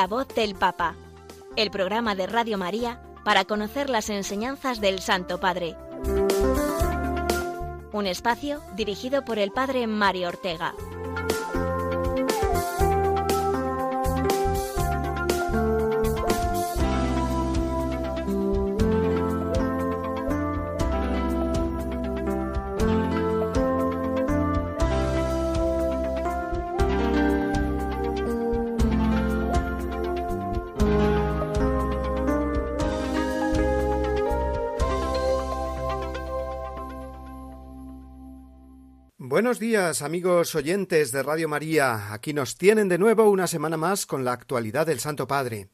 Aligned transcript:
La 0.00 0.06
voz 0.06 0.28
del 0.28 0.54
Papa, 0.54 0.94
el 1.56 1.70
programa 1.70 2.14
de 2.14 2.26
Radio 2.26 2.56
María 2.56 3.02
para 3.22 3.44
conocer 3.44 3.90
las 3.90 4.08
enseñanzas 4.08 4.80
del 4.80 5.00
Santo 5.00 5.40
Padre. 5.40 5.76
Un 7.92 8.06
espacio 8.06 8.62
dirigido 8.76 9.26
por 9.26 9.38
el 9.38 9.52
Padre 9.52 9.86
Mario 9.86 10.28
Ortega. 10.28 10.74
Buenos 39.50 39.58
días, 39.58 40.02
amigos 40.02 40.54
oyentes 40.54 41.10
de 41.10 41.24
Radio 41.24 41.48
María. 41.48 42.12
Aquí 42.12 42.32
nos 42.32 42.56
tienen 42.56 42.88
de 42.88 42.98
nuevo 42.98 43.28
una 43.28 43.48
semana 43.48 43.76
más 43.76 44.06
con 44.06 44.24
la 44.24 44.32
actualidad 44.32 44.86
del 44.86 45.00
Santo 45.00 45.26
Padre, 45.26 45.70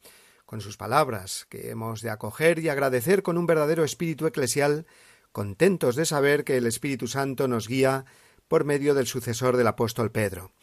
con 0.47 0.61
sus 0.61 0.77
palabras, 0.77 1.45
que 1.47 1.69
hemos 1.69 2.01
de 2.01 2.09
acoger 2.09 2.57
y 2.57 2.69
agradecer 2.69 3.21
con 3.21 3.37
un 3.37 3.45
verdadero 3.45 3.83
espíritu 3.83 4.25
eclesial, 4.25 4.87
contentos 5.31 5.95
de 5.95 6.07
saber 6.07 6.43
que 6.43 6.57
el 6.57 6.65
Espíritu 6.65 7.05
Santo 7.05 7.47
nos 7.47 7.67
guía 7.67 8.05
por 8.47 8.65
medio 8.65 8.95
del 8.95 9.05
sucesor 9.05 9.57
del 9.57 9.67
apóstol 9.67 10.11
Pedro. 10.11 10.53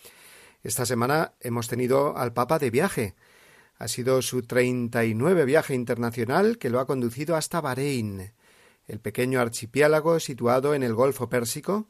Esta 0.65 0.84
semana 0.84 1.34
hemos 1.39 1.69
tenido 1.69 2.17
al 2.17 2.33
Papa 2.33 2.59
de 2.59 2.71
viaje. 2.71 3.15
Ha 3.78 3.87
sido 3.87 4.23
su 4.23 4.43
treinta 4.43 5.05
y 5.05 5.15
nueve 5.15 5.45
viaje 5.45 5.77
internacional 5.77 6.59
que 6.59 6.69
lo 6.69 6.81
ha 6.81 6.87
conducido 6.89 7.37
hasta 7.37 7.61
Bahrein, 7.61 8.33
el 8.89 8.99
pequeño 8.99 9.41
archipiélago 9.41 10.19
situado 10.19 10.75
en 10.75 10.83
el 10.83 10.95
Golfo 10.95 11.28
Pérsico, 11.28 11.87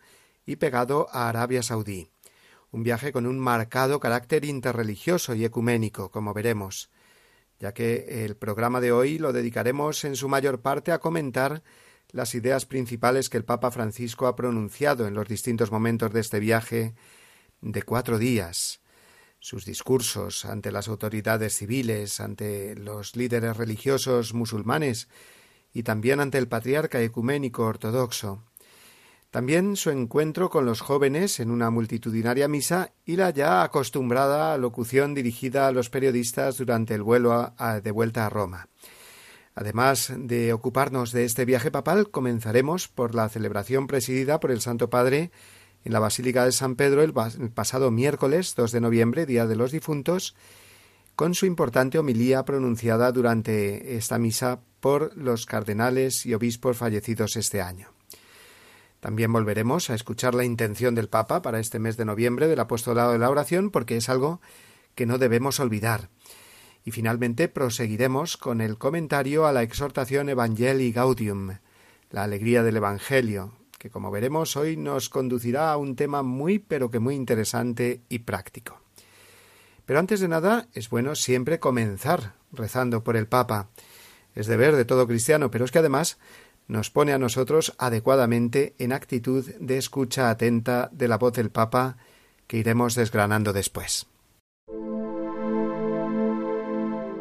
y 0.46 0.56
pegado 0.56 1.08
a 1.12 1.28
Arabia 1.28 1.62
Saudí. 1.62 2.10
Un 2.70 2.82
viaje 2.82 3.12
con 3.12 3.26
un 3.26 3.38
marcado 3.38 4.00
carácter 4.00 4.44
interreligioso 4.44 5.34
y 5.34 5.44
ecuménico, 5.44 6.10
como 6.10 6.34
veremos, 6.34 6.90
ya 7.60 7.72
que 7.72 8.24
el 8.24 8.36
programa 8.36 8.80
de 8.80 8.92
hoy 8.92 9.18
lo 9.18 9.32
dedicaremos 9.32 10.04
en 10.04 10.16
su 10.16 10.28
mayor 10.28 10.60
parte 10.60 10.92
a 10.92 10.98
comentar 10.98 11.62
las 12.10 12.34
ideas 12.34 12.66
principales 12.66 13.28
que 13.28 13.36
el 13.36 13.44
Papa 13.44 13.70
Francisco 13.70 14.26
ha 14.26 14.36
pronunciado 14.36 15.06
en 15.06 15.14
los 15.14 15.28
distintos 15.28 15.70
momentos 15.70 16.12
de 16.12 16.20
este 16.20 16.40
viaje 16.40 16.94
de 17.60 17.82
cuatro 17.82 18.18
días, 18.18 18.80
sus 19.40 19.64
discursos 19.64 20.44
ante 20.44 20.70
las 20.70 20.88
autoridades 20.88 21.56
civiles, 21.56 22.20
ante 22.20 22.76
los 22.76 23.16
líderes 23.16 23.56
religiosos 23.56 24.34
musulmanes 24.34 25.08
y 25.72 25.82
también 25.82 26.20
ante 26.20 26.38
el 26.38 26.48
patriarca 26.48 27.00
ecuménico 27.00 27.64
ortodoxo, 27.64 28.42
también 29.34 29.74
su 29.74 29.90
encuentro 29.90 30.48
con 30.48 30.64
los 30.64 30.80
jóvenes 30.80 31.40
en 31.40 31.50
una 31.50 31.68
multitudinaria 31.68 32.46
misa 32.46 32.92
y 33.04 33.16
la 33.16 33.30
ya 33.30 33.64
acostumbrada 33.64 34.56
locución 34.58 35.12
dirigida 35.12 35.66
a 35.66 35.72
los 35.72 35.90
periodistas 35.90 36.56
durante 36.56 36.94
el 36.94 37.02
vuelo 37.02 37.52
de 37.82 37.90
vuelta 37.90 38.26
a 38.26 38.30
Roma. 38.30 38.68
Además 39.56 40.12
de 40.16 40.52
ocuparnos 40.52 41.10
de 41.10 41.24
este 41.24 41.44
viaje 41.46 41.72
papal, 41.72 42.12
comenzaremos 42.12 42.86
por 42.86 43.16
la 43.16 43.28
celebración 43.28 43.88
presidida 43.88 44.38
por 44.38 44.52
el 44.52 44.60
Santo 44.60 44.88
Padre 44.88 45.32
en 45.82 45.92
la 45.92 45.98
Basílica 45.98 46.44
de 46.44 46.52
San 46.52 46.76
Pedro 46.76 47.02
el, 47.02 47.12
el 47.40 47.50
pasado 47.50 47.90
miércoles 47.90 48.54
2 48.54 48.70
de 48.70 48.80
noviembre, 48.80 49.26
Día 49.26 49.48
de 49.48 49.56
los 49.56 49.72
Difuntos, 49.72 50.36
con 51.16 51.34
su 51.34 51.44
importante 51.44 51.98
homilía 51.98 52.44
pronunciada 52.44 53.10
durante 53.10 53.96
esta 53.96 54.16
misa 54.16 54.60
por 54.78 55.16
los 55.16 55.44
cardenales 55.44 56.24
y 56.24 56.34
obispos 56.34 56.76
fallecidos 56.76 57.34
este 57.34 57.60
año. 57.60 57.93
También 59.04 59.34
volveremos 59.34 59.90
a 59.90 59.94
escuchar 59.94 60.34
la 60.34 60.46
intención 60.46 60.94
del 60.94 61.10
Papa 61.10 61.42
para 61.42 61.60
este 61.60 61.78
mes 61.78 61.98
de 61.98 62.06
noviembre 62.06 62.48
del 62.48 62.58
apostolado 62.58 63.12
de 63.12 63.18
la 63.18 63.28
oración, 63.28 63.70
porque 63.70 63.98
es 63.98 64.08
algo 64.08 64.40
que 64.94 65.04
no 65.04 65.18
debemos 65.18 65.60
olvidar. 65.60 66.08
Y 66.86 66.90
finalmente 66.90 67.48
proseguiremos 67.48 68.38
con 68.38 68.62
el 68.62 68.78
comentario 68.78 69.46
a 69.46 69.52
la 69.52 69.62
exhortación 69.62 70.30
Evangelii 70.30 70.90
Gaudium, 70.90 71.58
la 72.08 72.22
alegría 72.22 72.62
del 72.62 72.78
Evangelio, 72.78 73.52
que 73.78 73.90
como 73.90 74.10
veremos 74.10 74.56
hoy 74.56 74.78
nos 74.78 75.10
conducirá 75.10 75.70
a 75.70 75.76
un 75.76 75.96
tema 75.96 76.22
muy 76.22 76.58
pero 76.58 76.90
que 76.90 76.98
muy 76.98 77.14
interesante 77.14 78.00
y 78.08 78.20
práctico. 78.20 78.80
Pero 79.84 79.98
antes 79.98 80.20
de 80.20 80.28
nada 80.28 80.68
es 80.72 80.88
bueno 80.88 81.14
siempre 81.14 81.60
comenzar 81.60 82.36
rezando 82.52 83.04
por 83.04 83.18
el 83.18 83.26
Papa. 83.26 83.68
Es 84.34 84.46
deber 84.46 84.74
de 84.74 84.86
todo 84.86 85.06
cristiano, 85.06 85.50
pero 85.50 85.66
es 85.66 85.72
que 85.72 85.80
además 85.80 86.16
nos 86.68 86.90
pone 86.90 87.12
a 87.12 87.18
nosotros 87.18 87.74
adecuadamente 87.78 88.74
en 88.78 88.92
actitud 88.92 89.44
de 89.60 89.78
escucha 89.78 90.30
atenta 90.30 90.88
de 90.92 91.08
la 91.08 91.18
voz 91.18 91.32
del 91.34 91.50
Papa 91.50 91.96
que 92.46 92.58
iremos 92.58 92.94
desgranando 92.94 93.52
después. 93.52 94.06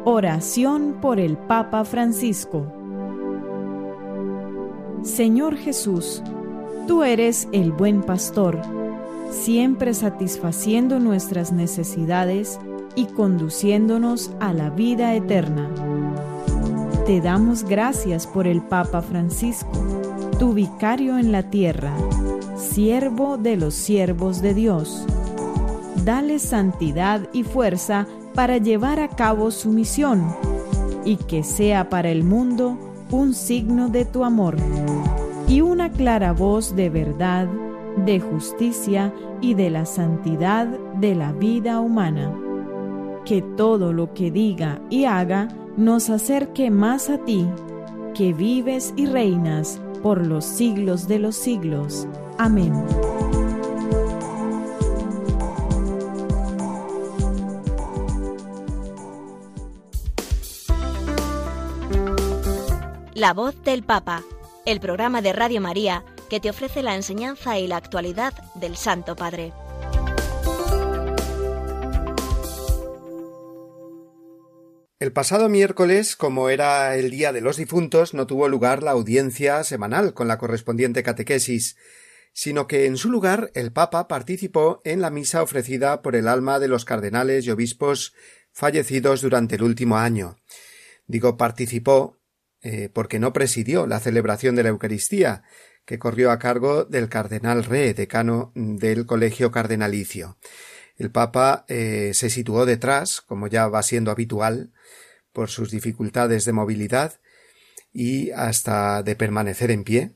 Oración 0.06 0.98
por 1.00 1.18
el 1.18 1.38
Papa 1.38 1.84
Francisco 1.84 2.84
Señor 5.04 5.58
Jesús, 5.58 6.22
tú 6.88 7.04
eres 7.04 7.46
el 7.52 7.72
buen 7.72 8.02
pastor, 8.02 8.58
siempre 9.30 9.92
satisfaciendo 9.92 10.98
nuestras 10.98 11.52
necesidades 11.52 12.58
y 12.96 13.04
conduciéndonos 13.08 14.30
a 14.40 14.54
la 14.54 14.70
vida 14.70 15.14
eterna. 15.14 15.68
Te 17.06 17.20
damos 17.20 17.64
gracias 17.64 18.26
por 18.26 18.46
el 18.46 18.62
Papa 18.62 19.02
Francisco, 19.02 19.70
tu 20.38 20.54
vicario 20.54 21.18
en 21.18 21.32
la 21.32 21.42
tierra, 21.42 21.92
siervo 22.56 23.36
de 23.36 23.58
los 23.58 23.74
siervos 23.74 24.40
de 24.40 24.54
Dios. 24.54 25.04
Dale 26.02 26.38
santidad 26.38 27.28
y 27.34 27.42
fuerza 27.42 28.06
para 28.34 28.56
llevar 28.56 29.00
a 29.00 29.08
cabo 29.08 29.50
su 29.50 29.68
misión 29.68 30.34
y 31.04 31.16
que 31.16 31.42
sea 31.42 31.90
para 31.90 32.08
el 32.08 32.24
mundo 32.24 32.78
un 33.10 33.34
signo 33.34 33.90
de 33.90 34.06
tu 34.06 34.24
amor 34.24 34.56
y 35.46 35.60
una 35.60 35.92
clara 35.92 36.32
voz 36.32 36.74
de 36.74 36.88
verdad, 36.88 37.48
de 38.06 38.18
justicia 38.18 39.12
y 39.42 39.52
de 39.52 39.68
la 39.68 39.84
santidad 39.84 40.68
de 40.94 41.14
la 41.14 41.32
vida 41.32 41.80
humana. 41.80 42.34
Que 43.26 43.42
todo 43.42 43.92
lo 43.92 44.14
que 44.14 44.30
diga 44.30 44.80
y 44.88 45.04
haga 45.04 45.48
nos 45.76 46.10
acerque 46.10 46.70
más 46.70 47.10
a 47.10 47.18
ti, 47.18 47.46
que 48.14 48.32
vives 48.32 48.92
y 48.96 49.06
reinas 49.06 49.80
por 50.02 50.26
los 50.26 50.44
siglos 50.44 51.08
de 51.08 51.18
los 51.18 51.36
siglos. 51.36 52.06
Amén. 52.38 52.72
La 63.14 63.32
voz 63.32 63.62
del 63.62 63.82
Papa, 63.82 64.22
el 64.66 64.80
programa 64.80 65.22
de 65.22 65.32
Radio 65.32 65.60
María 65.60 66.04
que 66.28 66.40
te 66.40 66.50
ofrece 66.50 66.82
la 66.82 66.94
enseñanza 66.94 67.58
y 67.58 67.66
la 67.66 67.76
actualidad 67.76 68.34
del 68.54 68.76
Santo 68.76 69.14
Padre. 69.16 69.52
El 75.00 75.12
pasado 75.12 75.48
miércoles, 75.48 76.14
como 76.14 76.50
era 76.50 76.94
el 76.96 77.10
Día 77.10 77.32
de 77.32 77.40
los 77.40 77.56
Difuntos, 77.56 78.14
no 78.14 78.28
tuvo 78.28 78.48
lugar 78.48 78.82
la 78.82 78.92
audiencia 78.92 79.64
semanal 79.64 80.14
con 80.14 80.28
la 80.28 80.38
correspondiente 80.38 81.02
catequesis, 81.02 81.76
sino 82.32 82.68
que 82.68 82.86
en 82.86 82.96
su 82.96 83.10
lugar 83.10 83.50
el 83.54 83.72
Papa 83.72 84.06
participó 84.06 84.80
en 84.84 85.00
la 85.00 85.10
misa 85.10 85.42
ofrecida 85.42 86.00
por 86.00 86.14
el 86.14 86.28
alma 86.28 86.60
de 86.60 86.68
los 86.68 86.84
cardenales 86.84 87.44
y 87.44 87.50
obispos 87.50 88.14
fallecidos 88.52 89.20
durante 89.20 89.56
el 89.56 89.64
último 89.64 89.98
año. 89.98 90.36
Digo 91.06 91.36
participó 91.36 92.20
eh, 92.62 92.88
porque 92.92 93.18
no 93.18 93.32
presidió 93.32 93.86
la 93.86 93.98
celebración 93.98 94.54
de 94.54 94.62
la 94.62 94.68
Eucaristía, 94.70 95.42
que 95.84 95.98
corrió 95.98 96.30
a 96.30 96.38
cargo 96.38 96.84
del 96.84 97.08
cardenal 97.08 97.64
Re, 97.64 97.94
decano 97.94 98.52
del 98.54 99.06
Colegio 99.06 99.50
Cardenalicio. 99.50 100.38
El 100.96 101.10
Papa 101.10 101.64
eh, 101.68 102.12
se 102.14 102.30
situó 102.30 102.64
detrás, 102.64 103.20
como 103.20 103.48
ya 103.48 103.66
va 103.68 103.82
siendo 103.82 104.10
habitual, 104.10 104.72
por 105.34 105.50
sus 105.50 105.70
dificultades 105.70 106.46
de 106.46 106.52
movilidad 106.52 107.20
y 107.92 108.30
hasta 108.30 109.02
de 109.02 109.16
permanecer 109.16 109.70
en 109.70 109.84
pie, 109.84 110.12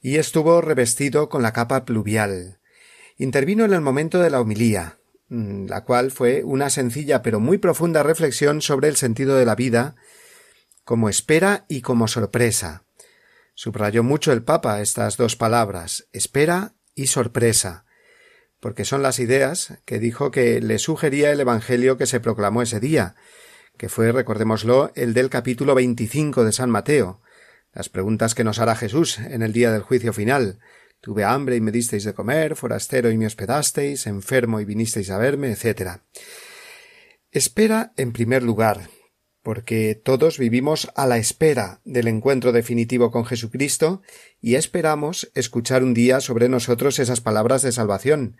y 0.00 0.16
estuvo 0.16 0.60
revestido 0.60 1.28
con 1.28 1.42
la 1.42 1.52
capa 1.52 1.84
pluvial. 1.84 2.58
Intervino 3.16 3.64
en 3.64 3.72
el 3.72 3.80
momento 3.80 4.18
de 4.20 4.30
la 4.30 4.40
homilía, 4.40 4.98
mm, 5.28 5.66
la 5.66 5.84
cual 5.84 6.10
fue 6.10 6.42
una 6.44 6.70
sencilla 6.70 7.22
pero 7.22 7.38
muy 7.38 7.58
profunda 7.58 8.02
reflexión 8.02 8.62
sobre 8.62 8.88
el 8.88 8.96
sentido 8.96 9.36
de 9.36 9.44
la 9.44 9.54
vida, 9.54 9.96
como 10.84 11.08
espera 11.08 11.64
y 11.68 11.82
como 11.82 12.08
sorpresa. 12.08 12.84
Subrayó 13.54 14.02
mucho 14.02 14.32
el 14.32 14.42
Papa 14.42 14.80
estas 14.80 15.16
dos 15.16 15.36
palabras, 15.36 16.06
espera 16.12 16.74
y 16.94 17.08
sorpresa, 17.08 17.84
porque 18.60 18.84
son 18.84 19.02
las 19.02 19.18
ideas 19.18 19.78
que 19.84 19.98
dijo 19.98 20.30
que 20.30 20.60
le 20.60 20.78
sugería 20.78 21.32
el 21.32 21.40
Evangelio 21.40 21.98
que 21.98 22.06
se 22.06 22.20
proclamó 22.20 22.62
ese 22.62 22.80
día, 22.80 23.16
que 23.78 23.88
fue, 23.88 24.12
recordémoslo, 24.12 24.92
el 24.96 25.14
del 25.14 25.30
capítulo 25.30 25.74
25 25.74 26.44
de 26.44 26.52
San 26.52 26.68
Mateo, 26.68 27.22
las 27.72 27.88
preguntas 27.88 28.34
que 28.34 28.44
nos 28.44 28.58
hará 28.58 28.74
Jesús 28.74 29.18
en 29.20 29.40
el 29.42 29.52
día 29.52 29.70
del 29.70 29.82
juicio 29.82 30.12
final. 30.12 30.58
Tuve 31.00 31.24
hambre 31.24 31.54
y 31.56 31.60
me 31.60 31.70
disteis 31.70 32.02
de 32.02 32.12
comer, 32.12 32.56
forastero 32.56 33.10
y 33.10 33.16
me 33.16 33.26
hospedasteis, 33.26 34.08
enfermo 34.08 34.60
y 34.60 34.64
vinisteis 34.64 35.10
a 35.10 35.18
verme, 35.18 35.52
etc. 35.52 36.00
Espera 37.30 37.92
en 37.96 38.12
primer 38.12 38.42
lugar, 38.42 38.90
porque 39.42 39.94
todos 39.94 40.38
vivimos 40.38 40.90
a 40.96 41.06
la 41.06 41.18
espera 41.18 41.80
del 41.84 42.08
encuentro 42.08 42.50
definitivo 42.50 43.12
con 43.12 43.24
Jesucristo 43.24 44.02
y 44.40 44.56
esperamos 44.56 45.30
escuchar 45.34 45.84
un 45.84 45.94
día 45.94 46.20
sobre 46.20 46.48
nosotros 46.48 46.98
esas 46.98 47.20
palabras 47.20 47.62
de 47.62 47.70
salvación. 47.70 48.36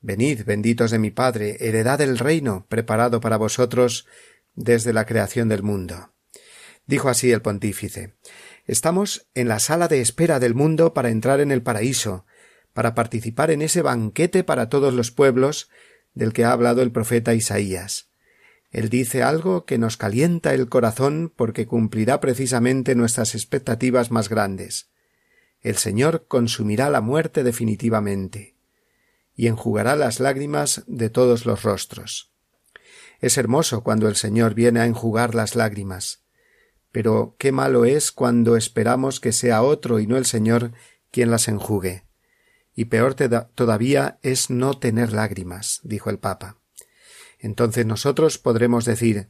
Venid, 0.00 0.42
benditos 0.44 0.90
de 0.90 0.98
mi 0.98 1.12
Padre, 1.12 1.56
heredad 1.60 2.00
del 2.00 2.18
reino 2.18 2.66
preparado 2.68 3.20
para 3.20 3.36
vosotros 3.36 4.08
desde 4.54 4.92
la 4.92 5.06
creación 5.06 5.48
del 5.48 5.62
mundo. 5.62 6.12
Dijo 6.86 7.08
así 7.08 7.30
el 7.30 7.42
pontífice. 7.42 8.14
Estamos 8.66 9.26
en 9.34 9.48
la 9.48 9.58
sala 9.58 9.88
de 9.88 10.00
espera 10.00 10.40
del 10.40 10.54
mundo 10.54 10.94
para 10.94 11.10
entrar 11.10 11.40
en 11.40 11.52
el 11.52 11.62
paraíso, 11.62 12.26
para 12.72 12.94
participar 12.94 13.50
en 13.50 13.62
ese 13.62 13.82
banquete 13.82 14.44
para 14.44 14.68
todos 14.68 14.94
los 14.94 15.10
pueblos 15.10 15.68
del 16.14 16.32
que 16.32 16.44
ha 16.44 16.52
hablado 16.52 16.82
el 16.82 16.92
profeta 16.92 17.34
Isaías. 17.34 18.08
Él 18.70 18.88
dice 18.88 19.22
algo 19.22 19.66
que 19.66 19.78
nos 19.78 19.96
calienta 19.96 20.54
el 20.54 20.68
corazón 20.68 21.32
porque 21.34 21.66
cumplirá 21.66 22.20
precisamente 22.20 22.94
nuestras 22.94 23.34
expectativas 23.34 24.10
más 24.10 24.28
grandes. 24.28 24.90
El 25.60 25.76
Señor 25.76 26.26
consumirá 26.26 26.88
la 26.88 27.02
muerte 27.02 27.44
definitivamente 27.44 28.56
y 29.36 29.46
enjugará 29.46 29.94
las 29.94 30.20
lágrimas 30.20 30.84
de 30.86 31.10
todos 31.10 31.46
los 31.46 31.62
rostros. 31.62 32.31
Es 33.22 33.38
hermoso 33.38 33.84
cuando 33.84 34.08
el 34.08 34.16
Señor 34.16 34.54
viene 34.54 34.80
a 34.80 34.86
enjugar 34.86 35.36
las 35.36 35.54
lágrimas, 35.54 36.24
pero 36.90 37.36
qué 37.38 37.52
malo 37.52 37.84
es 37.84 38.10
cuando 38.10 38.56
esperamos 38.56 39.20
que 39.20 39.30
sea 39.30 39.62
otro 39.62 40.00
y 40.00 40.08
no 40.08 40.16
el 40.16 40.26
Señor 40.26 40.72
quien 41.12 41.30
las 41.30 41.46
enjugue. 41.46 42.04
Y 42.74 42.86
peor 42.86 43.14
todavía 43.54 44.18
es 44.22 44.50
no 44.50 44.74
tener 44.74 45.12
lágrimas, 45.12 45.80
dijo 45.84 46.10
el 46.10 46.18
Papa. 46.18 46.58
Entonces 47.38 47.86
nosotros 47.86 48.38
podremos 48.38 48.84
decir 48.84 49.28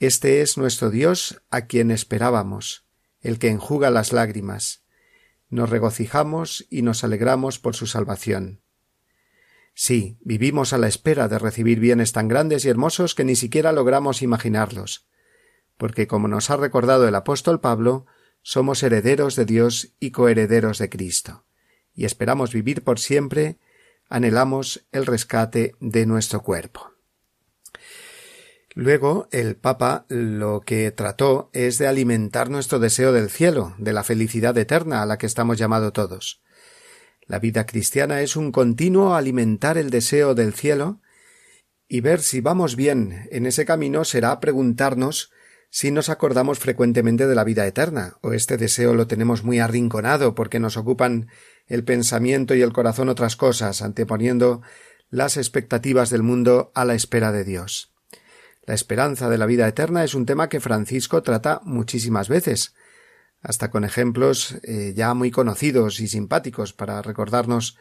Este 0.00 0.40
es 0.40 0.58
nuestro 0.58 0.90
Dios 0.90 1.40
a 1.50 1.66
quien 1.66 1.92
esperábamos, 1.92 2.84
el 3.20 3.38
que 3.38 3.48
enjuga 3.48 3.90
las 3.90 4.12
lágrimas. 4.12 4.82
Nos 5.48 5.70
regocijamos 5.70 6.66
y 6.68 6.82
nos 6.82 7.04
alegramos 7.04 7.60
por 7.60 7.76
su 7.76 7.86
salvación. 7.86 8.60
Sí, 9.82 10.18
vivimos 10.20 10.74
a 10.74 10.78
la 10.78 10.88
espera 10.88 11.26
de 11.26 11.38
recibir 11.38 11.80
bienes 11.80 12.12
tan 12.12 12.28
grandes 12.28 12.66
y 12.66 12.68
hermosos 12.68 13.14
que 13.14 13.24
ni 13.24 13.34
siquiera 13.34 13.72
logramos 13.72 14.20
imaginarlos, 14.20 15.06
porque 15.78 16.06
como 16.06 16.28
nos 16.28 16.50
ha 16.50 16.58
recordado 16.58 17.08
el 17.08 17.14
apóstol 17.14 17.60
Pablo, 17.60 18.04
somos 18.42 18.82
herederos 18.82 19.36
de 19.36 19.46
Dios 19.46 19.94
y 19.98 20.10
coherederos 20.10 20.76
de 20.76 20.90
Cristo, 20.90 21.46
y 21.94 22.04
esperamos 22.04 22.52
vivir 22.52 22.84
por 22.84 22.98
siempre, 22.98 23.56
anhelamos 24.10 24.84
el 24.92 25.06
rescate 25.06 25.74
de 25.80 26.04
nuestro 26.04 26.42
cuerpo. 26.42 26.92
Luego 28.74 29.28
el 29.32 29.56
Papa 29.56 30.04
lo 30.08 30.60
que 30.60 30.90
trató 30.90 31.48
es 31.54 31.78
de 31.78 31.86
alimentar 31.86 32.50
nuestro 32.50 32.80
deseo 32.80 33.14
del 33.14 33.30
cielo, 33.30 33.74
de 33.78 33.94
la 33.94 34.04
felicidad 34.04 34.58
eterna 34.58 35.00
a 35.00 35.06
la 35.06 35.16
que 35.16 35.24
estamos 35.24 35.56
llamados 35.56 35.94
todos. 35.94 36.42
La 37.30 37.38
vida 37.38 37.64
cristiana 37.64 38.22
es 38.22 38.34
un 38.34 38.50
continuo 38.50 39.14
alimentar 39.14 39.78
el 39.78 39.90
deseo 39.90 40.34
del 40.34 40.52
cielo 40.52 41.00
y 41.86 42.00
ver 42.00 42.22
si 42.22 42.40
vamos 42.40 42.74
bien 42.74 43.28
en 43.30 43.46
ese 43.46 43.64
camino 43.64 44.04
será 44.04 44.40
preguntarnos 44.40 45.30
si 45.70 45.92
nos 45.92 46.08
acordamos 46.08 46.58
frecuentemente 46.58 47.28
de 47.28 47.34
la 47.36 47.44
vida 47.44 47.68
eterna, 47.68 48.16
o 48.20 48.32
este 48.32 48.56
deseo 48.56 48.94
lo 48.94 49.06
tenemos 49.06 49.44
muy 49.44 49.60
arrinconado 49.60 50.34
porque 50.34 50.58
nos 50.58 50.76
ocupan 50.76 51.28
el 51.68 51.84
pensamiento 51.84 52.56
y 52.56 52.62
el 52.62 52.72
corazón 52.72 53.08
otras 53.08 53.36
cosas, 53.36 53.80
anteponiendo 53.80 54.62
las 55.08 55.36
expectativas 55.36 56.10
del 56.10 56.24
mundo 56.24 56.72
a 56.74 56.84
la 56.84 56.94
espera 56.94 57.30
de 57.30 57.44
Dios. 57.44 57.94
La 58.66 58.74
esperanza 58.74 59.28
de 59.28 59.38
la 59.38 59.46
vida 59.46 59.68
eterna 59.68 60.02
es 60.02 60.14
un 60.14 60.26
tema 60.26 60.48
que 60.48 60.58
Francisco 60.58 61.22
trata 61.22 61.60
muchísimas 61.62 62.28
veces, 62.28 62.74
hasta 63.42 63.70
con 63.70 63.84
ejemplos 63.84 64.56
eh, 64.62 64.92
ya 64.94 65.14
muy 65.14 65.30
conocidos 65.30 66.00
y 66.00 66.08
simpáticos 66.08 66.72
para 66.72 67.00
recordarnos 67.02 67.78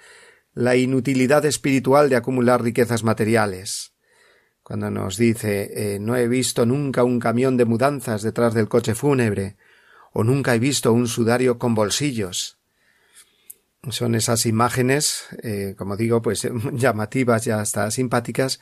la 0.54 0.76
inutilidad 0.76 1.46
espiritual 1.46 2.10
de 2.10 2.16
acumular 2.16 2.64
riquezas 2.64 3.04
materiales. 3.04 3.94
Cuando 4.64 4.90
nos 4.90 5.18
dice 5.18 5.96
eh, 5.96 6.00
no 6.00 6.16
he 6.16 6.28
visto 6.28 6.66
nunca 6.66 7.04
un 7.04 7.20
camión 7.20 7.58
de 7.58 7.66
mudanzas 7.66 8.22
detrás 8.22 8.54
del 8.54 8.70
coche 8.70 8.96
fúnebre, 8.96 9.58
o 10.12 10.24
nunca 10.24 10.56
he 10.56 10.60
visto 10.60 10.92
un 10.94 11.08
sudario 11.08 11.60
con 11.60 11.76
bolsillos. 11.76 12.58
Son 13.90 14.16
esas 14.16 14.46
imágenes, 14.46 15.28
eh, 15.44 15.76
como 15.78 15.96
digo, 15.96 16.22
pues 16.22 16.48
llamativas 16.74 17.48
y 17.48 17.52
hasta 17.52 17.90
simpáticas, 17.92 18.60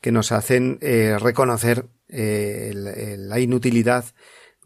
que 0.00 0.12
nos 0.12 0.30
hacen 0.30 0.78
reconocer 1.18 1.86
la 2.08 3.40
inutilidad 3.40 4.04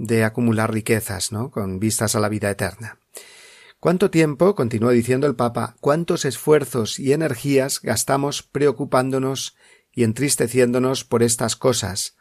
de 0.01 0.25
acumular 0.25 0.73
riquezas, 0.73 1.31
¿no? 1.31 1.51
con 1.51 1.79
vistas 1.79 2.15
a 2.15 2.21
la 2.21 2.31
vida 2.31 2.51
eterna. 2.51 2.99
¿Cuánto 3.81 4.11
tiempo, 4.11 4.55
continuó 4.55 4.91
diciendo 4.91 5.27
el 5.27 5.37
Papa, 5.37 5.77
cuántos 5.81 6.25
esfuerzos 6.25 6.99
y 6.99 7.13
energías 7.13 7.81
gastamos 7.83 8.43
preocupándonos 8.43 9.57
y 9.93 10.05
entristeciéndonos 10.05 11.05
por 11.05 11.23
estas 11.23 11.55
cosas, 11.55 12.17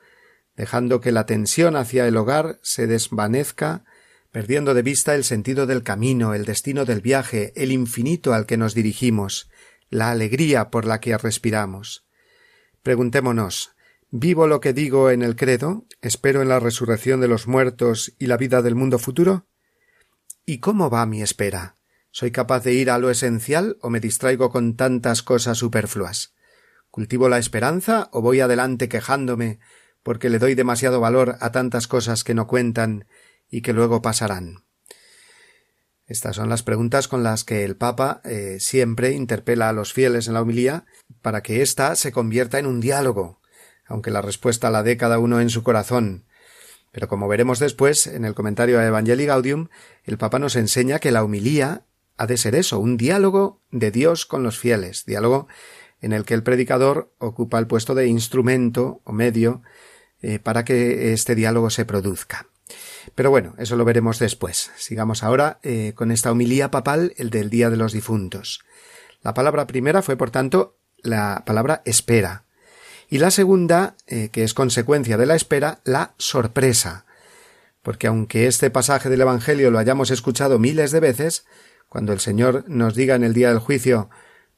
dejando 0.58 1.00
que 1.00 1.14
la 1.14 1.26
tensión 1.26 1.78
hacia 1.78 2.06
el 2.06 2.18
hogar 2.18 2.60
se 2.64 2.86
desvanezca, 2.86 3.86
perdiendo 4.32 4.74
de 4.74 4.82
vista 4.82 5.16
el 5.16 5.24
sentido 5.24 5.66
del 5.66 5.84
camino, 5.84 6.34
el 6.34 6.44
destino 6.44 6.84
del 6.84 7.00
viaje, 7.00 7.54
el 7.56 7.72
infinito 7.72 8.34
al 8.34 8.46
que 8.46 8.58
nos 8.58 8.74
dirigimos, 8.74 9.50
la 9.90 10.12
alegría 10.12 10.70
por 10.70 10.86
la 10.86 11.00
que 11.00 11.18
respiramos. 11.18 12.06
Preguntémonos 12.84 13.72
¿Vivo 14.12 14.48
lo 14.48 14.60
que 14.60 14.74
digo 14.74 15.12
en 15.12 15.22
el 15.22 15.36
credo? 15.36 15.86
¿Espero 16.02 16.42
en 16.42 16.50
la 16.50 16.60
resurrección 16.60 17.22
de 17.22 17.28
los 17.28 17.48
muertos 17.48 18.16
y 18.18 18.26
la 18.26 18.38
vida 18.38 18.64
del 18.64 18.74
mundo 18.74 18.98
futuro? 18.98 19.46
¿Y 20.48 20.58
cómo 20.58 20.90
va 20.90 21.06
mi 21.06 21.22
espera? 21.22 21.76
¿Soy 22.10 22.32
capaz 22.32 22.64
de 22.64 22.74
ir 22.74 22.90
a 22.90 22.98
lo 22.98 23.12
esencial 23.12 23.78
o 23.82 23.92
me 23.92 24.00
distraigo 24.00 24.50
con 24.50 24.76
tantas 24.76 25.22
cosas 25.22 25.60
superfluas? 25.60 26.34
¿Cultivo 26.90 27.30
la 27.30 27.38
esperanza 27.38 28.10
o 28.12 28.24
voy 28.24 28.40
adelante 28.40 28.90
quejándome 28.90 29.60
porque 30.02 30.32
le 30.32 30.40
doy 30.40 30.56
demasiado 30.56 31.00
valor 31.00 31.36
a 31.40 31.52
tantas 31.52 31.88
cosas 31.88 32.24
que 32.24 32.34
no 32.34 32.48
cuentan 32.48 33.06
y 33.48 33.62
que 33.62 33.74
luego 33.74 34.02
pasarán? 34.02 34.66
Estas 36.08 36.36
son 36.36 36.50
las 36.50 36.64
preguntas 36.64 37.08
con 37.08 37.22
las 37.22 37.44
que 37.44 37.64
el 37.64 37.76
Papa 37.76 38.22
eh, 38.24 38.58
siempre 38.60 39.12
interpela 39.12 39.70
a 39.70 39.74
los 39.74 39.94
fieles 39.94 40.28
en 40.28 40.34
la 40.34 40.42
homilía 40.42 40.86
para 41.22 41.44
que 41.44 41.62
ésta 41.62 41.96
se 41.96 42.12
convierta 42.12 42.58
en 42.58 42.66
un 42.66 42.80
diálogo, 42.80 43.39
aunque 43.90 44.12
la 44.12 44.22
respuesta 44.22 44.70
la 44.70 44.84
dé 44.84 44.96
cada 44.96 45.20
uno 45.20 45.42
en 45.42 45.50
su 45.50 45.64
corazón. 45.64 46.24
Pero 46.92 47.08
como 47.08 47.28
veremos 47.28 47.60
después, 47.60 48.08
en 48.08 48.24
el 48.24 48.34
comentario 48.34 48.80
a 48.80 48.86
Evangelii 48.86 49.26
Gaudium, 49.26 49.68
el 50.06 50.18
Papa 50.18 50.40
nos 50.40 50.56
enseña 50.56 51.00
que 51.00 51.12
la 51.12 51.24
humilía 51.24 51.84
ha 52.18 52.26
de 52.26 52.38
ser 52.38 52.56
eso, 52.56 52.80
un 52.80 52.98
diálogo 52.98 53.62
de 53.72 53.92
Dios 53.92 54.26
con 54.26 54.44
los 54.44 54.58
fieles, 54.58 55.06
diálogo 55.06 55.48
en 56.02 56.14
el 56.14 56.26
que 56.26 56.34
el 56.34 56.44
predicador 56.44 57.14
ocupa 57.18 57.60
el 57.60 57.68
puesto 57.68 57.94
de 57.96 58.08
instrumento 58.08 59.02
o 59.04 59.12
medio 59.12 59.62
eh, 60.22 60.40
para 60.40 60.64
que 60.64 61.14
este 61.14 61.36
diálogo 61.36 61.70
se 61.70 61.86
produzca. 61.86 62.48
Pero 63.16 63.30
bueno, 63.30 63.56
eso 63.58 63.76
lo 63.76 63.86
veremos 63.86 64.20
después. 64.20 64.72
Sigamos 64.78 65.24
ahora 65.24 65.60
eh, 65.64 65.94
con 65.96 66.12
esta 66.12 66.32
homilía 66.32 66.72
papal, 66.72 67.14
el 67.18 67.30
del 67.30 67.50
Día 67.50 67.70
de 67.70 67.78
los 67.78 67.94
Difuntos. 67.94 68.62
La 69.22 69.34
palabra 69.34 69.68
primera 69.68 70.02
fue, 70.02 70.16
por 70.16 70.32
tanto, 70.32 70.78
la 70.98 71.44
palabra 71.46 71.82
espera. 71.86 72.46
Y 73.10 73.18
la 73.18 73.32
segunda, 73.32 73.96
eh, 74.08 74.30
que 74.32 74.44
es 74.44 74.54
consecuencia 74.54 75.18
de 75.18 75.26
la 75.26 75.36
espera, 75.36 75.80
la 75.84 76.14
sorpresa. 76.18 77.06
Porque 77.82 78.08
aunque 78.08 78.46
este 78.46 78.70
pasaje 78.70 79.10
del 79.10 79.22
Evangelio 79.22 79.72
lo 79.72 79.80
hayamos 79.80 80.12
escuchado 80.12 80.60
miles 80.60 80.92
de 80.92 81.00
veces, 81.00 81.46
cuando 81.88 82.14
el 82.14 82.20
Señor 82.20 82.66
nos 82.68 82.94
diga 82.94 83.16
en 83.16 83.24
el 83.24 83.34
día 83.34 83.50
del 83.50 83.60
juicio 83.60 84.10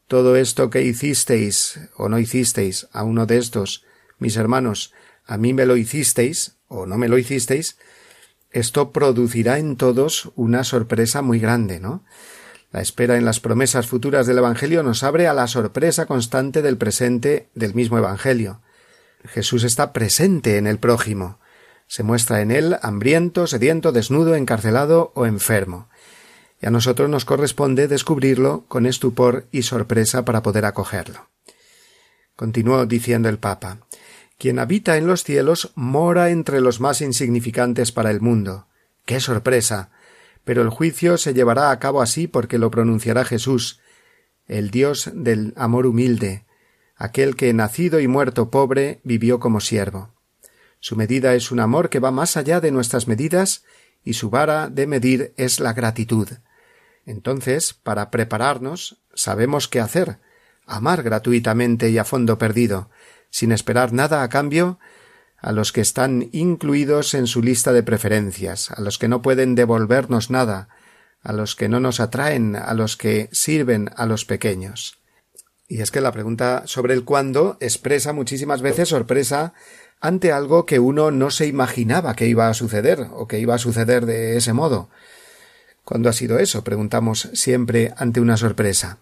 todo 0.08 0.36
esto 0.36 0.70
que 0.70 0.82
hicisteis 0.82 1.80
o 1.96 2.10
no 2.10 2.20
hicisteis 2.20 2.88
a 2.92 3.04
uno 3.04 3.26
de 3.26 3.38
estos, 3.38 3.86
mis 4.20 4.36
hermanos, 4.36 4.94
a 5.26 5.38
mí 5.38 5.54
me 5.54 5.66
lo 5.66 5.78
hicisteis 5.78 6.58
o 6.68 6.86
no 6.86 6.98
me 6.98 7.08
lo 7.08 7.18
hicisteis, 7.18 7.78
esto 8.50 8.92
producirá 8.92 9.60
en 9.60 9.78
todos 9.78 10.34
una 10.36 10.66
sorpresa 10.66 11.22
muy 11.22 11.40
grande, 11.40 11.80
¿no? 11.80 12.04
La 12.72 12.82
espera 12.82 13.18
en 13.18 13.26
las 13.26 13.42
promesas 13.42 13.88
futuras 13.88 14.28
del 14.28 14.38
Evangelio 14.38 14.82
nos 14.82 15.04
abre 15.04 15.28
a 15.28 15.34
la 15.34 15.48
sorpresa 15.48 16.06
constante 16.06 16.62
del 16.62 16.78
presente 16.78 17.50
del 17.54 17.74
mismo 17.74 17.98
Evangelio. 17.98 18.62
Jesús 19.26 19.66
está 19.66 19.92
presente 19.92 20.58
en 20.58 20.68
el 20.68 20.80
prójimo. 20.80 21.38
Se 21.88 22.04
muestra 22.04 22.42
en 22.42 22.50
él 22.52 22.78
hambriento, 22.82 23.46
sediento, 23.46 23.92
desnudo, 23.92 24.36
encarcelado 24.36 25.12
o 25.16 25.26
enfermo. 25.26 25.90
Y 26.62 26.68
a 26.68 26.72
nosotros 26.72 27.10
nos 27.10 27.26
corresponde 27.26 27.90
descubrirlo 27.90 28.64
con 28.70 28.86
estupor 28.86 29.48
y 29.52 29.64
sorpresa 29.64 30.24
para 30.24 30.42
poder 30.42 30.64
acogerlo. 30.64 31.28
Continuó 32.38 32.86
diciendo 32.86 33.28
el 33.28 33.38
Papa 33.38 33.80
Quien 34.38 34.60
habita 34.60 34.96
en 34.96 35.08
los 35.08 35.26
cielos 35.26 35.72
mora 35.76 36.30
entre 36.30 36.62
los 36.62 36.80
más 36.80 37.02
insignificantes 37.02 37.92
para 37.92 38.12
el 38.12 38.22
mundo. 38.22 38.68
¡Qué 39.06 39.20
sorpresa! 39.20 39.90
Pero 40.44 40.62
el 40.62 40.70
juicio 40.70 41.18
se 41.18 41.34
llevará 41.34 41.72
a 41.72 41.80
cabo 41.80 42.02
así 42.02 42.28
porque 42.28 42.58
lo 42.58 42.72
pronunciará 42.72 43.26
Jesús, 43.26 43.80
el 44.48 44.72
Dios 44.72 45.10
del 45.14 45.54
amor 45.56 45.86
humilde, 45.86 46.46
aquel 46.96 47.36
que 47.36 47.54
nacido 47.54 48.00
y 48.00 48.08
muerto 48.08 48.50
pobre 48.50 49.02
vivió 49.04 49.40
como 49.40 49.60
siervo. 49.60 50.14
Su 50.80 50.96
medida 50.96 51.36
es 51.36 51.52
un 51.52 51.60
amor 51.60 51.90
que 51.90 52.00
va 52.00 52.12
más 52.12 52.38
allá 52.38 52.60
de 52.60 52.72
nuestras 52.72 53.08
medidas 53.08 53.64
y 54.04 54.14
su 54.14 54.30
vara 54.30 54.68
de 54.70 54.88
medir 54.88 55.34
es 55.38 55.60
la 55.60 55.74
gratitud. 55.74 56.28
Entonces, 57.06 57.74
para 57.74 58.10
prepararnos, 58.10 59.02
sabemos 59.14 59.68
qué 59.68 59.80
hacer, 59.80 60.20
amar 60.66 61.04
gratuitamente 61.04 61.90
y 61.90 61.98
a 61.98 62.04
fondo 62.04 62.38
perdido, 62.38 62.90
sin 63.30 63.52
esperar 63.52 63.94
nada 63.94 64.24
a 64.24 64.30
cambio, 64.30 64.80
a 65.42 65.52
los 65.52 65.72
que 65.72 65.82
están 65.82 66.30
incluidos 66.32 67.14
en 67.14 67.28
su 67.28 67.42
lista 67.42 67.74
de 67.74 67.84
preferencias, 67.84 68.72
a 68.72 68.82
los 68.82 69.00
que 69.00 69.08
no 69.08 69.22
pueden 69.22 69.56
devolvernos 69.56 70.30
nada, 70.30 70.70
a 71.24 71.34
los 71.34 71.56
que 71.56 71.68
no 71.68 71.80
nos 71.80 72.00
atraen, 72.00 72.56
a 72.56 72.74
los 72.74 72.96
que 72.96 73.30
sirven 73.32 73.90
a 73.96 74.06
los 74.06 74.26
pequeños. 74.26 74.98
Y 75.68 75.82
es 75.82 75.90
que 75.90 76.02
la 76.02 76.12
pregunta 76.12 76.64
sobre 76.66 76.94
el 76.94 77.06
cuándo 77.06 77.58
expresa 77.60 78.14
muchísimas 78.14 78.62
veces 78.62 78.90
sorpresa 78.90 79.54
ante 80.00 80.32
algo 80.32 80.66
que 80.66 80.80
uno 80.80 81.12
no 81.12 81.32
se 81.32 81.48
imaginaba 81.48 82.16
que 82.16 82.28
iba 82.28 82.50
a 82.50 82.54
suceder 82.54 83.08
o 83.14 83.28
que 83.28 83.40
iba 83.40 83.56
a 83.56 83.60
suceder 83.60 84.06
de 84.06 84.38
ese 84.38 84.54
modo. 84.54 84.90
¿Cuándo 85.86 86.10
ha 86.10 86.14
sido 86.14 86.40
eso? 86.40 86.64
preguntamos 86.64 87.30
siempre 87.34 87.94
ante 87.98 88.20
una 88.20 88.38
sorpresa. 88.38 88.98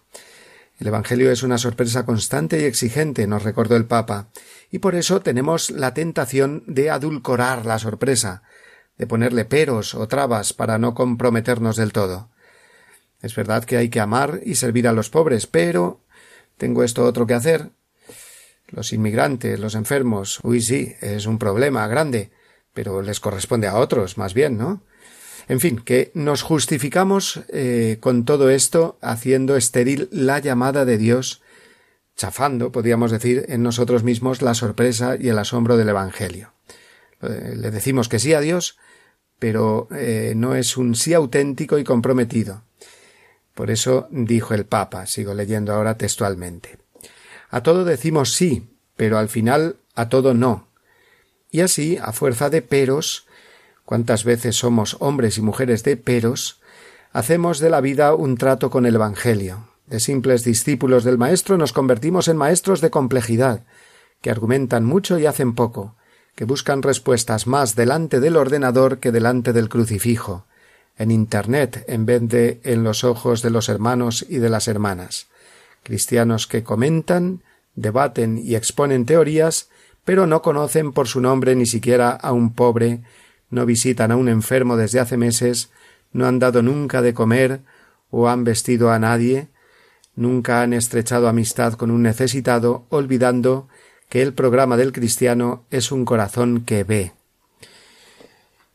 El 0.79 0.87
Evangelio 0.87 1.29
es 1.29 1.43
una 1.43 1.57
sorpresa 1.57 2.05
constante 2.05 2.61
y 2.61 2.63
exigente, 2.63 3.27
nos 3.27 3.43
recordó 3.43 3.75
el 3.75 3.85
Papa, 3.85 4.29
y 4.71 4.79
por 4.79 4.95
eso 4.95 5.19
tenemos 5.19 5.71
la 5.71 5.93
tentación 5.93 6.63
de 6.67 6.89
adulcorar 6.89 7.65
la 7.65 7.79
sorpresa, 7.79 8.43
de 8.97 9.05
ponerle 9.05 9.43
peros 9.43 9.93
o 9.93 10.07
trabas 10.07 10.53
para 10.53 10.77
no 10.77 10.93
comprometernos 10.93 11.75
del 11.75 11.91
todo. 11.91 12.29
Es 13.21 13.35
verdad 13.35 13.65
que 13.65 13.75
hay 13.75 13.89
que 13.89 13.99
amar 13.99 14.39
y 14.45 14.55
servir 14.55 14.87
a 14.87 14.93
los 14.93 15.09
pobres, 15.09 15.47
pero 15.47 15.99
tengo 16.57 16.83
esto 16.83 17.03
otro 17.03 17.27
que 17.27 17.33
hacer. 17.33 17.71
Los 18.67 18.93
inmigrantes, 18.93 19.59
los 19.59 19.75
enfermos, 19.75 20.39
uy 20.43 20.61
sí, 20.61 20.95
es 21.01 21.25
un 21.25 21.39
problema 21.39 21.87
grande, 21.87 22.31
pero 22.73 23.01
les 23.01 23.19
corresponde 23.19 23.67
a 23.67 23.75
otros, 23.75 24.17
más 24.17 24.33
bien, 24.33 24.57
¿no? 24.57 24.81
En 25.49 25.59
fin, 25.59 25.81
que 25.83 26.11
nos 26.13 26.43
justificamos 26.43 27.41
eh, 27.49 27.97
con 27.99 28.23
todo 28.23 28.51
esto 28.51 28.99
haciendo 29.01 29.57
estéril 29.57 30.07
la 30.11 30.37
llamada 30.37 30.85
de 30.85 30.99
Dios, 30.99 31.41
chafando, 32.15 32.71
podríamos 32.71 33.09
decir, 33.09 33.45
en 33.49 33.63
nosotros 33.63 34.03
mismos 34.03 34.43
la 34.43 34.53
sorpresa 34.53 35.17
y 35.19 35.27
el 35.27 35.39
asombro 35.39 35.75
del 35.75 35.89
Evangelio. 35.89 36.53
Eh, 37.23 37.55
le 37.57 37.71
decimos 37.71 38.09
que 38.09 38.19
sí 38.19 38.35
a 38.35 38.41
Dios, 38.41 38.77
pero 39.39 39.87
eh, 39.91 40.33
no 40.35 40.53
es 40.53 40.77
un 40.77 40.93
sí 40.93 41.15
auténtico 41.15 41.79
y 41.79 41.83
comprometido. 41.83 42.61
Por 43.55 43.71
eso 43.71 44.07
dijo 44.11 44.53
el 44.53 44.67
Papa, 44.67 45.07
sigo 45.07 45.33
leyendo 45.33 45.73
ahora 45.73 45.97
textualmente. 45.97 46.77
A 47.49 47.63
todo 47.63 47.85
decimos 47.85 48.33
sí, 48.33 48.69
pero 48.95 49.17
al 49.17 49.29
final 49.29 49.77
a 49.95 50.09
todo 50.09 50.35
no. 50.35 50.67
Y 51.49 51.61
así, 51.61 51.97
a 51.99 52.13
fuerza 52.13 52.51
de 52.51 52.61
peros, 52.61 53.25
cuántas 53.89 54.23
veces 54.23 54.55
somos 54.55 54.97
hombres 54.99 55.39
y 55.39 55.41
mujeres 55.41 55.83
de 55.83 55.97
peros, 55.97 56.61
hacemos 57.11 57.57
de 57.57 57.71
la 57.71 57.81
vida 57.81 58.13
un 58.13 58.37
trato 58.37 58.69
con 58.69 58.85
el 58.85 58.93
Evangelio. 58.93 59.67
De 59.87 59.99
simples 59.99 60.43
discípulos 60.43 61.03
del 61.03 61.17
Maestro 61.17 61.57
nos 61.57 61.73
convertimos 61.73 62.27
en 62.27 62.37
maestros 62.37 62.81
de 62.81 62.91
complejidad, 62.91 63.63
que 64.21 64.29
argumentan 64.29 64.85
mucho 64.85 65.17
y 65.17 65.25
hacen 65.25 65.55
poco, 65.55 65.95
que 66.35 66.45
buscan 66.45 66.83
respuestas 66.83 67.47
más 67.47 67.75
delante 67.75 68.19
del 68.19 68.37
ordenador 68.37 68.99
que 68.99 69.11
delante 69.11 69.53
del 69.53 69.69
crucifijo, 69.69 70.45
en 70.95 71.09
Internet 71.09 71.83
en 71.87 72.05
vez 72.05 72.21
de 72.21 72.61
en 72.63 72.83
los 72.83 73.03
ojos 73.03 73.41
de 73.41 73.49
los 73.49 73.69
hermanos 73.69 74.23
y 74.29 74.37
de 74.37 74.49
las 74.49 74.67
hermanas, 74.67 75.29
cristianos 75.81 76.45
que 76.45 76.61
comentan, 76.61 77.41
debaten 77.73 78.37
y 78.37 78.53
exponen 78.53 79.07
teorías, 79.07 79.69
pero 80.05 80.27
no 80.27 80.43
conocen 80.43 80.91
por 80.93 81.07
su 81.07 81.21
nombre 81.21 81.55
ni 81.55 81.65
siquiera 81.65 82.11
a 82.11 82.33
un 82.33 82.53
pobre 82.53 83.01
no 83.49 83.65
visitan 83.65 84.11
a 84.11 84.15
un 84.15 84.29
enfermo 84.29 84.77
desde 84.77 84.99
hace 84.99 85.17
meses, 85.17 85.69
no 86.11 86.25
han 86.25 86.39
dado 86.39 86.61
nunca 86.61 87.01
de 87.01 87.13
comer 87.13 87.61
o 88.11 88.29
han 88.29 88.43
vestido 88.43 88.91
a 88.91 88.99
nadie, 88.99 89.47
nunca 90.15 90.61
han 90.61 90.73
estrechado 90.73 91.27
amistad 91.27 91.73
con 91.73 91.91
un 91.91 92.03
necesitado, 92.03 92.85
olvidando 92.89 93.67
que 94.09 94.21
el 94.21 94.33
programa 94.33 94.75
del 94.75 94.91
cristiano 94.91 95.63
es 95.69 95.91
un 95.91 96.05
corazón 96.05 96.63
que 96.65 96.83
ve. 96.83 97.13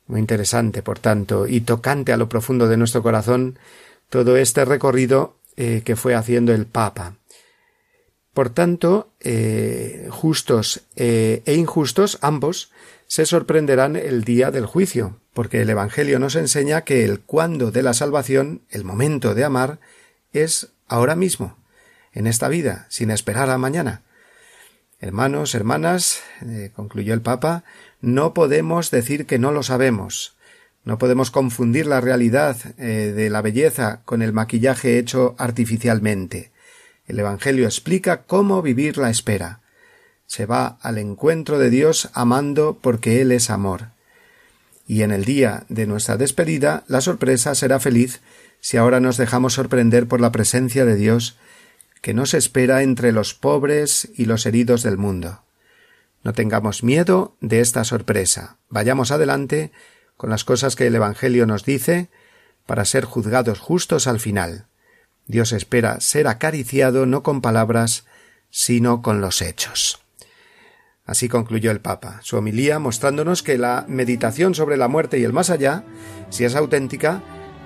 Muy 0.06 0.20
interesante, 0.20 0.82
por 0.82 0.98
tanto, 0.98 1.46
y 1.46 1.62
tocante 1.62 2.12
a 2.12 2.16
lo 2.16 2.28
profundo 2.28 2.68
de 2.68 2.76
nuestro 2.76 3.02
corazón 3.02 3.58
todo 4.10 4.36
este 4.36 4.64
recorrido 4.64 5.36
eh, 5.56 5.82
que 5.84 5.96
fue 5.96 6.14
haciendo 6.14 6.52
el 6.52 6.66
Papa. 6.66 7.16
Por 8.32 8.50
tanto, 8.50 9.08
eh, 9.20 10.08
justos 10.10 10.82
eh, 10.96 11.42
e 11.46 11.54
injustos, 11.54 12.18
ambos, 12.20 12.70
se 13.06 13.26
sorprenderán 13.26 13.96
el 13.96 14.25
día 14.25 14.50
del 14.50 14.66
juicio, 14.66 15.18
porque 15.32 15.62
el 15.62 15.70
Evangelio 15.70 16.18
nos 16.18 16.37
enseña 16.37 16.82
que 16.82 17.04
el 17.04 17.20
cuándo 17.20 17.70
de 17.70 17.82
la 17.82 17.94
salvación, 17.94 18.62
el 18.70 18.84
momento 18.84 19.34
de 19.34 19.44
amar, 19.44 19.78
es 20.32 20.73
ahora 20.88 21.16
mismo, 21.16 21.56
en 22.12 22.26
esta 22.26 22.49
vida, 22.49 22.87
sin 22.88 23.11
esperar 23.11 23.50
a 23.50 23.58
mañana. 23.58 24.02
Hermanos, 25.00 25.54
hermanas, 25.54 26.23
eh, 26.42 26.70
concluyó 26.75 27.14
el 27.14 27.20
Papa, 27.20 27.64
no 28.00 28.34
podemos 28.34 28.90
decir 28.90 29.26
que 29.26 29.38
no 29.38 29.52
lo 29.52 29.62
sabemos. 29.62 30.37
No 30.84 30.99
podemos 30.99 31.30
confundir 31.30 31.87
la 31.87 32.02
realidad 32.02 32.56
de 32.76 33.30
la 33.30 33.40
belleza 33.40 34.02
con 34.04 34.20
el 34.20 34.34
maquillaje 34.34 34.99
hecho 34.99 35.34
artificialmente. 35.38 36.52
El 37.06 37.18
Evangelio 37.18 37.64
explica 37.64 38.23
cómo 38.23 38.61
vivir 38.61 38.99
la 38.99 39.08
espera. 39.11 39.61
Se 40.34 40.46
va 40.46 40.78
al 40.82 40.98
encuentro 40.98 41.60
de 41.60 41.70
Dios 41.70 42.10
amando 42.12 42.76
porque 42.82 43.20
Él 43.20 43.30
es 43.30 43.50
amor. 43.50 43.90
Y 44.84 45.02
en 45.02 45.12
el 45.12 45.24
día 45.24 45.64
de 45.68 45.86
nuestra 45.86 46.16
despedida, 46.16 46.82
la 46.88 47.00
sorpresa 47.00 47.54
será 47.54 47.78
feliz 47.78 48.20
si 48.58 48.76
ahora 48.76 48.98
nos 48.98 49.16
dejamos 49.16 49.52
sorprender 49.52 50.08
por 50.08 50.20
la 50.20 50.32
presencia 50.32 50.84
de 50.84 50.96
Dios 50.96 51.36
que 52.02 52.14
nos 52.14 52.34
espera 52.34 52.82
entre 52.82 53.12
los 53.12 53.32
pobres 53.32 54.10
y 54.16 54.24
los 54.24 54.44
heridos 54.44 54.82
del 54.82 54.98
mundo. 54.98 55.44
No 56.24 56.32
tengamos 56.32 56.82
miedo 56.82 57.36
de 57.40 57.60
esta 57.60 57.84
sorpresa. 57.84 58.56
Vayamos 58.68 59.12
adelante 59.12 59.70
con 60.16 60.30
las 60.30 60.42
cosas 60.42 60.74
que 60.74 60.88
el 60.88 60.96
Evangelio 60.96 61.46
nos 61.46 61.64
dice 61.64 62.08
para 62.66 62.84
ser 62.84 63.04
juzgados 63.04 63.60
justos 63.60 64.08
al 64.08 64.18
final. 64.18 64.66
Dios 65.28 65.52
espera 65.52 66.00
ser 66.00 66.26
acariciado 66.26 67.06
no 67.06 67.22
con 67.22 67.40
palabras, 67.40 68.04
sino 68.50 69.00
con 69.00 69.20
los 69.20 69.40
hechos. 69.40 70.03
Así 71.06 71.28
concluyó 71.28 71.70
el 71.70 71.80
Papa 71.80 72.20
su 72.23 72.37
homilía 72.37 72.78
mostrándonos 72.78 73.42
que 73.42 73.58
la 73.58 73.84
meditación 73.88 74.54
sobre 74.54 74.76
la 74.76 74.88
muerte 74.88 75.18
y 75.18 75.25
el 75.25 75.32
más 75.32 75.50
allá, 75.50 75.84
si 76.30 76.44
es 76.44 76.54
auténtica, 76.54 77.23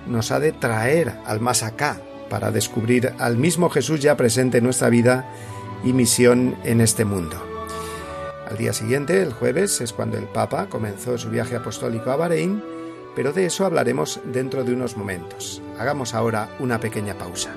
nos 0.07 0.33
ha 0.33 0.41
de 0.41 0.53
traer 0.53 1.15
al 1.27 1.41
más 1.41 1.63
acá 1.63 2.01
para 2.29 2.51
descubrir 2.51 3.15
al 3.19 3.37
mismo 3.37 3.71
Jesús 3.71 4.01
ya 4.01 4.17
presente 4.17 4.59
en 4.59 4.65
nuestra 4.65 4.89
vida 4.89 5.31
y 5.85 5.93
misión 5.93 6.57
en 6.65 6.81
este 6.81 7.05
mundo. 7.05 7.45
Al 8.51 8.57
día 8.57 8.73
siguiente, 8.73 9.23
el 9.23 9.33
jueves, 9.33 9.81
es 9.81 9.93
cuando 9.93 10.19
el 10.19 10.25
Papa 10.25 10.69
comenzó 10.69 11.19
su 11.19 11.31
viaje 11.31 11.57
apostólico 11.57 12.11
a 12.11 12.17
Bahrein 12.17 12.63
pero 13.19 13.33
de 13.33 13.47
eso 13.47 13.67
hablaremos 13.67 14.21
dentro 14.27 14.63
de 14.63 14.73
unos 14.73 14.97
momentos. 14.97 15.61
Hagamos 15.77 16.15
ahora 16.15 16.51
una 16.61 16.79
pequeña 16.79 17.19
pausa. 17.19 17.51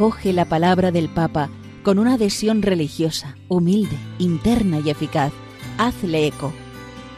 Acoge 0.00 0.32
la 0.32 0.46
palabra 0.46 0.92
del 0.92 1.10
Papa 1.10 1.50
con 1.82 1.98
una 1.98 2.14
adhesión 2.14 2.62
religiosa, 2.62 3.36
humilde, 3.48 3.98
interna 4.18 4.80
y 4.82 4.88
eficaz, 4.88 5.30
hazle 5.76 6.26
eco. 6.26 6.54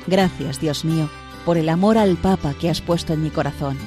Gracias, 0.08 0.60
Dios 0.60 0.84
mío, 0.84 1.08
por 1.44 1.58
el 1.58 1.68
amor 1.68 1.96
al 1.96 2.16
Papa 2.16 2.54
que 2.60 2.68
has 2.68 2.80
puesto 2.80 3.12
en 3.12 3.22
mi 3.22 3.30
corazón. 3.30 3.78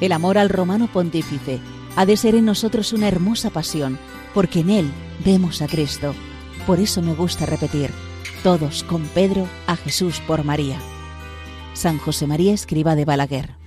El 0.00 0.10
amor 0.10 0.36
al 0.36 0.48
romano 0.48 0.88
pontífice 0.88 1.60
ha 1.94 2.04
de 2.06 2.16
ser 2.16 2.34
en 2.34 2.44
nosotros 2.44 2.92
una 2.92 3.06
hermosa 3.06 3.50
pasión, 3.50 4.00
porque 4.34 4.60
en 4.60 4.70
él 4.70 4.90
vemos 5.24 5.62
a 5.62 5.68
Cristo. 5.68 6.12
Por 6.66 6.80
eso 6.80 7.02
me 7.02 7.14
gusta 7.14 7.46
repetir, 7.46 7.92
todos 8.42 8.82
con 8.82 9.02
Pedro, 9.14 9.46
a 9.68 9.76
Jesús 9.76 10.18
por 10.26 10.42
María. 10.42 10.80
San 11.72 11.98
José 11.98 12.26
María 12.26 12.52
Escriba 12.52 12.96
de 12.96 13.04
Balaguer. 13.04 13.59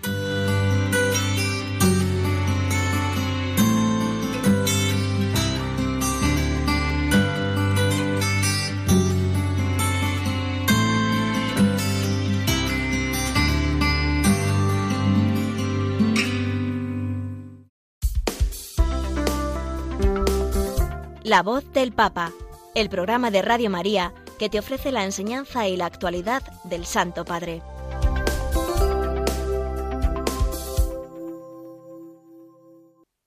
La 21.34 21.42
voz 21.42 21.66
del 21.74 21.94
Papa, 21.94 22.32
el 22.76 22.92
programa 22.92 23.32
de 23.32 23.42
Radio 23.42 23.72
María 23.72 24.14
que 24.38 24.50
te 24.50 24.60
ofrece 24.60 24.92
la 24.92 25.04
enseñanza 25.04 25.68
y 25.68 25.76
la 25.76 25.88
actualidad 25.88 26.44
del 26.64 26.86
Santo 26.86 27.26
Padre. 27.26 27.64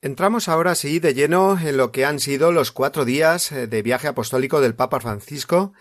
Entramos 0.01 0.49
ahora 0.49 0.77
sí 0.77 1.01
de 1.01 1.15
lleno 1.15 1.59
en 1.59 1.77
lo 1.77 1.91
que 1.91 2.05
han 2.05 2.21
sido 2.21 2.53
los 2.53 2.71
cuatro 2.71 3.05
días 3.05 3.51
eh, 3.51 3.67
de 3.67 3.83
viaje 3.83 4.07
apostólico 4.07 4.61
del 4.61 4.77
Papa 4.77 5.01
Francisco 5.01 5.73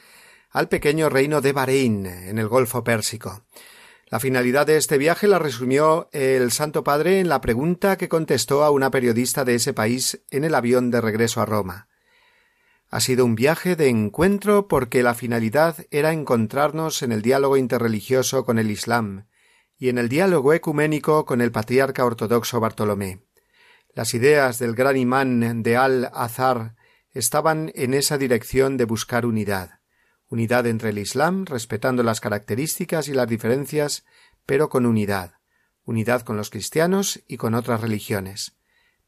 al 0.49 0.67
pequeño 0.67 1.09
reino 1.09 1.41
de 1.41 1.53
Bahrein, 1.53 2.07
en 2.07 2.39
el 2.39 2.47
Golfo 2.47 2.83
Pérsico. 2.83 3.43
La 4.07 4.19
finalidad 4.19 4.65
de 4.65 4.77
este 4.77 4.97
viaje 4.97 5.27
la 5.27 5.37
resumió 5.37 6.09
el 6.11 6.51
Santo 6.51 6.83
Padre 6.83 7.19
en 7.19 7.29
la 7.29 7.39
pregunta 7.39 7.99
que 7.99 8.09
contestó 8.09 8.63
a 8.63 8.71
una 8.71 8.89
periodista 8.89 9.45
de 9.45 9.53
ese 9.53 9.73
país 9.73 10.23
en 10.31 10.43
el 10.43 10.55
avión 10.55 10.89
de 10.89 11.01
regreso 11.01 11.39
a 11.39 11.45
Roma. 11.45 11.87
Ha 12.95 13.01
sido 13.01 13.25
un 13.25 13.35
viaje 13.35 13.75
de 13.75 13.89
encuentro 13.89 14.69
porque 14.69 15.03
la 15.03 15.15
finalidad 15.15 15.85
era 15.91 16.13
encontrarnos 16.13 17.01
en 17.01 17.11
el 17.11 17.21
diálogo 17.21 17.57
interreligioso 17.57 18.45
con 18.45 18.57
el 18.57 18.71
Islam 18.71 19.27
y 19.77 19.89
en 19.89 19.97
el 19.97 20.07
diálogo 20.07 20.53
ecuménico 20.53 21.25
con 21.25 21.41
el 21.41 21.51
patriarca 21.51 22.05
ortodoxo 22.05 22.61
Bartolomé. 22.61 23.19
Las 23.93 24.13
ideas 24.13 24.59
del 24.59 24.75
gran 24.75 24.95
imán 24.95 25.61
de 25.61 25.75
Al-Azhar 25.75 26.77
estaban 27.11 27.69
en 27.75 27.93
esa 27.93 28.17
dirección 28.17 28.77
de 28.77 28.85
buscar 28.85 29.25
unidad, 29.25 29.81
unidad 30.29 30.65
entre 30.65 30.91
el 30.91 30.97
Islam, 30.97 31.43
respetando 31.45 32.01
las 32.01 32.21
características 32.21 33.09
y 33.09 33.13
las 33.13 33.27
diferencias, 33.27 34.05
pero 34.45 34.69
con 34.69 34.85
unidad, 34.85 35.33
unidad 35.83 36.21
con 36.21 36.37
los 36.37 36.49
cristianos 36.49 37.21
y 37.27 37.35
con 37.35 37.55
otras 37.55 37.81
religiones. 37.81 38.55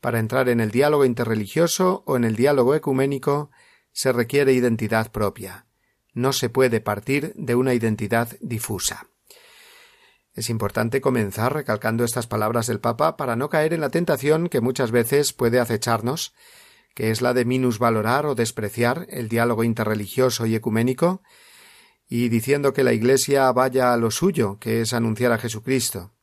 Para 0.01 0.19
entrar 0.19 0.49
en 0.49 0.59
el 0.59 0.71
diálogo 0.71 1.05
interreligioso 1.05 2.03
o 2.05 2.17
en 2.17 2.25
el 2.25 2.35
diálogo 2.35 2.75
ecuménico 2.75 3.49
se 3.97 4.11
requiere 4.11 4.53
identidad 4.53 5.11
propia. 5.11 5.65
No 6.13 6.31
se 6.31 6.49
puede 6.49 6.81
partir 6.81 7.33
de 7.35 7.55
una 7.55 7.73
identidad 7.73 8.37
difusa. 8.41 9.07
Es 10.35 10.51
importante 10.51 11.01
comenzar 11.01 11.55
recalcando 11.55 12.03
estas 12.03 12.27
palabras 12.27 12.67
del 12.67 12.79
Papa 12.79 13.17
para 13.17 13.35
no 13.35 13.49
caer 13.49 13.73
en 13.73 13.81
la 13.81 13.89
tentación 13.89 14.49
que 14.49 14.61
muchas 14.61 14.91
veces 14.91 15.33
puede 15.33 15.59
acecharnos, 15.59 16.35
que 16.93 17.09
es 17.09 17.23
la 17.23 17.33
de 17.33 17.45
minusvalorar 17.45 18.27
o 18.27 18.35
despreciar 18.35 19.07
el 19.09 19.29
diálogo 19.29 19.63
interreligioso 19.63 20.45
y 20.45 20.53
ecuménico, 20.53 21.23
y 22.07 22.29
diciendo 22.29 22.73
que 22.73 22.83
la 22.83 22.93
Iglesia 22.93 23.51
vaya 23.51 23.93
a 23.93 23.97
lo 23.97 24.11
suyo, 24.11 24.59
que 24.59 24.81
es 24.81 24.93
anunciar 24.93 25.31
a 25.31 25.39
Jesucristo. 25.39 26.13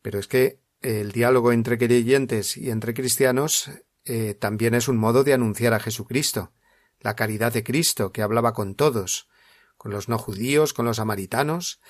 Pero 0.00 0.20
es 0.20 0.28
que 0.28 0.60
el 0.80 1.10
diálogo 1.10 1.50
entre 1.50 1.76
creyentes 1.76 2.56
y 2.56 2.70
entre 2.70 2.94
cristianos 2.94 3.68
eh, 4.04 4.34
también 4.34 4.74
es 4.74 4.86
un 4.86 4.96
modo 4.96 5.24
de 5.24 5.34
anunciar 5.34 5.74
a 5.74 5.80
Jesucristo 5.80 6.52
la 7.00 7.16
caridad 7.16 7.52
de 7.52 7.64
Cristo, 7.64 8.12
que 8.12 8.22
hablaba 8.22 8.52
con 8.52 8.74
todos, 8.74 9.28
con 9.76 9.92
los 9.92 10.08
no 10.08 10.18
judíos, 10.18 10.72
con 10.72 10.84
los 10.84 10.96
samaritanos, 10.96 11.80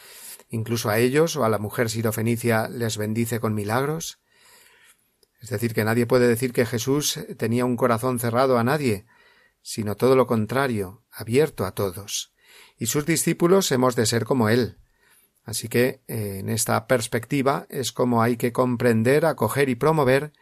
incluso 0.50 0.90
a 0.90 0.98
ellos 0.98 1.36
o 1.36 1.44
a 1.44 1.48
la 1.48 1.58
mujer 1.58 1.90
sirofenicia 1.90 2.68
les 2.68 2.96
bendice 2.96 3.40
con 3.40 3.54
milagros. 3.54 4.18
Es 5.40 5.50
decir, 5.50 5.74
que 5.74 5.84
nadie 5.84 6.06
puede 6.06 6.26
decir 6.26 6.52
que 6.52 6.66
Jesús 6.66 7.18
tenía 7.36 7.64
un 7.64 7.76
corazón 7.76 8.18
cerrado 8.18 8.58
a 8.58 8.64
nadie, 8.64 9.06
sino 9.62 9.96
todo 9.96 10.16
lo 10.16 10.26
contrario, 10.26 11.02
abierto 11.10 11.64
a 11.64 11.72
todos. 11.72 12.32
Y 12.78 12.86
sus 12.86 13.06
discípulos 13.06 13.70
hemos 13.72 13.96
de 13.96 14.06
ser 14.06 14.24
como 14.24 14.48
Él. 14.48 14.78
Así 15.44 15.68
que, 15.68 16.02
eh, 16.08 16.38
en 16.40 16.50
esta 16.50 16.86
perspectiva, 16.86 17.66
es 17.70 17.92
como 17.92 18.22
hay 18.22 18.36
que 18.36 18.52
comprender, 18.52 19.24
acoger 19.24 19.68
y 19.68 19.74
promover 19.74 20.32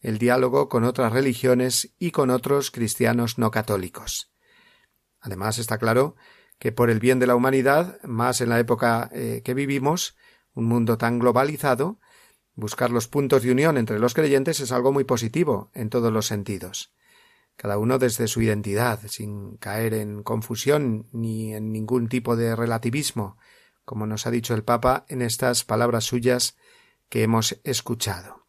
el 0.00 0.18
diálogo 0.18 0.68
con 0.68 0.84
otras 0.84 1.12
religiones 1.12 1.94
y 1.98 2.10
con 2.10 2.30
otros 2.30 2.70
cristianos 2.70 3.38
no 3.38 3.50
católicos. 3.50 4.30
Además, 5.20 5.58
está 5.58 5.78
claro 5.78 6.16
que 6.58 6.72
por 6.72 6.90
el 6.90 7.00
bien 7.00 7.18
de 7.18 7.26
la 7.26 7.34
humanidad, 7.34 8.00
más 8.02 8.40
en 8.40 8.48
la 8.48 8.58
época 8.58 9.10
eh, 9.12 9.42
que 9.44 9.54
vivimos, 9.54 10.16
un 10.54 10.66
mundo 10.66 10.98
tan 10.98 11.18
globalizado, 11.18 11.98
buscar 12.54 12.90
los 12.90 13.08
puntos 13.08 13.42
de 13.42 13.52
unión 13.52 13.78
entre 13.78 13.98
los 13.98 14.14
creyentes 14.14 14.60
es 14.60 14.72
algo 14.72 14.92
muy 14.92 15.04
positivo 15.04 15.70
en 15.74 15.90
todos 15.90 16.12
los 16.12 16.26
sentidos. 16.26 16.92
Cada 17.56 17.78
uno 17.78 17.98
desde 17.98 18.26
su 18.26 18.40
identidad, 18.40 19.00
sin 19.08 19.56
caer 19.58 19.94
en 19.94 20.22
confusión 20.22 21.08
ni 21.12 21.54
en 21.54 21.72
ningún 21.72 22.08
tipo 22.08 22.36
de 22.36 22.56
relativismo, 22.56 23.36
como 23.84 24.06
nos 24.06 24.26
ha 24.26 24.30
dicho 24.30 24.54
el 24.54 24.64
Papa 24.64 25.04
en 25.08 25.20
estas 25.20 25.64
palabras 25.64 26.04
suyas 26.04 26.56
que 27.08 27.22
hemos 27.22 27.60
escuchado. 27.64 28.39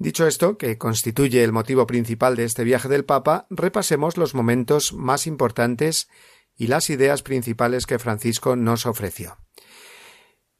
Dicho 0.00 0.26
esto, 0.26 0.56
que 0.56 0.78
constituye 0.78 1.44
el 1.44 1.52
motivo 1.52 1.86
principal 1.86 2.34
de 2.34 2.44
este 2.44 2.64
viaje 2.64 2.88
del 2.88 3.04
Papa, 3.04 3.46
repasemos 3.50 4.16
los 4.16 4.34
momentos 4.34 4.94
más 4.94 5.26
importantes 5.26 6.08
y 6.56 6.68
las 6.68 6.88
ideas 6.88 7.22
principales 7.22 7.84
que 7.84 7.98
Francisco 7.98 8.56
nos 8.56 8.86
ofreció. 8.86 9.36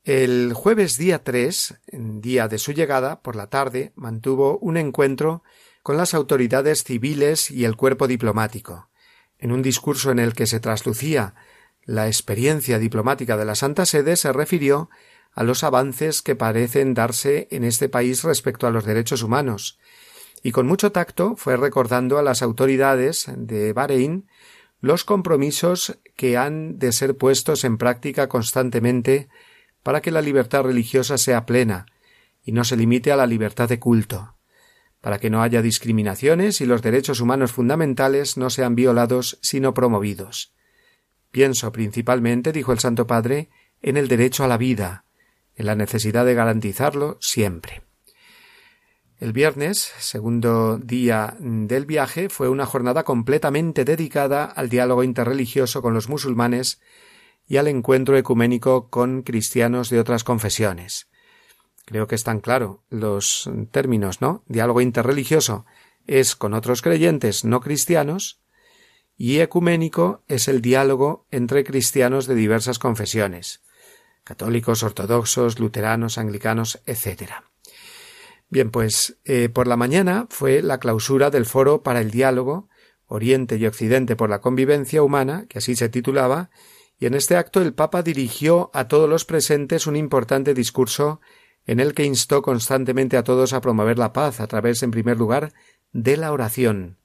El 0.05 0.53
jueves 0.53 0.98
día 0.98 1.24
3, 1.24 1.81
día 2.20 2.48
de 2.48 2.59
su 2.59 2.72
llegada, 2.72 3.22
por 3.22 3.35
la 3.35 3.46
tarde, 3.46 3.94
mantuvo 3.96 4.59
un 4.59 4.76
encuentro 4.76 5.42
con 5.83 5.96
las 5.96 6.12
autoridades 6.12 6.85
civiles 6.85 7.50
y 7.50 7.64
el 7.64 7.76
cuerpo 7.76 8.07
diplomático. 8.07 8.90
En 9.38 9.53
un 9.53 9.62
discurso 9.62 10.11
en 10.11 10.18
el 10.18 10.35
que 10.35 10.46
se 10.46 10.61
traslucía 10.61 11.35
la 11.83 12.09
experiencia 12.09 12.79
diplomática 12.79 13.38
de 13.38 13.46
la 13.46 13.55
Santa 13.55 13.87
Sede, 13.87 14.16
se 14.16 14.35
refirió 14.35 14.90
a 15.32 15.44
los 15.44 15.64
avances 15.64 16.22
que 16.22 16.36
parecen 16.36 16.94
darse 16.94 17.48
en 17.50 17.64
este 17.64 17.88
país 17.88 18.24
respecto 18.24 18.66
a 18.66 18.70
los 18.70 18.84
derechos 18.84 19.22
humanos, 19.22 19.78
y 20.42 20.52
con 20.52 20.66
mucho 20.66 20.92
tacto 20.92 21.36
fue 21.36 21.56
recordando 21.56 22.18
a 22.18 22.22
las 22.22 22.42
autoridades 22.42 23.26
de 23.36 23.72
Bahrein 23.72 24.26
los 24.80 25.04
compromisos 25.04 25.98
que 26.16 26.36
han 26.36 26.78
de 26.78 26.92
ser 26.92 27.16
puestos 27.16 27.64
en 27.64 27.76
práctica 27.76 28.28
constantemente 28.28 29.28
para 29.82 30.00
que 30.00 30.10
la 30.10 30.22
libertad 30.22 30.62
religiosa 30.62 31.18
sea 31.18 31.46
plena 31.46 31.86
y 32.42 32.52
no 32.52 32.64
se 32.64 32.76
limite 32.76 33.12
a 33.12 33.16
la 33.16 33.26
libertad 33.26 33.68
de 33.68 33.78
culto, 33.78 34.36
para 35.00 35.18
que 35.18 35.30
no 35.30 35.42
haya 35.42 35.62
discriminaciones 35.62 36.60
y 36.60 36.66
los 36.66 36.82
derechos 36.82 37.20
humanos 37.20 37.52
fundamentales 37.52 38.36
no 38.36 38.48
sean 38.48 38.74
violados 38.74 39.38
sino 39.42 39.74
promovidos. 39.74 40.54
Pienso 41.30 41.70
principalmente, 41.72 42.52
dijo 42.52 42.72
el 42.72 42.78
Santo 42.78 43.06
Padre, 43.06 43.50
en 43.82 43.96
el 43.96 44.08
derecho 44.08 44.44
a 44.44 44.48
la 44.48 44.56
vida, 44.56 45.04
en 45.60 45.66
la 45.66 45.74
necesidad 45.74 46.24
de 46.24 46.32
garantizarlo 46.32 47.18
siempre. 47.20 47.82
El 49.18 49.34
viernes, 49.34 49.92
segundo 49.98 50.78
día 50.78 51.36
del 51.38 51.84
viaje, 51.84 52.30
fue 52.30 52.48
una 52.48 52.64
jornada 52.64 53.04
completamente 53.04 53.84
dedicada 53.84 54.46
al 54.46 54.70
diálogo 54.70 55.04
interreligioso 55.04 55.82
con 55.82 55.92
los 55.92 56.08
musulmanes 56.08 56.80
y 57.46 57.58
al 57.58 57.68
encuentro 57.68 58.16
ecuménico 58.16 58.88
con 58.88 59.20
cristianos 59.20 59.90
de 59.90 60.00
otras 60.00 60.24
confesiones. 60.24 61.10
Creo 61.84 62.06
que 62.06 62.14
están 62.14 62.40
claro 62.40 62.82
los 62.88 63.50
términos, 63.70 64.22
¿no? 64.22 64.42
Diálogo 64.46 64.80
interreligioso 64.80 65.66
es 66.06 66.36
con 66.36 66.54
otros 66.54 66.80
creyentes 66.80 67.44
no 67.44 67.60
cristianos 67.60 68.40
y 69.18 69.40
ecuménico 69.40 70.22
es 70.26 70.48
el 70.48 70.62
diálogo 70.62 71.26
entre 71.30 71.64
cristianos 71.64 72.26
de 72.26 72.34
diversas 72.34 72.78
confesiones 72.78 73.60
católicos, 74.30 74.84
ortodoxos, 74.84 75.58
luteranos, 75.58 76.16
anglicanos, 76.16 76.80
etc. 76.86 77.32
Bien, 78.48 78.70
pues 78.70 79.18
eh, 79.24 79.48
por 79.48 79.66
la 79.66 79.76
mañana 79.76 80.28
fue 80.30 80.62
la 80.62 80.78
clausura 80.78 81.30
del 81.30 81.46
foro 81.46 81.82
para 81.82 82.00
el 82.00 82.12
diálogo 82.12 82.68
Oriente 83.06 83.56
y 83.56 83.66
Occidente 83.66 84.14
por 84.14 84.30
la 84.30 84.40
convivencia 84.40 85.02
humana, 85.02 85.46
que 85.48 85.58
así 85.58 85.74
se 85.74 85.88
titulaba, 85.88 86.50
y 86.96 87.06
en 87.06 87.14
este 87.14 87.36
acto 87.36 87.60
el 87.60 87.74
Papa 87.74 88.04
dirigió 88.04 88.70
a 88.72 88.86
todos 88.86 89.08
los 89.08 89.24
presentes 89.24 89.88
un 89.88 89.96
importante 89.96 90.54
discurso 90.54 91.20
en 91.66 91.80
el 91.80 91.92
que 91.92 92.04
instó 92.04 92.40
constantemente 92.40 93.16
a 93.16 93.24
todos 93.24 93.52
a 93.52 93.60
promover 93.60 93.98
la 93.98 94.12
paz 94.12 94.38
a 94.38 94.46
través, 94.46 94.84
en 94.84 94.92
primer 94.92 95.18
lugar, 95.18 95.52
de 95.92 96.16
la 96.16 96.30
oración. 96.30 96.98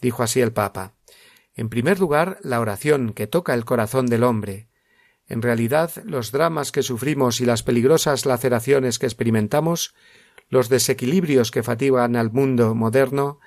Dijo 0.00 0.24
así 0.24 0.40
el 0.40 0.52
Papa. 0.52 0.94
En 1.54 1.68
primer 1.68 2.00
lugar, 2.00 2.38
la 2.42 2.58
oración 2.58 3.12
que 3.12 3.28
toca 3.28 3.54
el 3.54 3.64
corazón 3.64 4.06
del 4.06 4.24
hombre. 4.24 4.68
En 5.28 5.42
realidad, 5.42 5.90
los 6.04 6.30
dramas 6.30 6.70
que 6.70 6.82
sufrimos 6.82 7.40
y 7.40 7.44
las 7.44 7.62
peligrosas 7.62 8.26
laceraciones 8.26 8.98
que 8.98 9.06
experimentamos, 9.06 9.94
los 10.48 10.68
desequilibrios 10.68 11.50
que 11.50 11.62
fatigan 11.62 12.14
al 12.14 12.30
mundo 12.30 12.74
moderno, 12.74 13.40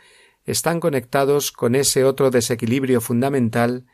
están 0.46 0.80
conectados 0.80 1.52
con 1.52 1.76
ese 1.76 2.04
otro 2.04 2.32
desequilibrio 2.32 3.02
fundamental 3.02 3.86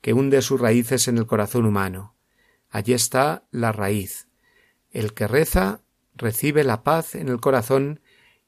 que 0.00 0.12
hunde 0.12 0.42
sus 0.42 0.60
raíces 0.60 1.08
en 1.08 1.18
el 1.18 1.26
corazón 1.26 1.66
humano. 1.66 2.14
Allí 2.70 2.92
está 2.92 3.44
la 3.50 3.72
raíz. 3.72 4.28
El 4.90 5.12
que 5.12 5.26
reza 5.26 5.82
recibe 6.14 6.64
la 6.64 6.82
paz 6.82 7.14
en 7.14 7.28
el 7.28 7.40
corazón 7.40 8.00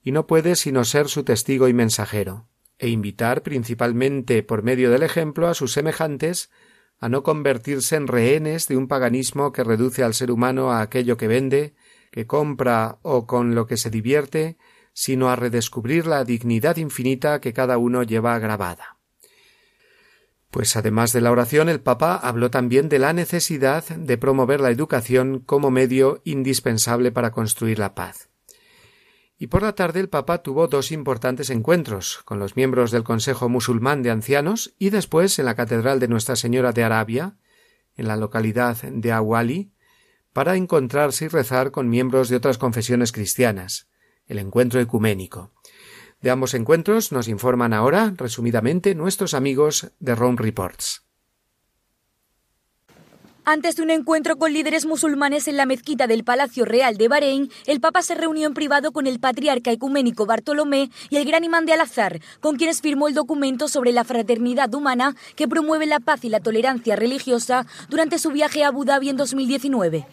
y 0.02 0.12
no 0.12 0.26
puede 0.26 0.56
sino 0.56 0.84
ser 0.84 1.08
su 1.08 1.24
testigo 1.24 1.68
y 1.68 1.74
mensajero 1.74 2.48
e 2.78 2.88
invitar 2.88 3.42
principalmente 3.42 4.42
por 4.42 4.62
medio 4.62 4.90
del 4.90 5.02
ejemplo 5.02 5.48
a 5.48 5.54
sus 5.54 5.72
semejantes 5.72 6.50
a 6.98 7.08
no 7.08 7.22
convertirse 7.22 7.96
en 7.96 8.06
rehenes 8.06 8.68
de 8.68 8.76
un 8.76 8.88
paganismo 8.88 9.52
que 9.52 9.64
reduce 9.64 10.02
al 10.02 10.14
ser 10.14 10.30
humano 10.30 10.72
a 10.72 10.80
aquello 10.80 11.16
que 11.16 11.28
vende, 11.28 11.74
que 12.10 12.26
compra 12.26 12.98
o 13.02 13.26
con 13.26 13.54
lo 13.54 13.66
que 13.66 13.76
se 13.76 13.90
divierte, 13.90 14.56
sino 14.92 15.28
a 15.28 15.36
redescubrir 15.36 16.06
la 16.06 16.24
dignidad 16.24 16.78
infinita 16.78 17.40
que 17.40 17.52
cada 17.52 17.76
uno 17.76 18.02
lleva 18.02 18.38
grabada. 18.38 18.96
Pues 20.50 20.74
además 20.74 21.12
de 21.12 21.20
la 21.20 21.32
oración, 21.32 21.68
el 21.68 21.80
Papa 21.80 22.14
habló 22.14 22.50
también 22.50 22.88
de 22.88 22.98
la 22.98 23.12
necesidad 23.12 23.84
de 23.84 24.16
promover 24.16 24.60
la 24.60 24.70
educación 24.70 25.40
como 25.40 25.70
medio 25.70 26.22
indispensable 26.24 27.12
para 27.12 27.30
construir 27.30 27.78
la 27.78 27.94
paz. 27.94 28.30
Y 29.38 29.48
por 29.48 29.62
la 29.62 29.74
tarde 29.74 30.00
el 30.00 30.08
Papa 30.08 30.38
tuvo 30.38 30.66
dos 30.66 30.92
importantes 30.92 31.50
encuentros 31.50 32.20
con 32.24 32.38
los 32.38 32.56
miembros 32.56 32.90
del 32.90 33.04
Consejo 33.04 33.48
Musulmán 33.48 34.02
de 34.02 34.10
Ancianos 34.10 34.74
y 34.78 34.90
después 34.90 35.38
en 35.38 35.44
la 35.44 35.54
Catedral 35.54 36.00
de 36.00 36.08
Nuestra 36.08 36.36
Señora 36.36 36.72
de 36.72 36.84
Arabia, 36.84 37.36
en 37.96 38.08
la 38.08 38.16
localidad 38.16 38.76
de 38.82 39.12
Awali, 39.12 39.72
para 40.32 40.56
encontrarse 40.56 41.26
y 41.26 41.28
rezar 41.28 41.70
con 41.70 41.88
miembros 41.88 42.28
de 42.28 42.36
otras 42.36 42.58
confesiones 42.58 43.12
cristianas, 43.12 43.88
el 44.26 44.38
encuentro 44.38 44.80
ecuménico. 44.80 45.52
De 46.20 46.30
ambos 46.30 46.54
encuentros 46.54 47.12
nos 47.12 47.28
informan 47.28 47.72
ahora, 47.72 48.14
resumidamente, 48.16 48.94
nuestros 48.94 49.34
amigos 49.34 49.92
de 49.98 50.14
Rome 50.14 50.38
Reports. 50.38 51.05
Antes 53.48 53.76
de 53.76 53.84
un 53.84 53.90
encuentro 53.90 54.38
con 54.38 54.52
líderes 54.52 54.86
musulmanes 54.86 55.46
en 55.46 55.56
la 55.56 55.66
mezquita 55.66 56.08
del 56.08 56.24
Palacio 56.24 56.64
Real 56.64 56.96
de 56.96 57.06
Bahrein, 57.06 57.48
el 57.66 57.80
Papa 57.80 58.02
se 58.02 58.16
reunió 58.16 58.48
en 58.48 58.54
privado 58.54 58.90
con 58.90 59.06
el 59.06 59.20
patriarca 59.20 59.70
ecuménico 59.70 60.26
Bartolomé 60.26 60.90
y 61.10 61.16
el 61.16 61.24
gran 61.24 61.44
imán 61.44 61.64
de 61.64 61.72
Al-Azhar, 61.72 62.20
con 62.40 62.56
quienes 62.56 62.80
firmó 62.80 63.06
el 63.06 63.14
documento 63.14 63.68
sobre 63.68 63.92
la 63.92 64.02
fraternidad 64.02 64.74
humana 64.74 65.14
que 65.36 65.46
promueve 65.46 65.86
la 65.86 66.00
paz 66.00 66.24
y 66.24 66.28
la 66.28 66.40
tolerancia 66.40 66.96
religiosa 66.96 67.66
durante 67.88 68.18
su 68.18 68.32
viaje 68.32 68.64
a 68.64 68.66
Abu 68.66 68.84
Dhabi 68.84 69.10
en 69.10 69.16
2019. 69.16 70.08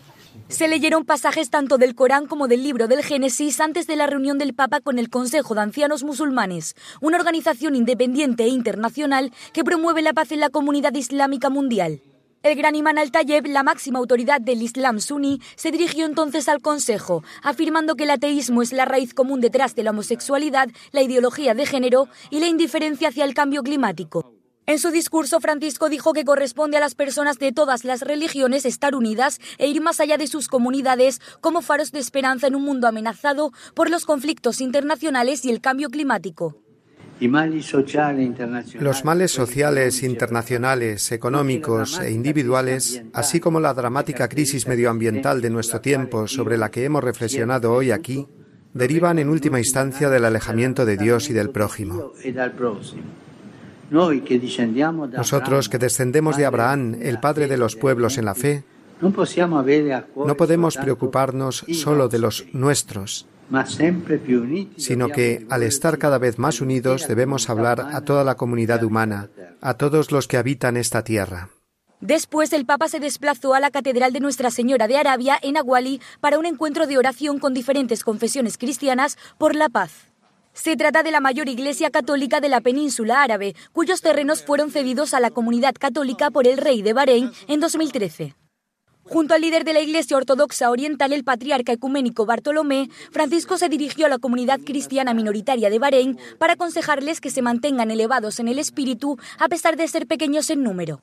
Se 0.49 0.67
leyeron 0.67 1.03
pasajes 1.03 1.49
tanto 1.49 1.79
del 1.79 1.95
Corán 1.95 2.27
como 2.27 2.47
del 2.47 2.61
libro 2.61 2.87
del 2.87 3.03
Génesis 3.03 3.59
antes 3.61 3.87
de 3.87 3.95
la 3.95 4.05
reunión 4.05 4.37
del 4.37 4.53
Papa 4.53 4.79
con 4.79 4.99
el 4.99 5.09
Consejo 5.09 5.55
de 5.55 5.61
Ancianos 5.61 6.03
Musulmanes, 6.03 6.75
una 7.01 7.17
organización 7.17 7.75
independiente 7.75 8.43
e 8.43 8.49
internacional 8.49 9.31
que 9.53 9.63
promueve 9.63 10.03
la 10.03 10.13
paz 10.13 10.31
en 10.31 10.39
la 10.39 10.49
comunidad 10.49 10.93
islámica 10.93 11.49
mundial. 11.49 11.99
El 12.43 12.57
gran 12.57 12.75
imán 12.75 12.97
al-Tayeb, 12.97 13.47
la 13.47 13.63
máxima 13.63 13.99
autoridad 13.99 14.41
del 14.41 14.61
Islam 14.61 14.99
suní, 14.99 15.39
se 15.55 15.71
dirigió 15.71 16.05
entonces 16.05 16.49
al 16.49 16.61
Consejo, 16.61 17.23
afirmando 17.41 17.95
que 17.95 18.03
el 18.03 18.09
ateísmo 18.09 18.61
es 18.61 18.73
la 18.73 18.83
raíz 18.83 19.13
común 19.13 19.39
detrás 19.39 19.75
de 19.75 19.83
la 19.83 19.91
homosexualidad, 19.91 20.67
la 20.91 21.01
ideología 21.01 21.53
de 21.53 21.65
género 21.65 22.09
y 22.31 22.41
la 22.41 22.47
indiferencia 22.47 23.07
hacia 23.07 23.23
el 23.23 23.33
cambio 23.33 23.63
climático. 23.63 24.33
En 24.65 24.77
su 24.77 24.91
discurso, 24.91 25.39
Francisco 25.39 25.87
dijo 25.87 26.11
que 26.11 26.25
corresponde 26.25 26.75
a 26.75 26.81
las 26.81 26.95
personas 26.95 27.39
de 27.39 27.53
todas 27.53 27.85
las 27.85 28.01
religiones 28.01 28.65
estar 28.65 28.93
unidas 28.93 29.39
e 29.57 29.67
ir 29.67 29.79
más 29.79 30.01
allá 30.01 30.17
de 30.17 30.27
sus 30.27 30.49
comunidades 30.49 31.21
como 31.39 31.61
faros 31.61 31.93
de 31.93 31.99
esperanza 31.99 32.47
en 32.47 32.55
un 32.55 32.63
mundo 32.63 32.89
amenazado 32.89 33.53
por 33.73 33.89
los 33.89 34.03
conflictos 34.03 34.59
internacionales 34.59 35.45
y 35.45 35.49
el 35.49 35.61
cambio 35.61 35.87
climático. 35.89 36.57
Los 38.79 39.05
males 39.05 39.31
sociales 39.31 40.03
internacionales, 40.03 41.11
económicos 41.11 41.99
e 41.99 42.11
individuales, 42.11 43.03
así 43.13 43.39
como 43.39 43.59
la 43.59 43.73
dramática 43.73 44.27
crisis 44.27 44.67
medioambiental 44.67 45.41
de 45.41 45.49
nuestro 45.49 45.81
tiempo 45.81 46.27
sobre 46.27 46.57
la 46.57 46.71
que 46.71 46.85
hemos 46.85 47.03
reflexionado 47.03 47.73
hoy 47.73 47.91
aquí, 47.91 48.27
derivan 48.73 49.19
en 49.19 49.29
última 49.29 49.59
instancia 49.59 50.09
del 50.09 50.25
alejamiento 50.25 50.85
de 50.85 50.97
Dios 50.97 51.29
y 51.29 51.33
del 51.33 51.49
prójimo. 51.49 52.13
Nosotros 53.91 55.69
que 55.69 55.77
descendemos 55.77 56.37
de 56.37 56.45
Abraham, 56.45 56.97
el 57.01 57.19
padre 57.19 57.47
de 57.47 57.57
los 57.57 57.75
pueblos 57.75 58.17
en 58.17 58.25
la 58.25 58.35
fe, 58.35 58.63
no 59.01 60.37
podemos 60.37 60.77
preocuparnos 60.77 61.65
solo 61.73 62.07
de 62.07 62.19
los 62.19 62.45
nuestros, 62.53 63.27
sino 64.77 65.09
que 65.09 65.45
al 65.49 65.63
estar 65.63 65.97
cada 65.97 66.17
vez 66.17 66.39
más 66.39 66.61
unidos 66.61 67.07
debemos 67.07 67.49
hablar 67.49 67.81
a 67.81 68.01
toda 68.01 68.23
la 68.23 68.35
comunidad 68.35 68.83
humana, 68.83 69.29
a 69.61 69.75
todos 69.75 70.11
los 70.11 70.27
que 70.27 70.37
habitan 70.37 70.77
esta 70.77 71.03
tierra. 71.03 71.49
Después 72.01 72.51
el 72.51 72.65
Papa 72.65 72.89
se 72.89 72.99
desplazó 72.99 73.53
a 73.53 73.61
la 73.61 73.71
Catedral 73.71 74.11
de 74.11 74.19
Nuestra 74.19 74.51
Señora 74.51 74.89
de 74.89 74.97
Arabia 74.97 75.39
en 75.41 75.55
Aguali 75.55 76.01
para 76.19 76.37
un 76.37 76.45
encuentro 76.45 76.85
de 76.85 76.97
oración 76.97 77.39
con 77.39 77.53
diferentes 77.53 78.03
confesiones 78.03 78.57
cristianas 78.57 79.17
por 79.37 79.55
la 79.55 79.69
paz. 79.69 80.09
Se 80.51 80.75
trata 80.75 81.01
de 81.01 81.11
la 81.11 81.21
mayor 81.21 81.47
iglesia 81.47 81.89
católica 81.91 82.41
de 82.41 82.49
la 82.49 82.59
península 82.59 83.23
árabe, 83.23 83.55
cuyos 83.71 84.01
terrenos 84.01 84.43
fueron 84.43 84.69
cedidos 84.69 85.13
a 85.13 85.19
la 85.19 85.31
comunidad 85.31 85.75
católica 85.79 86.29
por 86.29 86.45
el 86.45 86.57
rey 86.57 86.81
de 86.81 86.91
Bahrein 86.91 87.31
en 87.47 87.59
2013. 87.61 88.35
Junto 89.05 89.33
al 89.33 89.41
líder 89.41 89.65
de 89.65 89.73
la 89.73 89.81
Iglesia 89.81 90.15
Ortodoxa 90.15 90.71
Oriental, 90.71 91.11
el 91.11 91.23
patriarca 91.23 91.73
ecuménico 91.73 92.25
Bartolomé, 92.25 92.89
Francisco 93.11 93.57
se 93.57 93.69
dirigió 93.69 94.05
a 94.05 94.09
la 94.09 94.17
comunidad 94.17 94.61
cristiana 94.61 95.13
minoritaria 95.13 95.69
de 95.69 95.79
Bahrein 95.79 96.17
para 96.39 96.53
aconsejarles 96.53 97.19
que 97.19 97.29
se 97.29 97.41
mantengan 97.41 97.91
elevados 97.91 98.39
en 98.39 98.47
el 98.47 98.59
espíritu 98.59 99.17
a 99.39 99.49
pesar 99.49 99.75
de 99.75 99.87
ser 99.87 100.07
pequeños 100.07 100.49
en 100.49 100.63
número. 100.63 101.01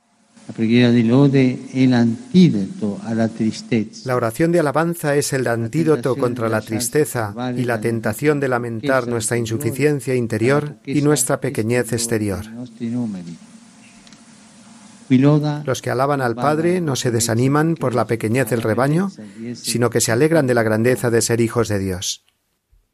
La 4.05 4.17
oración 4.17 4.53
de 4.53 4.61
alabanza 4.61 5.15
es 5.15 5.33
el 5.33 5.47
antídoto 5.47 6.17
contra 6.17 6.49
la 6.49 6.61
tristeza 6.61 7.35
y 7.57 7.65
la 7.65 7.81
tentación 7.81 8.41
de 8.41 8.49
lamentar 8.49 9.07
nuestra 9.07 9.37
insuficiencia 9.37 10.15
interior 10.15 10.77
y 10.87 11.03
nuestra 11.03 11.41
pequeñez 11.41 11.93
exterior. 11.93 12.45
Los 15.11 15.83
que 15.83 15.91
alaban 15.91 16.21
al 16.21 16.37
Padre 16.37 16.81
no 16.81 16.95
se 16.95 17.11
desaniman 17.11 17.75
por 17.75 17.95
la 17.95 18.07
pequeñez 18.07 18.49
del 18.49 18.63
rebaño, 18.63 19.11
sino 19.55 19.91
que 19.91 20.01
se 20.01 20.13
alegran 20.13 20.47
de 20.47 20.55
la 20.55 20.63
grandeza 20.63 21.11
de 21.11 21.21
ser 21.21 21.41
hijos 21.41 21.69
de 21.69 21.81
Dios. 21.81 22.25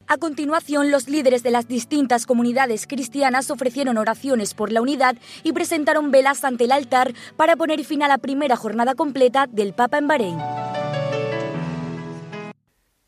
A 0.09 0.18
continuación, 0.18 0.92
los 0.92 1.09
líderes 1.09 1.42
de 1.42 1.50
las 1.50 1.66
distintas 1.66 2.26
comunidades 2.26 2.87
cristianas 2.87 3.50
ofrecieron 3.50 3.98
oraciones 3.98 4.55
por 4.55 4.70
la 4.70 4.81
unidad 4.81 5.16
y 5.42 5.52
presentaron 5.52 6.12
velas 6.12 6.44
ante 6.44 6.64
el 6.64 6.72
altar 6.72 7.12
para 7.37 7.57
poner 7.57 7.85
fin 7.85 8.02
a 8.05 8.09
la 8.09 8.18
primera 8.18 8.57
jornada 8.57 8.94
completa 8.94 9.46
del 9.46 9.74
Papa 9.74 9.98
en 9.98 10.07
Bahrein. 10.07 10.38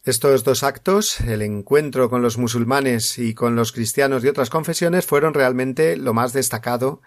Estos 0.03 0.42
dos 0.42 0.62
actos, 0.62 1.21
el 1.21 1.42
encuentro 1.42 2.09
con 2.11 2.23
los 2.23 2.38
musulmanes 2.38 3.18
y 3.18 3.35
con 3.35 3.57
los 3.57 3.73
cristianos 3.73 4.23
de 4.23 4.31
otras 4.31 4.51
confesiones, 4.51 5.07
fueron 5.07 5.35
realmente 5.35 5.97
lo 5.97 6.14
más 6.14 6.33
destacado 6.33 7.03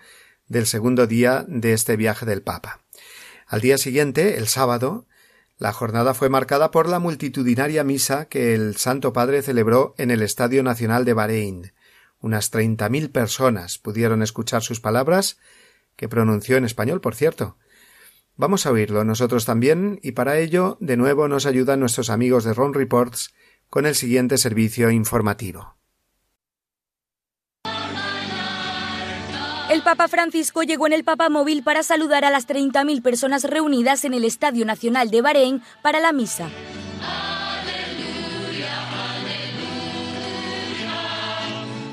del 0.52 0.68
segundo 0.68 1.08
día 1.08 1.46
de 1.48 1.72
este 1.72 1.96
viaje 1.96 2.26
del 2.26 2.42
Papa. 2.42 2.82
Al 3.48 3.62
día 3.62 3.78
siguiente, 3.78 4.38
el 4.38 4.50
sábado, 4.50 5.06
la 5.58 5.72
jornada 5.72 6.14
fue 6.14 6.28
marcada 6.28 6.72
por 6.72 6.90
la 6.90 7.00
multitudinaria 7.00 7.86
misa 7.86 8.26
que 8.26 8.54
el 8.54 8.76
Santo 8.76 9.14
Padre 9.14 9.44
celebró 9.44 9.96
en 9.98 10.12
el 10.12 10.22
Estadio 10.22 10.62
Nacional 10.62 11.06
de 11.06 11.14
Bahrein. 11.14 11.74
Unas 12.20 12.50
treinta 12.50 12.90
mil 12.90 13.10
personas 13.10 13.78
pudieron 13.78 14.22
escuchar 14.22 14.62
sus 14.62 14.82
palabras, 14.82 15.38
que 15.96 16.10
pronunció 16.10 16.58
en 16.58 16.66
español, 16.66 17.00
por 17.00 17.16
cierto. 17.16 17.58
Vamos 18.36 18.66
a 18.66 18.72
oírlo 18.72 19.06
nosotros 19.06 19.46
también, 19.46 20.00
y 20.04 20.12
para 20.12 20.38
ello, 20.38 20.78
de 20.82 20.98
nuevo, 20.98 21.30
nos 21.30 21.46
ayudan 21.46 21.80
nuestros 21.80 22.10
amigos 22.10 22.44
de 22.44 22.54
Ron 22.54 22.74
Reports 22.74 23.34
con 23.70 23.86
el 23.86 23.96
siguiente 23.96 24.38
servicio 24.38 24.92
informativo. 24.92 25.78
El 29.82 29.86
Papa 29.86 30.08
Francisco 30.08 30.62
llegó 30.62 30.86
en 30.86 30.94
el 30.94 31.04
Papa 31.04 31.30
Móvil 31.30 31.63
para 31.63 31.82
saludar 31.82 32.24
a 32.24 32.30
las 32.30 32.48
30.000 32.48 33.02
personas 33.02 33.44
reunidas 33.46 34.06
en 34.06 34.13
el 34.13 34.26
Estadio 34.26 34.63
Nacional 34.63 35.10
de 35.10 35.24
Bahrein 35.24 35.63
para 35.82 36.00
la 36.00 36.12
misa. 36.12 36.50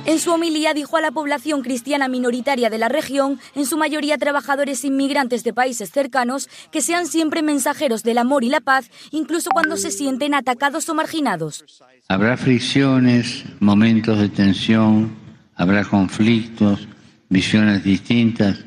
En 0.04 0.18
su 0.18 0.30
homilía 0.32 0.74
dijo 0.74 0.98
a 0.98 1.00
la 1.00 1.12
población 1.12 1.62
cristiana 1.62 2.08
minoritaria 2.08 2.68
de 2.68 2.76
la 2.76 2.90
región, 2.90 3.40
en 3.54 3.64
su 3.64 3.78
mayoría 3.78 4.18
trabajadores 4.18 4.84
inmigrantes 4.84 5.42
de 5.42 5.54
países 5.54 5.90
cercanos, 5.90 6.50
que 6.70 6.82
sean 6.82 7.06
siempre 7.06 7.40
mensajeros 7.40 8.02
del 8.02 8.18
amor 8.18 8.44
y 8.44 8.50
la 8.50 8.60
paz, 8.60 8.90
incluso 9.12 9.48
cuando 9.50 9.78
se 9.78 9.90
sienten 9.90 10.34
atacados 10.34 10.86
o 10.90 10.94
marginados. 10.94 11.64
Habrá 12.06 12.36
fricciones, 12.36 13.44
momentos 13.60 14.18
de 14.18 14.28
tensión, 14.28 15.16
habrá 15.56 15.86
conflictos, 15.86 16.86
visiones 17.28 17.84
distintas, 17.84 18.64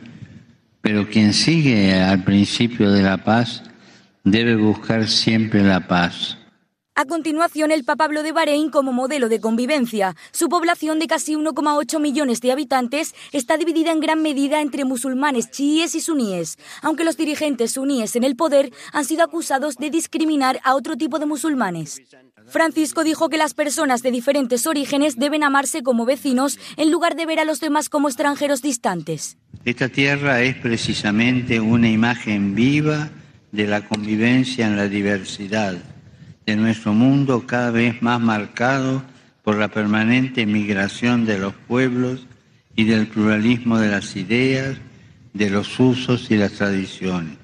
pero 0.81 1.07
quien 1.07 1.33
sigue 1.33 1.93
al 2.01 2.23
principio 2.23 2.91
de 2.91 3.03
la 3.03 3.23
paz 3.23 3.63
debe 4.23 4.55
buscar 4.55 5.07
siempre 5.07 5.63
la 5.63 5.87
paz. 5.87 6.37
A 6.93 7.05
continuación, 7.05 7.71
el 7.71 7.85
Papa 7.85 8.03
habló 8.03 8.21
de 8.21 8.33
Bahrein 8.33 8.69
como 8.69 8.91
modelo 8.91 9.29
de 9.29 9.39
convivencia. 9.39 10.13
Su 10.33 10.49
población 10.49 10.99
de 10.99 11.07
casi 11.07 11.35
1,8 11.35 12.01
millones 12.01 12.41
de 12.41 12.51
habitantes 12.51 13.15
está 13.31 13.55
dividida 13.55 13.93
en 13.93 14.01
gran 14.01 14.21
medida 14.21 14.61
entre 14.61 14.83
musulmanes 14.83 15.49
chiíes 15.49 15.95
y 15.95 16.01
suníes, 16.01 16.57
aunque 16.81 17.05
los 17.05 17.15
dirigentes 17.15 17.71
suníes 17.71 18.17
en 18.17 18.25
el 18.25 18.35
poder 18.35 18.73
han 18.91 19.05
sido 19.05 19.23
acusados 19.23 19.77
de 19.77 19.89
discriminar 19.89 20.59
a 20.65 20.75
otro 20.75 20.97
tipo 20.97 21.17
de 21.17 21.25
musulmanes. 21.25 22.01
Francisco 22.47 23.05
dijo 23.05 23.29
que 23.29 23.37
las 23.37 23.53
personas 23.53 24.01
de 24.01 24.11
diferentes 24.11 24.67
orígenes 24.67 25.15
deben 25.15 25.45
amarse 25.45 25.83
como 25.83 26.05
vecinos 26.05 26.59
en 26.75 26.91
lugar 26.91 27.15
de 27.15 27.25
ver 27.25 27.39
a 27.39 27.45
los 27.45 27.61
demás 27.61 27.87
como 27.87 28.09
extranjeros 28.09 28.61
distantes. 28.61 29.37
Esta 29.63 29.87
tierra 29.87 30.41
es 30.41 30.57
precisamente 30.57 31.61
una 31.61 31.89
imagen 31.89 32.53
viva 32.53 33.11
de 33.53 33.65
la 33.65 33.87
convivencia 33.87 34.67
en 34.67 34.75
la 34.75 34.89
diversidad 34.89 35.77
de 36.45 36.55
nuestro 36.55 36.93
mundo 36.93 37.45
cada 37.45 37.71
vez 37.71 38.01
más 38.01 38.19
marcado 38.19 39.03
por 39.43 39.57
la 39.57 39.69
permanente 39.69 40.45
migración 40.45 41.25
de 41.25 41.39
los 41.39 41.53
pueblos 41.53 42.27
y 42.75 42.85
del 42.85 43.07
pluralismo 43.07 43.77
de 43.79 43.89
las 43.89 44.15
ideas, 44.15 44.77
de 45.33 45.49
los 45.49 45.79
usos 45.79 46.29
y 46.31 46.37
las 46.37 46.53
tradiciones. 46.53 47.37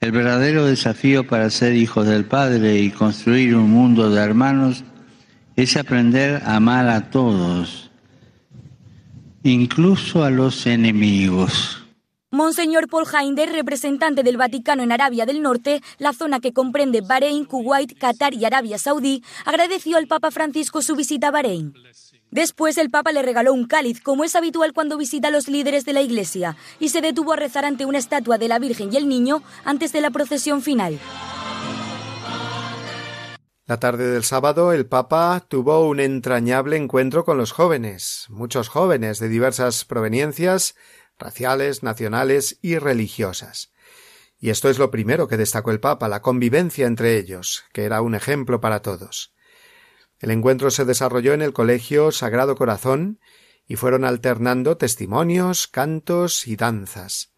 El 0.00 0.12
verdadero 0.12 0.66
desafío 0.66 1.26
para 1.26 1.48
ser 1.50 1.76
hijos 1.76 2.06
del 2.06 2.24
Padre 2.24 2.80
y 2.80 2.90
construir 2.90 3.54
un 3.54 3.70
mundo 3.70 4.10
de 4.10 4.20
hermanos 4.20 4.82
es 5.54 5.76
aprender 5.76 6.42
a 6.44 6.56
amar 6.56 6.88
a 6.88 7.10
todos, 7.10 7.90
incluso 9.44 10.24
a 10.24 10.30
los 10.30 10.66
enemigos. 10.66 11.81
Monseñor 12.32 12.88
Paul 12.88 13.04
Heinder, 13.06 13.52
representante 13.52 14.22
del 14.22 14.38
Vaticano 14.38 14.82
en 14.82 14.90
Arabia 14.90 15.26
del 15.26 15.42
Norte, 15.42 15.82
la 15.98 16.14
zona 16.14 16.40
que 16.40 16.54
comprende 16.54 17.02
Bahrein, 17.02 17.44
Kuwait, 17.44 17.98
Qatar 17.98 18.32
y 18.32 18.46
Arabia 18.46 18.78
Saudí, 18.78 19.22
agradeció 19.44 19.98
al 19.98 20.06
Papa 20.06 20.30
Francisco 20.30 20.80
su 20.80 20.96
visita 20.96 21.28
a 21.28 21.30
Bahrein. 21.30 21.74
Después 22.30 22.78
el 22.78 22.88
Papa 22.88 23.12
le 23.12 23.20
regaló 23.20 23.52
un 23.52 23.66
cáliz, 23.66 24.00
como 24.00 24.24
es 24.24 24.34
habitual 24.34 24.72
cuando 24.72 24.96
visita 24.96 25.28
a 25.28 25.30
los 25.30 25.46
líderes 25.46 25.84
de 25.84 25.92
la 25.92 26.00
Iglesia, 26.00 26.56
y 26.80 26.88
se 26.88 27.02
detuvo 27.02 27.34
a 27.34 27.36
rezar 27.36 27.66
ante 27.66 27.84
una 27.84 27.98
estatua 27.98 28.38
de 28.38 28.48
la 28.48 28.58
Virgen 28.58 28.90
y 28.90 28.96
el 28.96 29.08
Niño 29.08 29.42
antes 29.66 29.92
de 29.92 30.00
la 30.00 30.10
procesión 30.10 30.62
final. 30.62 30.98
La 33.66 33.78
tarde 33.78 34.10
del 34.10 34.24
sábado 34.24 34.72
el 34.72 34.86
Papa 34.86 35.44
tuvo 35.48 35.86
un 35.86 36.00
entrañable 36.00 36.76
encuentro 36.76 37.24
con 37.24 37.36
los 37.36 37.52
jóvenes, 37.52 38.26
muchos 38.30 38.68
jóvenes 38.68 39.18
de 39.18 39.28
diversas 39.28 39.84
proveniencias, 39.84 40.74
raciales, 41.22 41.82
nacionales 41.82 42.58
y 42.60 42.78
religiosas. 42.78 43.72
Y 44.38 44.50
esto 44.50 44.68
es 44.68 44.78
lo 44.78 44.90
primero 44.90 45.28
que 45.28 45.36
destacó 45.36 45.70
el 45.70 45.80
Papa, 45.80 46.08
la 46.08 46.20
convivencia 46.20 46.86
entre 46.86 47.16
ellos, 47.16 47.64
que 47.72 47.84
era 47.84 48.02
un 48.02 48.14
ejemplo 48.14 48.60
para 48.60 48.82
todos. 48.82 49.32
El 50.18 50.30
encuentro 50.30 50.70
se 50.70 50.84
desarrolló 50.84 51.32
en 51.32 51.42
el 51.42 51.52
Colegio 51.52 52.12
Sagrado 52.12 52.56
Corazón 52.56 53.20
y 53.66 53.76
fueron 53.76 54.04
alternando 54.04 54.76
testimonios, 54.76 55.66
cantos 55.68 56.46
y 56.46 56.56
danzas. 56.56 57.32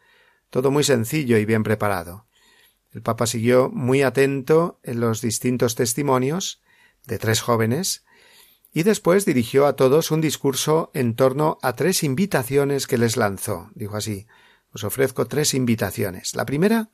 Todo 0.50 0.70
muy 0.70 0.84
sencillo 0.84 1.36
y 1.38 1.44
bien 1.44 1.62
preparado. 1.62 2.26
El 2.92 3.02
Papa 3.02 3.26
siguió 3.26 3.70
muy 3.70 4.02
atento 4.02 4.80
en 4.82 5.00
los 5.00 5.20
distintos 5.20 5.74
testimonios 5.74 6.62
de 7.06 7.18
tres 7.18 7.40
jóvenes 7.40 8.03
y 8.74 8.82
después 8.82 9.24
dirigió 9.24 9.66
a 9.66 9.76
todos 9.76 10.10
un 10.10 10.20
discurso 10.20 10.90
en 10.92 11.14
torno 11.14 11.58
a 11.62 11.74
tres 11.74 12.02
invitaciones 12.02 12.88
que 12.88 12.98
les 12.98 13.16
lanzó. 13.16 13.70
Dijo 13.74 13.96
así 13.96 14.26
Os 14.72 14.82
ofrezco 14.82 15.26
tres 15.26 15.54
invitaciones. 15.54 16.34
La 16.34 16.44
primera, 16.44 16.90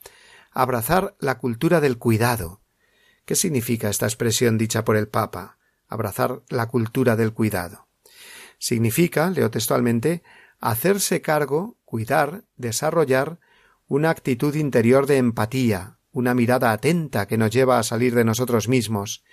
abrazar 0.53 1.16
la 1.19 1.38
cultura 1.38 1.81
del 1.81 1.97
cuidado. 1.97 2.61
¿Qué 3.25 3.35
significa 3.35 3.88
esta 3.88 4.07
expresión 4.07 4.59
dicha 4.59 4.85
por 4.85 4.97
el 4.97 5.09
Papa? 5.09 5.57
abrazar 5.90 6.43
la 6.49 6.69
cultura 6.69 7.16
del 7.16 7.33
cuidado. 7.35 7.88
Significa, 8.59 9.29
leo 9.31 9.51
textualmente, 9.51 10.23
hacerse 10.61 11.21
cargo, 11.21 11.79
cuidar, 11.85 12.45
desarrollar 12.57 13.40
una 13.88 14.11
actitud 14.11 14.55
interior 14.55 15.07
de 15.07 15.16
empatía, 15.16 15.99
una 16.12 16.33
mirada 16.33 16.71
atenta 16.71 17.27
que 17.27 17.37
nos 17.37 17.51
lleva 17.51 17.79
a 17.79 17.83
salir 17.83 18.14
de 18.14 18.25
nosotros 18.25 18.69
mismos, 18.69 19.25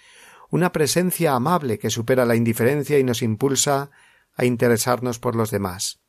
una 0.50 0.72
presencia 0.72 1.34
amable 1.34 1.80
que 1.80 1.90
supera 1.90 2.26
la 2.26 2.36
indiferencia 2.36 2.98
y 3.00 3.04
nos 3.04 3.22
impulsa 3.22 3.92
a 4.36 4.46
interesarnos 4.46 5.20
por 5.20 5.36
los 5.36 5.52
demás. 5.52 6.00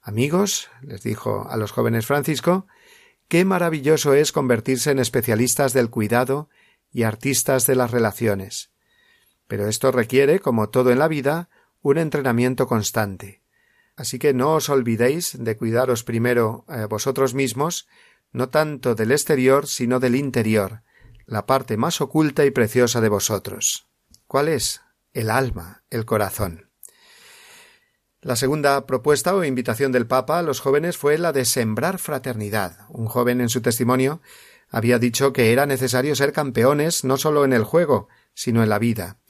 Amigos, 0.00 0.68
les 0.82 1.02
dijo 1.02 1.46
a 1.48 1.56
los 1.56 1.72
jóvenes 1.72 2.06
Francisco, 2.06 2.66
qué 3.28 3.44
maravilloso 3.44 4.14
es 4.14 4.32
convertirse 4.32 4.90
en 4.90 4.98
especialistas 4.98 5.72
del 5.72 5.90
cuidado 5.90 6.48
y 6.90 7.02
artistas 7.02 7.66
de 7.66 7.74
las 7.74 7.90
relaciones. 7.90 8.70
Pero 9.46 9.68
esto 9.68 9.92
requiere, 9.92 10.40
como 10.40 10.70
todo 10.70 10.90
en 10.90 10.98
la 10.98 11.08
vida, 11.08 11.50
un 11.82 11.98
entrenamiento 11.98 12.66
constante. 12.66 13.42
Así 13.96 14.18
que 14.18 14.32
no 14.32 14.54
os 14.54 14.68
olvidéis 14.68 15.36
de 15.38 15.56
cuidaros 15.56 16.04
primero 16.04 16.64
a 16.68 16.86
vosotros 16.86 17.34
mismos, 17.34 17.86
no 18.32 18.48
tanto 18.48 18.94
del 18.94 19.12
exterior, 19.12 19.66
sino 19.66 20.00
del 20.00 20.14
interior, 20.14 20.82
la 21.30 21.46
parte 21.46 21.76
más 21.76 22.00
oculta 22.00 22.44
y 22.44 22.50
preciosa 22.50 23.00
de 23.00 23.08
vosotros. 23.08 23.86
¿Cuál 24.26 24.48
es? 24.48 24.80
El 25.12 25.30
alma, 25.30 25.84
el 25.88 26.04
corazón. 26.04 26.70
La 28.20 28.34
segunda 28.34 28.84
propuesta 28.84 29.34
o 29.36 29.44
invitación 29.44 29.92
del 29.92 30.08
Papa 30.08 30.40
a 30.40 30.42
los 30.42 30.58
jóvenes 30.58 30.98
fue 30.98 31.18
la 31.18 31.32
de 31.32 31.44
sembrar 31.44 31.98
fraternidad. 31.98 32.80
Un 32.88 33.06
joven 33.06 33.40
en 33.40 33.48
su 33.48 33.62
testimonio 33.62 34.20
había 34.70 34.98
dicho 34.98 35.32
que 35.32 35.52
era 35.52 35.66
necesario 35.66 36.16
ser 36.16 36.32
campeones 36.32 37.04
no 37.04 37.16
solo 37.16 37.44
en 37.44 37.52
el 37.52 37.62
juego, 37.62 38.08
sino 38.34 38.64
en 38.64 38.68
la 38.68 38.80
vida. 38.80 39.20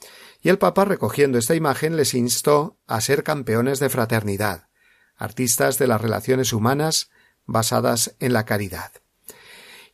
Y 0.41 0.49
el 0.49 0.57
Papa, 0.57 0.85
recogiendo 0.85 1.37
esta 1.37 1.53
imagen, 1.53 1.97
les 1.97 2.15
instó 2.15 2.79
a 2.87 2.99
ser 2.99 3.23
campeones 3.23 3.79
de 3.79 3.89
fraternidad, 3.89 4.69
artistas 5.15 5.77
de 5.77 5.85
las 5.85 6.01
relaciones 6.01 6.51
humanas 6.51 7.11
basadas 7.45 8.15
en 8.19 8.33
la 8.33 8.45
caridad. 8.45 8.91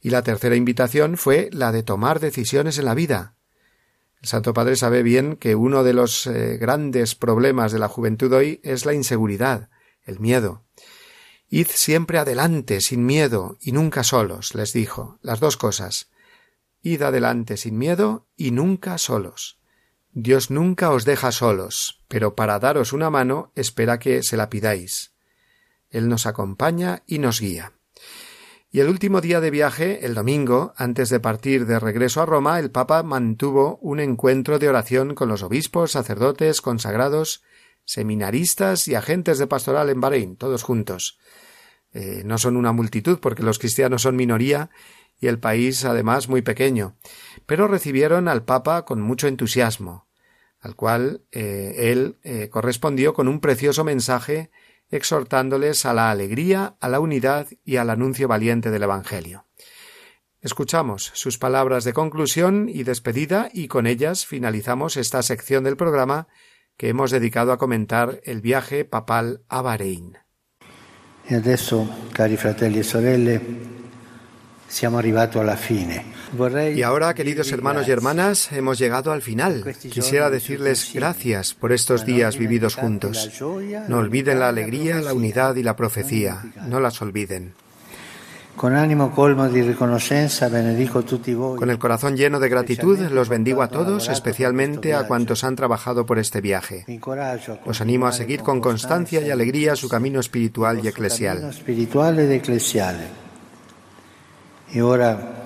Y 0.01 0.10
la 0.10 0.21
tercera 0.21 0.55
invitación 0.55 1.17
fue 1.17 1.49
la 1.51 1.71
de 1.71 1.83
tomar 1.83 2.19
decisiones 2.19 2.77
en 2.77 2.86
la 2.86 2.93
vida. 2.93 3.36
El 4.21 4.27
Santo 4.27 4.53
Padre 4.53 4.75
sabe 4.75 5.03
bien 5.03 5.36
que 5.36 5.55
uno 5.55 5.83
de 5.83 5.93
los 5.93 6.27
eh, 6.27 6.57
grandes 6.57 7.15
problemas 7.15 7.71
de 7.71 7.79
la 7.79 7.88
juventud 7.88 8.33
hoy 8.33 8.60
es 8.63 8.86
la 8.86 8.93
inseguridad, 8.93 9.69
el 10.03 10.19
miedo. 10.19 10.63
Id 11.49 11.67
siempre 11.67 12.17
adelante, 12.17 12.81
sin 12.81 13.05
miedo, 13.05 13.57
y 13.62 13.71
nunca 13.71 14.03
solos, 14.03 14.53
les 14.53 14.73
dijo, 14.73 15.17
las 15.21 15.39
dos 15.39 15.55
cosas. 15.55 16.10
Id 16.81 17.03
adelante 17.03 17.57
sin 17.57 17.77
miedo 17.77 18.27
y 18.36 18.51
nunca 18.51 18.97
solos. 18.97 19.60
Dios 20.12 20.49
nunca 20.49 20.91
os 20.91 21.05
deja 21.05 21.31
solos, 21.31 22.01
pero 22.07 22.36
para 22.36 22.60
daros 22.60 22.91
una 22.91 23.10
mano 23.10 23.51
espera 23.55 23.99
que 23.99 24.23
se 24.23 24.36
la 24.36 24.49
pidáis. 24.49 25.13
Él 25.89 26.10
nos 26.10 26.25
acompaña 26.25 27.03
y 27.05 27.19
nos 27.19 27.39
guía. 27.39 27.77
Y 28.69 28.82
el 28.82 28.89
último 28.89 29.21
día 29.21 29.39
de 29.39 29.49
viaje, 29.49 30.06
el 30.06 30.13
domingo, 30.13 30.73
antes 30.75 31.10
de 31.10 31.21
partir 31.21 31.65
de 31.65 31.80
regreso 31.80 32.21
a 32.21 32.25
Roma, 32.25 32.60
el 32.60 32.69
Papa 32.69 33.01
mantuvo 33.01 33.77
un 33.82 34.01
encuentro 34.01 34.60
de 34.60 34.67
oración 34.67 35.15
con 35.15 35.30
los 35.30 35.41
obispos, 35.41 35.93
sacerdotes, 35.93 36.62
consagrados, 36.62 37.43
seminaristas 37.86 38.89
y 38.89 38.95
agentes 38.95 39.38
de 39.38 39.47
pastoral 39.47 39.89
en 39.89 40.01
Bahrein, 40.01 40.36
todos 40.36 40.63
juntos. 40.63 41.17
Eh, 41.93 42.23
no 42.25 42.38
son 42.38 42.58
una 42.58 42.73
multitud 42.73 43.19
porque 43.19 43.41
los 43.41 43.58
cristianos 43.58 44.01
son 44.01 44.17
minoría 44.17 44.69
y 45.21 45.27
el 45.27 45.39
país 45.39 45.86
además 45.86 46.27
muy 46.27 46.41
pequeño, 46.41 46.97
pero 47.45 47.69
recibieron 47.69 48.27
al 48.27 48.43
Papa 48.43 48.84
con 48.84 49.01
mucho 49.01 49.27
entusiasmo, 49.27 50.08
al 50.60 50.75
cual 50.75 51.21
eh, 51.32 51.91
él 51.91 52.17
eh, 52.23 52.49
correspondió 52.49 53.13
con 53.13 53.30
un 53.30 53.39
precioso 53.39 53.86
mensaje 53.86 54.51
exhortándoles 54.89 55.86
a 55.86 55.93
la 55.93 56.12
alegría, 56.12 56.76
a 56.80 56.89
la 56.89 57.00
unidad 57.00 57.47
y 57.63 57.78
al 57.78 57.89
anuncio 57.89 58.28
valiente 58.28 58.71
del 58.71 58.84
Evangelio. 58.84 59.45
Escuchamos 60.41 61.12
sus 61.13 61.38
palabras 61.38 61.84
de 61.84 61.93
conclusión 61.93 62.69
y 62.69 62.84
despedida 62.84 63.50
y 63.52 63.67
con 63.67 63.88
ellas 63.88 64.26
finalizamos 64.26 64.95
esta 64.95 65.21
sección 65.23 65.63
del 65.63 65.78
programa 65.78 66.28
que 66.78 66.89
hemos 66.89 67.12
dedicado 67.12 67.52
a 67.52 67.58
comentar 67.58 68.21
el 68.23 68.41
viaje 68.41 68.86
papal 68.86 69.41
a 69.50 69.62
Bahrein. 69.62 70.17
Y 71.30 71.34
adesso, 71.34 71.89
cari 72.13 72.38
fratelli 72.38 72.80
e 72.80 72.84
sorelle, 72.84 73.41
y 76.75 76.84
ahora, 76.84 77.13
queridos 77.13 77.51
hermanos 77.51 77.88
y 77.88 77.91
hermanas, 77.91 78.51
hemos 78.51 78.77
llegado 78.77 79.12
al 79.12 79.21
final. 79.21 79.63
Quisiera 79.80 80.30
decirles 80.30 80.91
gracias 80.93 81.53
por 81.53 81.71
estos 81.71 82.06
días 82.06 82.38
vividos 82.38 82.75
juntos. 82.75 83.32
No 83.88 83.97
olviden 83.97 84.39
la 84.39 84.49
alegría, 84.49 85.01
la 85.01 85.13
unidad 85.13 85.56
y 85.56 85.63
la 85.63 85.75
profecía. 85.75 86.43
No 86.67 86.80
las 86.80 87.01
olviden. 87.01 87.53
Con 88.58 88.73
el 91.69 91.77
corazón 91.77 92.17
lleno 92.17 92.39
de 92.39 92.49
gratitud 92.49 92.99
los 93.12 93.30
bendigo 93.30 93.62
a 93.62 93.67
todos, 93.67 94.10
especialmente 94.10 94.95
a 94.95 95.06
cuantos 95.06 95.43
han 95.43 95.56
trabajado 95.56 96.08
por 96.08 96.17
este 96.17 96.41
viaje. 96.41 96.84
Os 97.65 97.82
animo 97.82 98.08
a 98.08 98.12
seguir 98.12 98.41
con 98.41 98.60
constancia 98.60 99.21
y 99.21 99.30
alegría 99.30 99.75
su 99.75 99.88
camino 99.88 100.19
espiritual 100.19 100.82
y 100.84 100.88
eclesial. 100.88 101.53
Y 104.73 104.80
ahora 104.80 105.38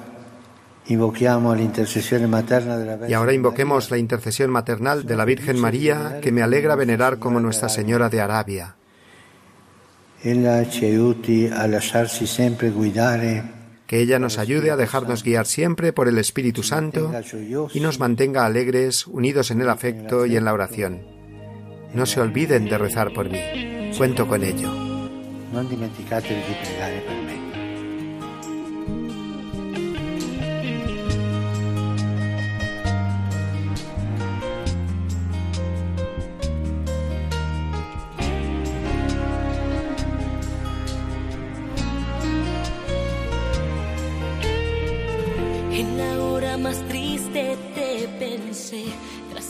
Y 3.09 3.13
ahora 3.13 3.33
invoquemos 3.33 3.91
la 3.91 3.97
intercesión 3.97 4.49
maternal 4.49 5.05
de 5.05 5.15
la 5.15 5.25
Virgen 5.25 5.59
María, 5.59 6.19
que 6.21 6.31
me 6.31 6.41
alegra 6.41 6.75
venerar 6.75 7.19
como 7.19 7.39
Nuestra 7.39 7.69
Señora 7.69 8.09
de 8.09 8.21
Arabia. 8.21 8.75
Que 13.87 13.99
ella 13.99 14.19
nos 14.19 14.37
ayude 14.37 14.71
a 14.71 14.77
dejarnos 14.77 15.23
guiar 15.23 15.45
siempre 15.45 15.93
por 15.93 16.07
el 16.07 16.17
Espíritu 16.17 16.63
Santo 16.63 17.11
y 17.73 17.79
nos 17.79 17.99
mantenga 17.99 18.45
alegres, 18.45 19.07
unidos 19.07 19.51
en 19.51 19.61
el 19.61 19.69
afecto 19.69 20.25
y 20.25 20.37
en 20.37 20.45
la 20.45 20.53
oración. 20.53 21.01
No 21.93 22.05
se 22.05 22.21
olviden 22.21 22.65
de 22.65 22.77
rezar 22.77 23.13
por 23.13 23.29
mí. 23.29 23.91
Cuento 23.97 24.27
con 24.27 24.43
ello. 24.43 24.71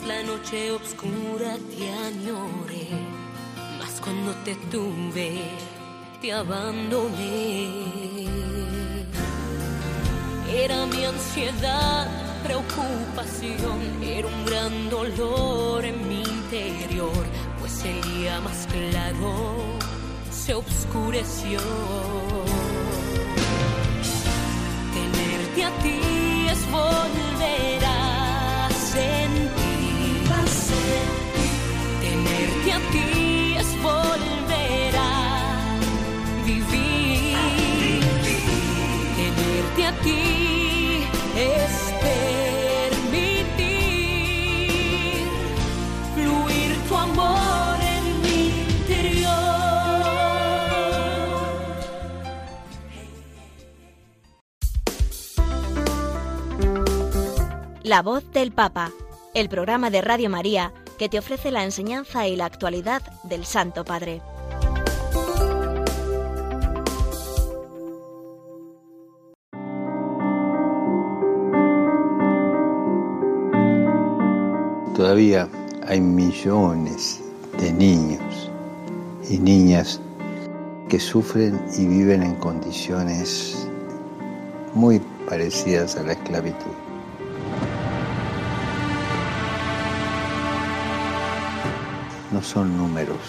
La 0.06 0.24
noche 0.24 0.72
oscura 0.72 1.58
te 1.70 1.91
añoré, 1.91 2.88
mas 3.78 3.99
cuando 4.02 4.34
te 4.45 4.56
tuve 4.72 5.41
te 6.22 6.34
abandoné. 6.34 7.68
Era 10.54 10.86
mi 10.86 11.06
ansiedad, 11.06 12.08
preocupación, 12.43 13.80
era 14.04 14.28
un 14.28 14.45
gran 14.45 14.89
dolor 14.89 15.86
en 15.86 16.08
mi 16.08 16.22
interior, 16.22 17.24
pues 17.60 17.84
el 17.86 18.02
día 18.02 18.39
más 18.41 18.68
claro 18.68 19.56
se 20.32 20.54
oscureció. 20.54 21.60
Tenerte 24.93 25.64
a 25.64 25.72
ti 25.84 26.47
es 26.49 26.72
volver 26.72 27.81
Fluir 46.16 46.78
tu 46.88 46.95
amor 46.95 47.78
en 47.82 48.06
interior. 48.30 49.32
La 57.84 58.02
voz 58.02 58.30
del 58.32 58.52
Papa, 58.52 58.91
el 59.34 59.49
programa 59.49 59.89
de 59.89 60.02
Radio 60.02 60.30
María 60.30 60.74
que 60.97 61.10
te 61.10 61.18
ofrece 61.18 61.52
la 61.52 61.64
enseñanza 61.64 62.28
y 62.28 62.36
la 62.36 62.45
actualidad 62.45 63.02
del 63.24 63.45
Santo 63.45 63.84
Padre. 63.84 64.22
Todavía 75.12 75.49
hay 75.86 75.99
millones 75.99 77.20
de 77.59 77.74
niños 77.74 78.49
y 79.30 79.39
niñas 79.39 79.99
que 80.88 81.01
sufren 81.01 81.62
y 81.78 81.86
viven 81.86 82.24
en 82.24 82.36
condiciones 82.36 83.68
muy 84.74 85.01
parecidas 85.28 85.97
a 85.97 86.03
la 86.03 86.14
esclavitud. 86.14 86.72
No 92.32 92.41
son 92.41 92.78
números, 92.78 93.20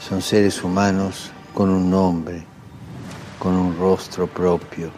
son 0.00 0.20
seres 0.20 0.64
humanos 0.64 1.30
con 1.54 1.70
un 1.70 1.88
nombre, 1.88 2.44
con 3.38 3.54
un 3.54 3.78
rostro 3.78 4.26
propio, 4.26 4.90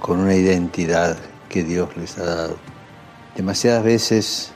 con 0.00 0.20
una 0.20 0.34
identidad 0.34 1.18
que 1.50 1.62
Dios 1.62 1.94
les 1.98 2.16
ha 2.16 2.24
dado. 2.24 2.56
Demasiadas 3.36 3.84
veces 3.84 4.53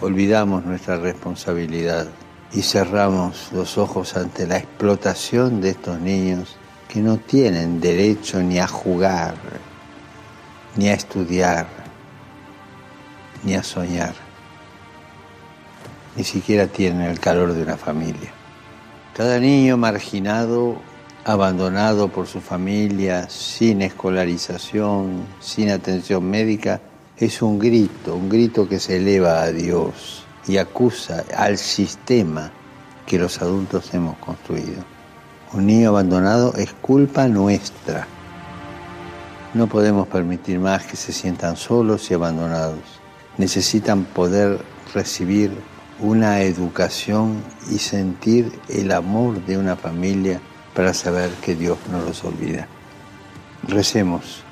olvidamos 0.00 0.64
nuestra 0.64 0.96
responsabilidad 0.96 2.08
y 2.52 2.62
cerramos 2.62 3.50
los 3.52 3.78
ojos 3.78 4.16
ante 4.16 4.46
la 4.46 4.58
explotación 4.58 5.60
de 5.60 5.70
estos 5.70 6.00
niños 6.00 6.56
que 6.88 7.00
no 7.00 7.16
tienen 7.16 7.80
derecho 7.80 8.40
ni 8.40 8.58
a 8.58 8.68
jugar, 8.68 9.34
ni 10.76 10.88
a 10.88 10.94
estudiar, 10.94 11.66
ni 13.42 13.54
a 13.54 13.62
soñar. 13.62 14.14
Ni 16.16 16.22
siquiera 16.22 16.68
tienen 16.68 17.02
el 17.02 17.18
calor 17.18 17.52
de 17.52 17.62
una 17.62 17.76
familia. 17.76 18.32
Cada 19.16 19.40
niño 19.40 19.76
marginado, 19.76 20.76
abandonado 21.24 22.08
por 22.08 22.28
su 22.28 22.40
familia, 22.40 23.28
sin 23.28 23.82
escolarización, 23.82 25.24
sin 25.40 25.70
atención 25.70 26.24
médica, 26.28 26.80
es 27.16 27.42
un 27.42 27.58
grito, 27.58 28.16
un 28.16 28.28
grito 28.28 28.68
que 28.68 28.80
se 28.80 28.96
eleva 28.96 29.42
a 29.42 29.52
Dios 29.52 30.24
y 30.48 30.56
acusa 30.58 31.24
al 31.36 31.58
sistema 31.58 32.50
que 33.06 33.18
los 33.18 33.40
adultos 33.40 33.94
hemos 33.94 34.16
construido. 34.18 34.82
Un 35.52 35.66
niño 35.66 35.90
abandonado 35.90 36.54
es 36.56 36.72
culpa 36.72 37.28
nuestra. 37.28 38.08
No 39.52 39.68
podemos 39.68 40.08
permitir 40.08 40.58
más 40.58 40.84
que 40.84 40.96
se 40.96 41.12
sientan 41.12 41.56
solos 41.56 42.10
y 42.10 42.14
abandonados. 42.14 42.80
Necesitan 43.38 44.04
poder 44.04 44.58
recibir 44.92 45.52
una 46.00 46.40
educación 46.42 47.40
y 47.70 47.78
sentir 47.78 48.52
el 48.68 48.90
amor 48.90 49.44
de 49.46 49.56
una 49.56 49.76
familia 49.76 50.40
para 50.74 50.92
saber 50.92 51.30
que 51.42 51.54
Dios 51.54 51.78
no 51.92 52.00
los 52.00 52.24
olvida. 52.24 52.66
Recemos 53.62 54.42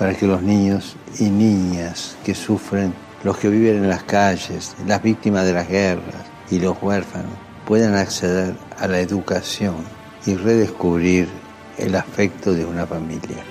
para 0.00 0.14
que 0.14 0.26
los 0.26 0.42
niños 0.42 0.96
y 1.18 1.24
niñas 1.24 2.16
que 2.24 2.34
sufren, 2.34 2.94
los 3.22 3.36
que 3.36 3.50
viven 3.50 3.76
en 3.84 3.88
las 3.90 4.02
calles, 4.04 4.74
las 4.86 5.02
víctimas 5.02 5.44
de 5.44 5.52
las 5.52 5.68
guerras 5.68 6.24
y 6.50 6.58
los 6.58 6.82
huérfanos, 6.82 7.34
puedan 7.66 7.94
acceder 7.94 8.54
a 8.78 8.88
la 8.88 8.98
educación 8.98 9.84
y 10.24 10.36
redescubrir 10.36 11.28
el 11.76 11.94
afecto 11.96 12.54
de 12.54 12.64
una 12.64 12.86
familia. 12.86 13.44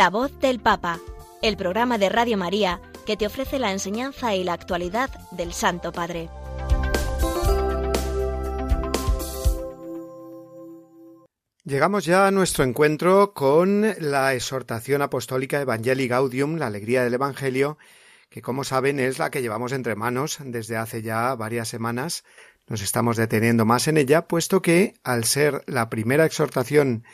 La 0.00 0.08
voz 0.08 0.32
del 0.40 0.60
Papa, 0.60 0.98
el 1.42 1.58
programa 1.58 1.98
de 1.98 2.08
Radio 2.08 2.38
María 2.38 2.80
que 3.04 3.18
te 3.18 3.26
ofrece 3.26 3.58
la 3.58 3.70
enseñanza 3.70 4.34
y 4.34 4.44
la 4.44 4.54
actualidad 4.54 5.10
del 5.30 5.52
Santo 5.52 5.92
Padre. 5.92 6.30
Llegamos 11.64 12.06
ya 12.06 12.26
a 12.26 12.30
nuestro 12.30 12.64
encuentro 12.64 13.34
con 13.34 13.94
la 13.98 14.32
exhortación 14.32 15.02
apostólica 15.02 15.60
Evangelii 15.60 16.08
Gaudium, 16.08 16.56
la 16.56 16.68
alegría 16.68 17.04
del 17.04 17.12
Evangelio, 17.12 17.76
que 18.30 18.40
como 18.40 18.64
saben 18.64 19.00
es 19.00 19.18
la 19.18 19.30
que 19.30 19.42
llevamos 19.42 19.72
entre 19.72 19.96
manos 19.96 20.38
desde 20.42 20.78
hace 20.78 21.02
ya 21.02 21.34
varias 21.34 21.68
semanas. 21.68 22.24
Nos 22.68 22.80
estamos 22.80 23.18
deteniendo 23.18 23.66
más 23.66 23.86
en 23.86 23.98
ella, 23.98 24.26
puesto 24.26 24.62
que, 24.62 24.94
al 25.04 25.24
ser 25.24 25.62
la 25.66 25.90
primera 25.90 26.24
exhortación 26.24 27.04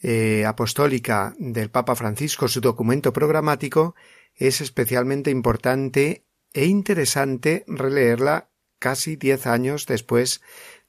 eh, 0.00 0.44
apostólica 0.46 1.34
del 1.38 1.70
Papa 1.70 1.94
Francisco, 1.96 2.48
su 2.48 2.60
documento 2.60 3.12
programático, 3.12 3.94
es 4.34 4.60
especialmente 4.60 5.30
importante 5.30 6.24
e 6.52 6.66
interesante 6.66 7.64
releerla 7.66 8.50
casi 8.78 9.16
diez 9.16 9.46
años 9.46 9.86
después 9.86 10.40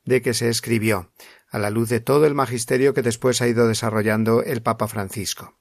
de 0.05 0.21
que 0.21 0.33
se 0.33 0.49
escribió. 0.49 1.11
a 1.51 1.57
la 1.57 1.69
luz 1.69 1.89
de 1.89 1.99
todo 1.99 2.25
el 2.25 2.35
magisterio 2.35 2.93
que 2.93 3.01
después 3.01 3.41
ha 3.41 3.47
ido 3.47 3.67
desarrollando 3.67 4.43
el 4.43 4.61
Papa 4.61 4.87
Francisco. 4.87 5.57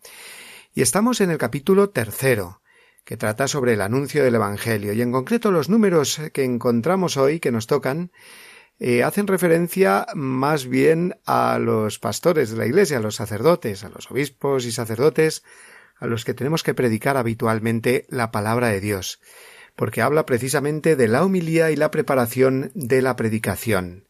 Y 0.74 0.82
estamos 0.82 1.20
en 1.20 1.30
el 1.30 1.38
capítulo 1.38 1.90
tercero, 1.90 2.60
que 3.04 3.16
trata 3.16 3.48
sobre 3.48 3.72
el 3.72 3.80
anuncio 3.80 4.22
del 4.22 4.34
Evangelio, 4.34 4.92
y 4.92 5.00
en 5.00 5.12
concreto 5.12 5.50
los 5.50 5.70
números 5.70 6.20
que 6.32 6.44
encontramos 6.44 7.16
hoy, 7.16 7.40
que 7.40 7.52
nos 7.52 7.66
tocan, 7.66 8.12
eh, 8.80 9.02
hacen 9.02 9.26
referencia 9.26 10.06
más 10.14 10.66
bien 10.66 11.16
a 11.26 11.58
los 11.58 11.98
pastores 11.98 12.50
de 12.50 12.56
la 12.58 12.66
Iglesia, 12.66 12.98
a 12.98 13.00
los 13.00 13.16
sacerdotes, 13.16 13.82
a 13.82 13.88
los 13.88 14.10
obispos 14.10 14.64
y 14.66 14.72
sacerdotes, 14.72 15.42
a 15.98 16.06
los 16.06 16.24
que 16.24 16.34
tenemos 16.34 16.62
que 16.62 16.74
predicar 16.74 17.16
habitualmente 17.16 18.06
la 18.08 18.30
palabra 18.30 18.68
de 18.68 18.80
Dios, 18.80 19.20
porque 19.74 20.00
habla 20.00 20.26
precisamente 20.26 20.94
de 20.94 21.08
la 21.08 21.24
humilía 21.24 21.70
y 21.70 21.76
la 21.76 21.90
preparación 21.90 22.70
de 22.74 23.02
la 23.02 23.16
predicación. 23.16 24.06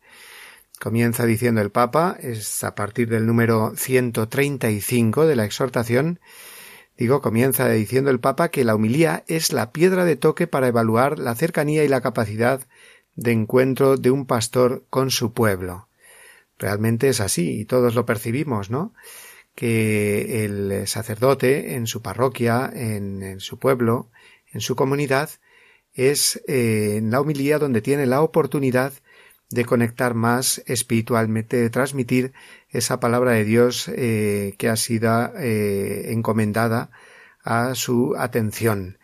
Comienza 0.79 1.25
diciendo 1.25 1.61
el 1.61 1.71
Papa, 1.71 2.17
es 2.21 2.63
a 2.63 2.75
partir 2.75 3.09
del 3.09 3.27
número 3.27 3.73
135 3.75 5.27
de 5.27 5.35
la 5.35 5.45
exhortación, 5.45 6.21
digo, 6.97 7.23
comienza 7.23 7.69
diciendo 7.69 8.11
el 8.11 8.21
Papa 8.21 8.51
que 8.51 8.65
la 8.65 8.75
humilía 8.75 9.25
es 9.29 9.53
la 9.53 9.73
piedra 9.73 10.05
de 10.05 10.17
toque 10.17 10.47
para 10.47 10.69
evaluar 10.69 11.19
la 11.19 11.35
cercanía 11.35 11.85
y 11.85 11.89
la 11.89 12.01
capacidad 12.01 12.61
de 13.19 13.33
encuentro 13.33 13.97
de 13.97 14.13
un 14.13 14.27
pastor 14.27 14.85
con 14.91 15.11
su 15.11 15.33
pueblo. 15.33 15.89
Realmente 16.57 17.09
es 17.09 17.21
así 17.21 17.61
y 17.61 17.65
todos 17.65 17.97
lo 17.97 18.07
percibimos, 18.07 18.71
¿no? 18.71 18.95
Que 19.57 20.45
el 20.45 20.87
sacerdote 20.87 21.75
en 21.75 21.89
su 21.89 22.01
parroquia, 22.01 22.71
en, 22.73 23.41
su 23.41 23.59
pueblo, 23.59 24.09
en 24.53 24.61
su 24.61 24.77
comunidad, 24.77 25.31
es 25.95 26.41
eh, 26.47 26.99
en 26.99 27.11
la 27.11 27.21
humilía 27.21 27.59
donde 27.59 27.83
tiene 27.83 28.07
la 28.07 28.23
oportunidad 28.23 28.93
de 29.51 29.65
conectar 29.65 30.15
más 30.15 30.63
espiritualmente, 30.67 31.57
de 31.57 31.71
transmitir 31.71 32.33
esa 32.69 33.01
palabra 33.01 33.33
de 33.33 33.45
Dios 33.45 33.89
eh, 33.89 34.55
que 34.59 34.69
ha 34.69 34.77
sido 34.77 35.33
eh, 35.39 36.13
encomendada 36.13 36.91
a 37.43 37.75
su 37.75 38.15
atención. 38.17 38.99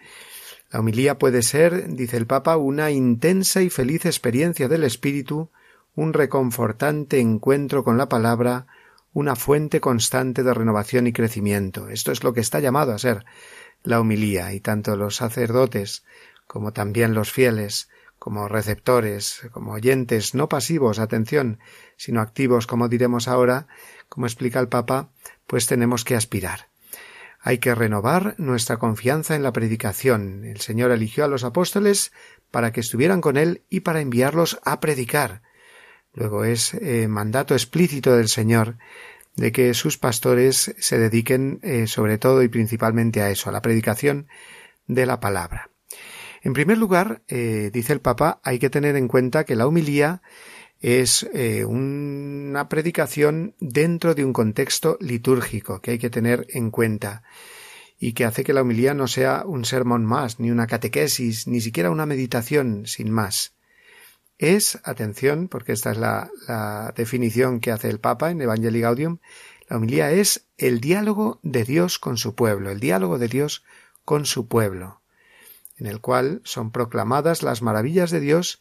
La 0.75 0.81
humilía 0.81 1.21
puede 1.21 1.43
ser, 1.43 1.87
dice 1.95 2.17
el 2.17 2.27
Papa, 2.27 2.57
una 2.57 2.91
intensa 2.91 3.63
y 3.63 3.71
feliz 3.71 4.07
experiencia 4.07 4.67
del 4.67 4.83
espíritu, 4.83 5.51
un 5.95 6.13
reconfortante 6.13 7.21
encuentro 7.21 7.85
con 7.85 7.97
la 7.97 8.09
palabra, 8.09 8.67
una 9.13 9.37
fuente 9.37 9.81
constante 9.81 10.43
de 10.43 10.53
renovación 10.53 11.07
y 11.07 11.13
crecimiento. 11.13 11.91
Esto 11.91 12.11
es 12.11 12.25
lo 12.25 12.33
que 12.33 12.41
está 12.41 12.59
llamado 12.59 12.91
a 12.93 12.99
ser 12.99 13.25
la 13.85 14.01
humilía, 14.01 14.53
y 14.53 14.59
tanto 14.59 14.97
los 14.97 15.15
sacerdotes 15.15 16.03
como 16.49 16.73
también 16.73 17.15
los 17.15 17.31
fieles 17.31 17.89
como 18.19 18.49
receptores, 18.49 19.43
como 19.53 19.75
oyentes, 19.75 20.35
no 20.35 20.49
pasivos, 20.49 20.99
atención, 20.99 21.61
sino 21.97 22.21
activos, 22.21 22.67
como 22.67 22.89
diremos 22.89 23.29
ahora, 23.29 23.69
como 24.09 24.27
explica 24.27 24.59
el 24.59 24.67
Papa, 24.67 25.11
pues 25.47 25.69
tenemos 25.69 26.03
que 26.03 26.17
aspirar. 26.17 26.74
Hay 27.47 27.59
que 27.59 27.75
renovar 27.75 28.35
nuestra 28.39 28.79
confianza 28.79 29.37
en 29.37 29.43
la 29.43 29.53
predicación. 29.53 30.47
El 30.47 30.63
Señor 30.63 30.91
eligió 30.91 31.27
a 31.27 31.29
los 31.29 31.45
apóstoles 31.45 32.11
para 32.51 32.73
que 32.73 32.81
estuvieran 32.81 33.21
con 33.21 33.37
Él 33.37 33.65
y 33.69 33.81
para 33.81 34.01
enviarlos 34.01 34.59
a 34.65 34.81
predicar. 34.81 35.43
Luego 36.15 36.45
es 36.45 36.73
eh, 36.73 37.07
mandato 37.07 37.53
explícito 37.53 38.17
del 38.17 38.29
Señor 38.29 38.79
de 39.37 39.53
que 39.53 39.75
sus 39.75 39.99
pastores 39.99 40.75
se 40.79 40.99
dediquen 40.99 41.61
eh, 41.63 41.87
sobre 41.87 42.17
todo 42.17 42.43
y 42.43 42.49
principalmente 42.49 43.21
a 43.21 43.29
eso, 43.29 43.51
a 43.51 43.53
la 43.53 43.61
predicación 43.61 44.27
de 44.87 45.05
la 45.05 45.21
palabra. 45.21 45.69
En 46.41 46.55
primer 46.55 46.79
lugar, 46.79 47.21
eh, 47.29 47.71
dice 47.71 47.93
el 47.93 48.01
Papa, 48.01 48.41
hay 48.43 48.59
que 48.59 48.71
tener 48.71 48.97
en 48.97 49.07
cuenta 49.07 49.45
que 49.45 49.55
la 49.55 49.67
humilía 49.67 50.23
es 50.85 51.27
eh, 51.33 51.65
una 51.65 52.69
predicación 52.69 53.55
dentro 53.59 54.15
de 54.15 54.23
un 54.23 54.35
contexto 54.35 54.99
litúrgico 55.01 55.81
que 55.81 55.93
hay 55.93 55.99
que 55.99 56.11
tener 56.11 56.47
en 56.51 56.71
cuenta 56.71 57.23
y 57.99 58.13
que 58.13 58.27
hace 58.27 58.45
que 58.45 58.53
la 58.53 58.61
humilía 58.61 58.93
no 58.93 59.09
sea 59.09 59.45
un 59.47 59.65
sermón 59.65 60.05
más, 60.05 60.41
ni 60.41 60.51
una 60.51 60.67
catequesis, 60.67 61.47
ni 61.47 61.63
siquiera 61.63 61.91
una 61.91 62.05
meditación 62.05 62.85
sin 62.85 63.11
más. 63.11 63.55
Es, 64.37 64.79
atención, 64.85 65.49
porque 65.49 65.73
esta 65.73 65.93
es 65.93 65.97
la, 65.97 66.93
definición 66.95 67.61
que 67.61 67.71
hace 67.73 67.89
el 67.89 67.99
Papa 67.99 68.31
en 68.31 68.43
Evangelii 68.43 68.83
Gaudium, 68.83 69.21
la 69.71 69.79
humilía 69.79 70.11
es 70.11 70.49
el 70.59 70.83
diálogo 70.83 71.41
de 71.43 71.65
Dios 71.65 71.99
con 71.99 72.19
su 72.19 72.35
pueblo, 72.35 72.71
el 72.71 72.81
diálogo 72.81 73.19
de 73.19 73.29
Dios 73.29 73.65
con 74.05 74.27
su 74.27 74.49
pueblo 74.49 75.01
en 75.77 75.87
el 75.87 76.01
cual 76.01 76.41
son 76.45 76.71
proclamadas 76.71 77.43
las 77.43 77.63
maravillas 77.63 78.11
de 78.11 78.21
Dios 78.21 78.61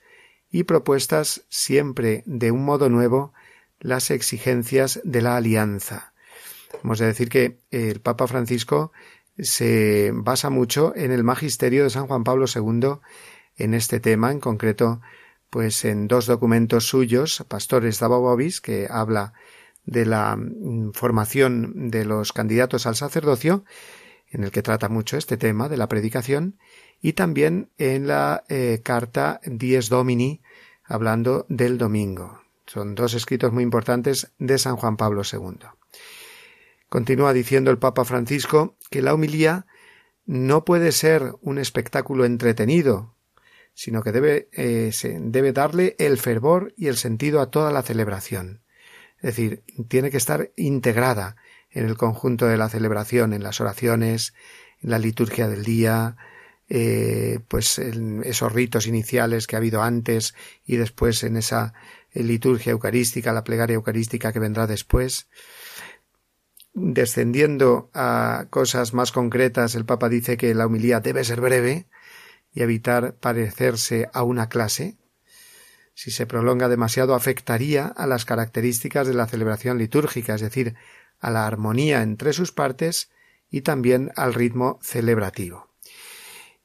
y 0.54 0.64
propuestas 0.64 1.42
siempre 1.50 2.24
de 2.28 2.52
un 2.52 2.64
modo 2.64 2.88
nuevo 2.88 3.34
las 3.80 4.12
exigencias 4.12 5.02
de 5.04 5.24
la 5.24 5.36
alianza. 5.36 6.14
Hemos 6.84 7.00
de 7.00 7.08
decir 7.08 7.28
que 7.28 7.60
el 7.72 8.00
Papa 8.02 8.28
Francisco 8.28 8.92
se 9.40 10.12
basa 10.14 10.52
mucho 10.52 10.94
en 10.96 11.12
el 11.12 11.24
magisterio 11.24 11.84
de 11.84 11.90
San 11.90 12.06
Juan 12.06 12.24
Pablo 12.24 12.46
II 12.54 13.00
en 13.58 13.74
este 13.74 14.00
tema, 14.00 14.32
en 14.32 14.40
concreto, 14.40 15.02
pues 15.50 15.86
en 15.86 16.08
dos 16.08 16.28
documentos 16.28 16.88
suyos, 16.88 17.44
Pastores 17.48 18.00
Dabobobis, 18.00 18.62
que 18.62 18.88
habla 18.90 19.34
de 19.86 20.06
la 20.06 20.36
mm, 20.36 20.92
formación 20.94 21.90
de 21.90 22.06
los 22.06 22.32
candidatos 22.32 22.86
al 22.86 22.96
sacerdocio, 22.96 23.66
en 24.30 24.44
el 24.44 24.52
que 24.52 24.62
trata 24.62 24.88
mucho 24.88 25.18
este 25.18 25.36
tema 25.36 25.68
de 25.68 25.78
la 25.78 25.88
predicación, 25.88 26.60
y 27.04 27.14
también 27.14 27.70
en 27.78 28.08
la 28.08 28.46
eh, 28.48 28.80
carta 28.82 29.42
Dies 29.46 29.90
Domini, 29.90 30.42
hablando 30.86 31.46
del 31.50 31.78
domingo. 31.78 32.40
Son 32.66 32.96
dos 32.96 33.14
escritos 33.14 33.52
muy 33.52 33.62
importantes 33.62 34.32
de 34.40 34.58
San 34.58 34.78
Juan 34.78 34.96
Pablo 34.96 35.22
II. 35.30 35.68
Continúa 36.88 37.34
diciendo 37.34 37.72
el 37.72 37.78
Papa 37.78 38.06
Francisco 38.06 38.78
que 38.90 39.02
la 39.02 39.14
humilía 39.14 39.66
no 40.26 40.64
puede 40.64 40.94
ser 40.94 41.34
un 41.42 41.58
espectáculo 41.58 42.24
entretenido, 42.24 43.18
sino 43.74 44.02
que 44.02 44.14
debe, 44.14 44.48
eh, 44.54 44.94
debe 45.20 45.52
darle 45.52 45.98
el 46.00 46.18
fervor 46.18 46.74
y 46.78 46.88
el 46.88 46.96
sentido 46.96 47.42
a 47.42 47.52
toda 47.52 47.74
la 47.74 47.82
celebración. 47.82 48.62
Es 49.18 49.36
decir, 49.36 49.64
tiene 49.90 50.10
que 50.10 50.18
estar 50.18 50.54
integrada 50.56 51.36
en 51.70 51.86
el 51.86 51.98
conjunto 51.98 52.46
de 52.46 52.56
la 52.56 52.70
celebración, 52.70 53.34
en 53.34 53.44
las 53.44 53.60
oraciones, 53.60 54.34
en 54.82 54.90
la 54.92 55.00
liturgia 55.00 55.50
del 55.50 55.66
día, 55.66 56.16
eh, 56.76 57.40
pues 57.50 57.78
en 57.78 58.24
esos 58.24 58.52
ritos 58.52 58.88
iniciales 58.88 59.46
que 59.46 59.56
ha 59.56 59.60
habido 59.60 59.84
antes 59.84 60.34
y 60.66 60.78
después 60.78 61.24
en 61.24 61.38
esa 61.38 61.76
eh, 62.12 62.24
liturgia 62.24 62.72
eucarística, 62.72 63.32
la 63.32 63.44
plegaria 63.44 63.76
eucarística 63.76 64.34
que 64.34 64.40
vendrá 64.40 64.66
después. 64.66 65.28
Descendiendo 66.74 67.92
a 67.94 68.48
cosas 68.50 68.96
más 68.96 69.12
concretas, 69.12 69.76
el 69.76 69.86
Papa 69.86 70.10
dice 70.10 70.36
que 70.36 70.56
la 70.56 70.66
humildad 70.66 71.04
debe 71.04 71.24
ser 71.24 71.42
breve 71.42 71.86
y 72.52 72.64
evitar 72.64 73.18
parecerse 73.18 74.10
a 74.12 74.24
una 74.24 74.50
clase. 74.50 74.98
Si 75.94 76.10
se 76.10 76.26
prolonga 76.26 76.70
demasiado 76.70 77.14
afectaría 77.14 77.86
a 77.86 78.08
las 78.08 78.26
características 78.26 79.06
de 79.06 79.14
la 79.14 79.28
celebración 79.28 79.78
litúrgica, 79.78 80.34
es 80.34 80.42
decir, 80.42 80.74
a 81.20 81.30
la 81.30 81.46
armonía 81.46 82.02
entre 82.02 82.34
sus 82.34 82.52
partes 82.52 83.12
y 83.52 83.62
también 83.62 84.12
al 84.16 84.34
ritmo 84.34 84.80
celebrativo 84.82 85.73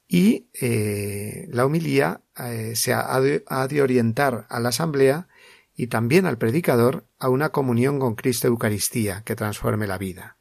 y 0.09 0.48
eh, 0.59 1.46
la 1.50 1.66
humilía 1.66 2.22
eh, 2.38 2.72
se 2.74 2.94
ha 2.94 3.20
de, 3.20 3.82
orientar 3.82 4.46
a 4.48 4.59
la 4.59 4.70
asamblea 4.70 5.28
y 5.76 5.88
también 5.88 6.24
al 6.24 6.38
predicador 6.38 7.06
a 7.18 7.28
una 7.28 7.50
comunión 7.50 8.00
con 8.00 8.14
Cristo 8.14 8.48
Eucaristía 8.48 9.22
que 9.24 9.36
transforme 9.36 9.86
la 9.86 9.98
vida. 9.98 10.36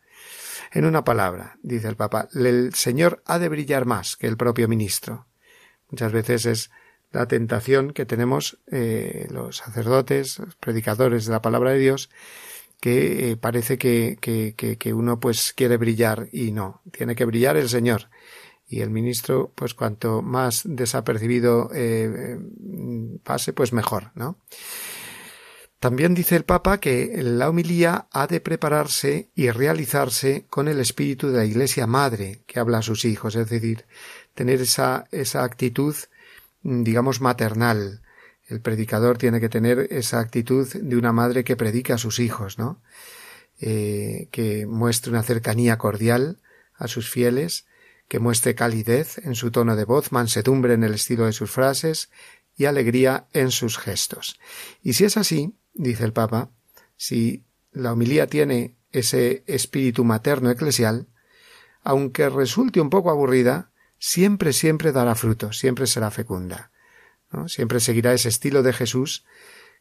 En 0.71 0.85
una 0.85 1.03
palabra, 1.03 1.57
dice 1.61 1.89
el 1.89 1.97
Papa, 1.97 2.29
el 2.33 2.73
Señor 2.73 3.21
ha 3.25 3.39
de 3.39 3.49
brillar 3.49 3.85
más 3.85 4.15
que 4.15 4.27
el 4.27 4.37
propio 4.37 4.67
ministro. 4.67 5.27
Muchas 5.89 6.11
veces 6.11 6.45
es 6.45 6.71
la 7.11 7.27
tentación 7.27 7.91
que 7.91 8.05
tenemos 8.05 8.59
eh, 8.71 9.27
los 9.29 9.57
sacerdotes, 9.57 10.39
los 10.39 10.55
predicadores 10.55 11.25
de 11.25 11.31
la 11.31 11.41
palabra 11.41 11.71
de 11.71 11.79
Dios, 11.79 12.09
que 12.79 13.37
parece 13.39 13.77
que, 13.77 14.17
que, 14.21 14.53
que 14.55 14.93
uno 14.93 15.19
pues 15.19 15.53
quiere 15.53 15.77
brillar 15.77 16.29
y 16.31 16.51
no, 16.51 16.81
tiene 16.91 17.15
que 17.15 17.25
brillar 17.25 17.57
el 17.57 17.69
Señor 17.69 18.09
y 18.67 18.81
el 18.81 18.89
ministro, 18.89 19.51
pues 19.55 19.73
cuanto 19.73 20.21
más 20.21 20.63
desapercibido 20.65 21.69
eh, 21.73 22.37
pase, 23.23 23.53
pues 23.53 23.71
mejor, 23.71 24.11
¿no? 24.15 24.37
También 25.79 26.15
dice 26.15 26.35
el 26.35 26.43
Papa 26.43 26.79
que 26.79 27.21
la 27.21 27.49
homilía 27.49 28.07
ha 28.11 28.25
de 28.25 28.41
prepararse 28.41 29.29
y 29.35 29.51
realizarse 29.51 30.45
con 30.49 30.67
el 30.67 30.79
espíritu 30.79 31.27
de 31.27 31.37
la 31.37 31.45
Iglesia 31.45 31.85
Madre 31.85 32.41
que 32.47 32.59
habla 32.59 32.79
a 32.79 32.81
sus 32.81 33.05
hijos, 33.05 33.35
es 33.35 33.47
decir, 33.49 33.85
tener 34.33 34.59
esa, 34.59 35.05
esa 35.11 35.43
actitud, 35.43 35.95
digamos, 36.63 37.21
maternal. 37.21 38.01
El 38.47 38.59
predicador 38.59 39.19
tiene 39.19 39.39
que 39.39 39.49
tener 39.49 39.87
esa 39.91 40.19
actitud 40.19 40.67
de 40.67 40.95
una 40.95 41.13
madre 41.13 41.43
que 41.43 41.55
predica 41.55 41.95
a 41.95 41.99
sus 41.99 42.17
hijos, 42.19 42.57
¿no? 42.57 42.81
Eh, 43.59 44.29
que 44.31 44.65
muestre 44.65 45.11
una 45.11 45.21
cercanía 45.21 45.77
cordial 45.77 46.39
a 46.75 46.87
sus 46.87 47.09
fieles, 47.09 47.66
que 48.07 48.19
muestre 48.19 48.55
calidez 48.55 49.17
en 49.19 49.35
su 49.35 49.51
tono 49.51 49.75
de 49.75 49.85
voz, 49.85 50.11
mansedumbre 50.11 50.73
en 50.73 50.83
el 50.83 50.93
estilo 50.93 51.25
de 51.25 51.33
sus 51.33 51.51
frases 51.51 52.09
y 52.55 52.65
alegría 52.65 53.27
en 53.33 53.51
sus 53.51 53.77
gestos. 53.77 54.39
Y 54.81 54.93
si 54.93 55.05
es 55.05 55.17
así, 55.17 55.55
dice 55.73 56.05
el 56.05 56.13
Papa, 56.13 56.49
Si 56.95 57.45
la 57.71 57.93
homilía 57.93 58.27
tiene 58.27 58.75
ese 58.91 59.43
espíritu 59.45 60.03
materno 60.03 60.49
eclesial, 60.49 61.07
aunque 61.83 62.29
resulte 62.29 62.81
un 62.81 62.89
poco 62.89 63.11
aburrida, 63.11 63.71
siempre, 63.99 64.53
siempre 64.53 64.91
dará 64.91 65.15
fruto, 65.15 65.53
siempre 65.53 65.85
será 65.85 66.09
fecunda. 66.09 66.71
Siempre 67.47 67.79
seguirá 67.79 68.13
ese 68.13 68.29
estilo 68.29 68.63
de 68.63 68.73
Jesús 68.73 69.25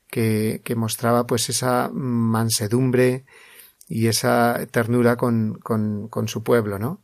que, 0.08 0.60
que 0.64 0.74
mostraba 0.74 1.26
pues 1.26 1.48
esa 1.48 1.90
mansedumbre 1.92 3.24
y 3.88 4.08
esa 4.08 4.66
ternura 4.70 5.16
con, 5.16 5.58
con, 5.62 6.08
con 6.08 6.28
su 6.28 6.42
pueblo, 6.42 6.78
¿no? 6.78 7.02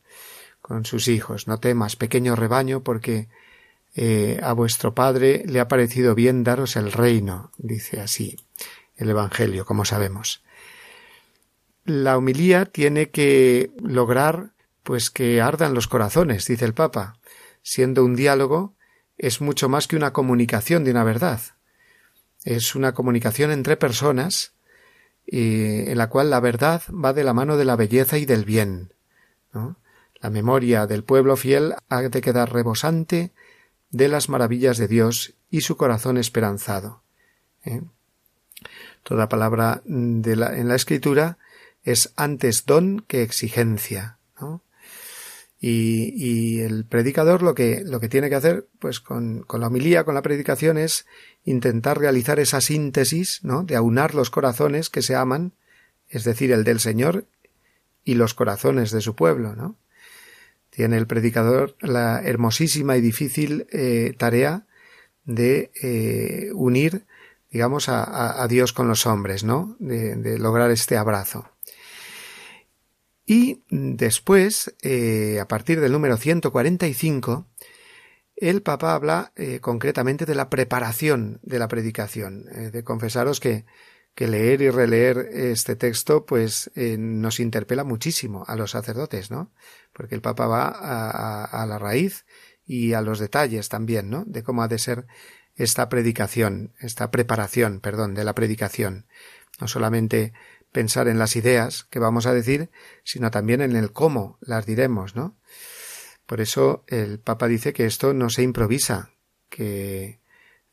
Con 0.62 0.86
sus 0.86 1.08
hijos. 1.08 1.46
No 1.46 1.58
temas, 1.60 1.96
pequeño 1.96 2.36
rebaño, 2.36 2.82
porque 2.82 3.28
eh, 3.94 4.40
a 4.42 4.54
vuestro 4.54 4.94
Padre 4.94 5.42
le 5.46 5.60
ha 5.60 5.68
parecido 5.68 6.14
bien 6.14 6.44
daros 6.44 6.76
el 6.76 6.92
reino, 6.92 7.50
dice 7.58 8.00
así 8.00 8.38
el 8.96 9.10
Evangelio, 9.10 9.66
como 9.66 9.84
sabemos. 9.84 10.42
La 11.84 12.16
humilía 12.16 12.64
tiene 12.64 13.10
que 13.10 13.72
lograr 13.82 14.52
pues 14.82 15.10
que 15.10 15.40
ardan 15.40 15.74
los 15.74 15.88
corazones, 15.88 16.46
dice 16.46 16.64
el 16.64 16.74
Papa. 16.74 17.18
Siendo 17.62 18.04
un 18.04 18.16
diálogo, 18.16 18.74
es 19.18 19.40
mucho 19.40 19.68
más 19.68 19.86
que 19.86 19.96
una 19.96 20.12
comunicación 20.12 20.84
de 20.84 20.92
una 20.92 21.04
verdad. 21.04 21.40
Es 22.44 22.74
una 22.74 22.92
comunicación 22.92 23.50
entre 23.52 23.76
personas 23.76 24.54
en 25.26 25.96
la 25.96 26.08
cual 26.08 26.30
la 26.30 26.40
verdad 26.40 26.82
va 26.92 27.12
de 27.12 27.24
la 27.24 27.32
mano 27.32 27.56
de 27.56 27.64
la 27.64 27.76
belleza 27.76 28.18
y 28.18 28.26
del 28.26 28.44
bien. 28.44 28.92
La 30.22 30.30
memoria 30.30 30.86
del 30.86 31.02
pueblo 31.02 31.36
fiel 31.36 31.74
ha 31.88 32.00
de 32.00 32.20
quedar 32.20 32.52
rebosante 32.52 33.32
de 33.90 34.06
las 34.06 34.28
maravillas 34.28 34.78
de 34.78 34.86
Dios 34.86 35.34
y 35.50 35.62
su 35.62 35.76
corazón 35.76 36.16
esperanzado. 36.16 37.02
¿eh? 37.64 37.82
Toda 39.02 39.28
palabra 39.28 39.82
en 39.84 40.68
la 40.68 40.76
escritura 40.76 41.38
es 41.82 42.12
antes 42.16 42.66
don 42.66 43.04
que 43.06 43.22
exigencia. 43.22 44.18
Y, 45.64 46.12
y, 46.16 46.60
el 46.62 46.84
predicador 46.84 47.40
lo 47.40 47.54
que, 47.54 47.84
tiene 48.10 48.28
que 48.28 48.34
hacer, 48.34 48.66
pues 48.80 48.98
con, 48.98 49.42
con 49.42 49.60
la 49.60 49.68
homilía, 49.68 50.02
con 50.02 50.16
la 50.16 50.22
predicación, 50.22 50.76
es 50.76 51.06
intentar 51.44 52.00
realizar 52.00 52.40
esa 52.40 52.60
síntesis, 52.60 53.44
¿no? 53.44 53.62
de 53.62 53.76
aunar 53.76 54.16
los 54.16 54.28
corazones 54.28 54.90
que 54.90 55.02
se 55.02 55.14
aman, 55.14 55.52
es 56.08 56.24
decir, 56.24 56.50
el 56.50 56.64
del 56.64 56.80
Señor 56.80 57.26
y 58.02 58.14
los 58.14 58.34
corazones 58.34 58.90
de 58.90 59.02
su 59.02 59.14
pueblo, 59.14 59.54
¿no? 59.54 59.76
Tiene 60.72 60.96
el 60.96 61.06
predicador 61.06 61.76
la 61.80 62.22
hermosísima 62.22 62.96
y 62.96 63.02
difícil 63.02 63.66
eh, 63.72 64.14
tarea 64.16 64.66
de 65.26 65.70
eh, 65.82 66.50
unir, 66.54 67.04
digamos, 67.50 67.90
a, 67.90 68.46
Dios 68.48 68.72
con 68.72 68.88
los 68.88 69.04
hombres, 69.04 69.44
¿no? 69.44 69.76
De, 69.80 70.38
lograr 70.38 70.70
este 70.70 70.96
abrazo. 70.96 71.46
Y 73.26 73.62
después, 73.68 74.74
eh, 74.80 75.40
a 75.42 75.46
partir 75.46 75.78
del 75.78 75.92
número 75.92 76.16
145, 76.16 77.46
el 78.36 78.62
Papa 78.62 78.94
habla 78.94 79.34
concretamente 79.60 80.24
de 80.24 80.34
la 80.34 80.48
preparación 80.48 81.38
de 81.42 81.58
la 81.58 81.68
predicación. 81.68 82.46
De 82.72 82.82
confesaros 82.82 83.40
que, 83.40 83.66
que, 84.14 84.28
leer 84.28 84.62
y 84.62 84.70
releer 84.70 85.18
este 85.32 85.76
texto, 85.76 86.24
pues 86.26 86.70
eh, 86.74 86.96
nos 86.98 87.40
interpela 87.40 87.84
muchísimo 87.84 88.44
a 88.46 88.56
los 88.56 88.72
sacerdotes, 88.72 89.30
¿no? 89.30 89.52
Porque 89.92 90.14
el 90.14 90.20
Papa 90.20 90.46
va 90.46 90.68
a, 90.68 91.10
a, 91.10 91.44
a, 91.44 91.66
la 91.66 91.78
raíz 91.78 92.24
y 92.64 92.92
a 92.92 93.00
los 93.00 93.18
detalles 93.18 93.68
también, 93.68 94.10
¿no? 94.10 94.24
De 94.26 94.42
cómo 94.42 94.62
ha 94.62 94.68
de 94.68 94.78
ser 94.78 95.06
esta 95.56 95.88
predicación, 95.88 96.72
esta 96.80 97.10
preparación, 97.10 97.80
perdón, 97.80 98.14
de 98.14 98.24
la 98.24 98.34
predicación. 98.34 99.06
No 99.60 99.68
solamente 99.68 100.32
pensar 100.72 101.08
en 101.08 101.18
las 101.18 101.36
ideas 101.36 101.84
que 101.84 101.98
vamos 101.98 102.26
a 102.26 102.32
decir, 102.32 102.70
sino 103.04 103.30
también 103.30 103.60
en 103.60 103.76
el 103.76 103.92
cómo 103.92 104.38
las 104.40 104.66
diremos, 104.66 105.14
¿no? 105.14 105.36
Por 106.26 106.40
eso 106.40 106.84
el 106.86 107.18
Papa 107.18 107.46
dice 107.46 107.72
que 107.72 107.84
esto 107.84 108.14
no 108.14 108.30
se 108.30 108.42
improvisa, 108.42 109.10
que 109.50 110.21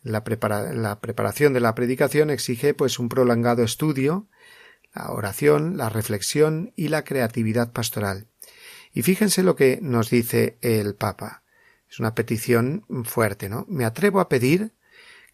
la, 0.02 0.24
preparación 0.24 1.54
de 1.54 1.60
la 1.60 1.76
predicación 1.76 2.30
exige 2.30 2.74
pues 2.74 3.00
un 3.00 3.10
prolongado 3.10 3.64
estudio, 3.64 4.28
la 4.94 5.12
oración, 5.12 5.78
la 5.78 5.90
reflexión 5.90 6.74
y 6.76 6.88
la 6.88 7.04
creatividad 7.04 7.72
pastoral. 7.72 8.28
Y 8.94 9.04
fíjense 9.04 9.44
lo 9.44 9.56
que 9.56 9.80
nos 9.82 10.10
dice 10.10 10.58
el 10.62 10.96
Papa. 10.96 11.44
Es 11.90 12.00
una 12.00 12.16
petición 12.16 12.86
fuerte, 13.04 13.50
¿no? 13.50 13.66
Me 13.68 13.86
atrevo 13.86 14.20
a 14.20 14.30
pedir 14.30 14.74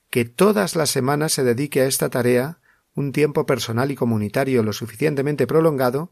que 0.10 0.26
todas 0.26 0.76
las 0.76 0.90
semanas 0.90 1.34
se 1.34 1.44
dedique 1.44 1.82
a 1.82 1.86
esta 1.86 2.10
tarea 2.10 2.60
un 2.96 3.12
tiempo 3.12 3.46
personal 3.46 3.92
y 3.92 3.96
comunitario 3.96 4.64
lo 4.64 4.74
suficientemente 4.74 5.48
prolongado, 5.48 6.12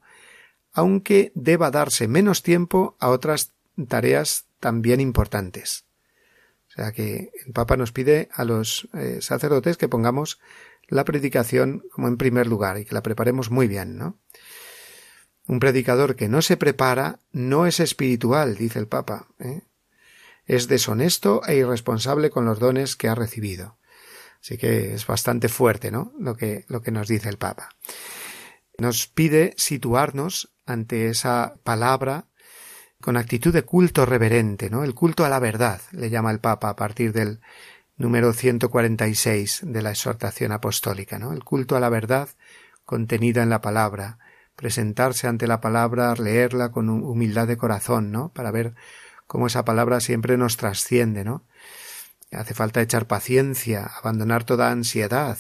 aunque 0.74 1.32
deba 1.36 1.72
darse 1.72 2.08
menos 2.08 2.43
tiempo 2.43 2.97
a 2.99 3.10
otras 3.10 3.54
tareas 3.88 4.45
también 4.60 4.99
importantes. 4.99 5.86
O 6.74 6.76
sea 6.76 6.92
que 6.92 7.32
el 7.46 7.54
Papa 7.54 7.78
nos 7.78 7.92
pide 7.92 8.30
a 8.34 8.44
los 8.46 8.90
eh, 8.94 9.20
sacerdotes 9.22 9.78
que 9.78 9.88
pongamos 9.88 10.40
la 10.88 11.06
predicación 11.06 11.84
como 11.92 12.08
en 12.08 12.18
primer 12.18 12.48
lugar 12.48 12.80
y 12.80 12.86
que 12.86 12.96
la 12.96 13.04
preparemos 13.04 13.52
muy 13.52 13.68
bien, 13.68 13.96
¿no? 13.96 14.18
Un 15.46 15.60
predicador 15.60 16.16
que 16.16 16.30
no 16.30 16.42
se 16.42 16.58
prepara 16.58 17.20
no 17.32 17.68
es 17.68 17.80
espiritual, 17.80 18.56
dice 18.56 18.80
el 18.80 18.88
Papa. 18.88 19.28
¿eh? 19.40 19.62
Es 20.46 20.68
deshonesto 20.68 21.42
e 21.46 21.58
irresponsable 21.58 22.30
con 22.30 22.46
los 22.46 22.60
dones 22.60 22.96
que 22.96 23.08
ha 23.08 23.16
recibido. 23.16 23.78
Así 24.42 24.58
que 24.58 24.96
es 24.96 25.06
bastante 25.06 25.50
fuerte, 25.50 25.92
¿no? 25.92 26.14
Lo 26.20 26.36
que, 26.36 26.66
lo 26.70 26.82
que 26.82 26.92
nos 26.92 27.08
dice 27.08 27.30
el 27.30 27.38
Papa. 27.38 27.70
Nos 28.78 29.08
pide 29.08 29.54
situarnos 29.58 30.54
ante 30.66 31.08
esa 31.08 31.56
palabra 31.64 32.28
con 33.04 33.18
actitud 33.18 33.51
de 33.51 33.64
culto 33.64 34.06
reverente, 34.06 34.70
¿no? 34.70 34.86
El 34.86 34.95
culto 34.95 35.26
a 35.26 35.30
la 35.30 35.39
verdad, 35.39 35.82
le 35.91 36.10
llama 36.10 36.32
el 36.32 36.39
Papa 36.39 36.70
a 36.70 36.78
partir 36.78 37.12
del 37.12 37.41
número 37.97 38.32
146 38.32 39.64
de 39.66 39.82
la 39.82 39.89
exhortación 39.89 40.54
apostólica, 40.54 41.20
¿no? 41.20 41.34
El 41.34 41.43
culto 41.43 41.76
a 41.76 41.82
la 41.82 41.89
verdad 41.89 42.30
contenida 42.86 43.43
en 43.43 43.49
la 43.49 43.60
palabra, 43.60 44.20
presentarse 44.56 45.28
ante 45.28 45.47
la 45.47 45.60
palabra, 45.60 46.16
leerla 46.16 46.72
con 46.72 46.89
humildad 46.89 47.45
de 47.45 47.58
corazón, 47.58 48.14
¿no? 48.14 48.30
Para 48.30 48.51
ver 48.51 48.74
cómo 49.28 49.47
esa 49.47 49.66
palabra 49.66 49.99
siempre 49.99 50.38
nos 50.38 50.56
trasciende, 50.56 51.26
¿no? 51.26 51.43
Hace 52.32 52.54
falta 52.54 52.82
echar 52.82 53.06
paciencia, 53.06 53.84
abandonar 53.84 54.45
toda 54.45 54.72
ansiedad 54.72 55.38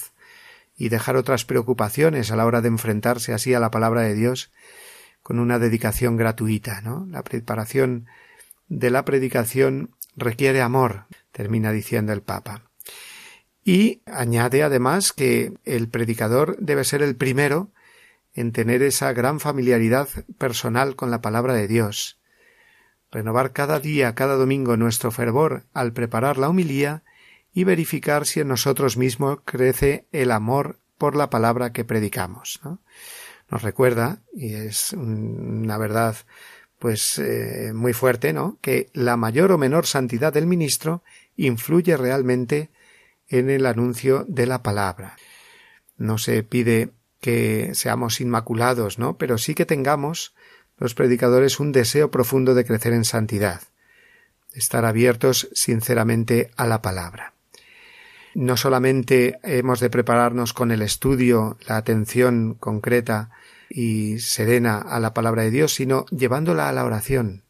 y 0.75 0.89
dejar 0.89 1.15
otras 1.15 1.45
preocupaciones 1.45 2.29
a 2.29 2.35
la 2.35 2.45
hora 2.45 2.59
de 2.59 2.67
enfrentarse 2.67 3.33
así 3.33 3.53
a 3.53 3.61
la 3.61 3.71
palabra 3.71 4.01
de 4.01 4.15
Dios 4.15 4.51
con 5.23 5.39
una 5.39 5.57
dedicación 5.57 6.17
gratuita, 6.17 6.81
¿no? 6.81 7.07
La 7.09 7.23
preparación 7.23 8.05
de 8.67 8.91
la 8.91 9.05
predicación 9.05 9.95
requiere 10.15 10.61
amor, 10.61 11.05
termina 11.31 11.71
diciendo 11.71 12.13
el 12.13 12.21
Papa. 12.21 12.69
Y 13.63 14.01
añade 14.05 14.61
además 14.61 15.13
que 15.13 15.53
el 15.63 15.87
predicador 15.87 16.57
debe 16.59 16.83
ser 16.83 17.01
el 17.01 17.15
primero 17.15 17.71
en 18.33 18.51
tener 18.51 18.83
esa 18.83 19.13
gran 19.13 19.39
familiaridad 19.39 20.09
personal 20.37 20.95
con 20.95 21.11
la 21.11 21.21
palabra 21.21 21.53
de 21.53 21.67
Dios, 21.67 22.19
renovar 23.11 23.53
cada 23.53 23.79
día, 23.79 24.15
cada 24.15 24.35
domingo 24.35 24.75
nuestro 24.75 25.11
fervor 25.11 25.65
al 25.73 25.93
preparar 25.93 26.37
la 26.37 26.49
humilía 26.49 27.03
y 27.53 27.63
verificar 27.63 28.25
si 28.25 28.39
en 28.39 28.47
nosotros 28.47 28.97
mismos 28.97 29.39
crece 29.45 30.07
el 30.11 30.31
amor 30.31 30.79
por 30.97 31.15
la 31.15 31.29
palabra 31.29 31.71
que 31.71 31.85
predicamos. 31.85 32.59
Nos 33.53 33.61
recuerda, 33.61 34.17
y 34.33 34.55
es 34.55 34.93
una 34.93 35.77
verdad 35.77 36.15
pues 36.79 37.19
eh, 37.19 37.71
muy 37.71 37.93
fuerte, 37.93 38.33
¿no? 38.33 38.57
que 38.61 38.89
la 38.93 39.15
mayor 39.15 39.51
o 39.51 39.59
menor 39.59 39.85
santidad 39.85 40.33
del 40.33 40.47
ministro 40.47 41.03
influye 41.35 41.95
realmente 41.95 42.71
en 43.27 43.51
el 43.51 43.67
anuncio 43.67 44.25
de 44.27 44.47
la 44.47 44.63
palabra. 44.63 45.17
No 45.97 46.17
se 46.17 46.41
pide 46.41 46.93
que 47.21 47.75
seamos 47.75 48.21
inmaculados, 48.21 48.97
¿no? 48.97 49.19
Pero 49.19 49.37
sí 49.37 49.53
que 49.53 49.67
tengamos 49.67 50.33
los 50.79 50.95
predicadores 50.95 51.59
un 51.59 51.73
deseo 51.73 52.09
profundo 52.09 52.55
de 52.55 52.65
crecer 52.65 52.93
en 52.93 53.05
santidad, 53.05 53.61
de 54.51 54.61
estar 54.61 54.83
abiertos 54.83 55.47
sinceramente 55.53 56.49
a 56.57 56.65
la 56.65 56.81
palabra. 56.81 57.35
No 58.33 58.57
solamente 58.57 59.37
hemos 59.43 59.79
de 59.79 59.91
prepararnos 59.91 60.53
con 60.53 60.71
el 60.71 60.81
estudio, 60.81 61.55
la 61.67 61.77
atención 61.77 62.55
concreta 62.55 63.29
y 63.73 64.19
serena 64.19 64.77
a 64.77 64.99
la 64.99 65.13
palabra 65.13 65.43
de 65.43 65.51
Dios, 65.51 65.73
sino 65.73 66.05
llevándola 66.07 66.69
a 66.69 66.73
la 66.73 66.85
oración. 66.85 67.43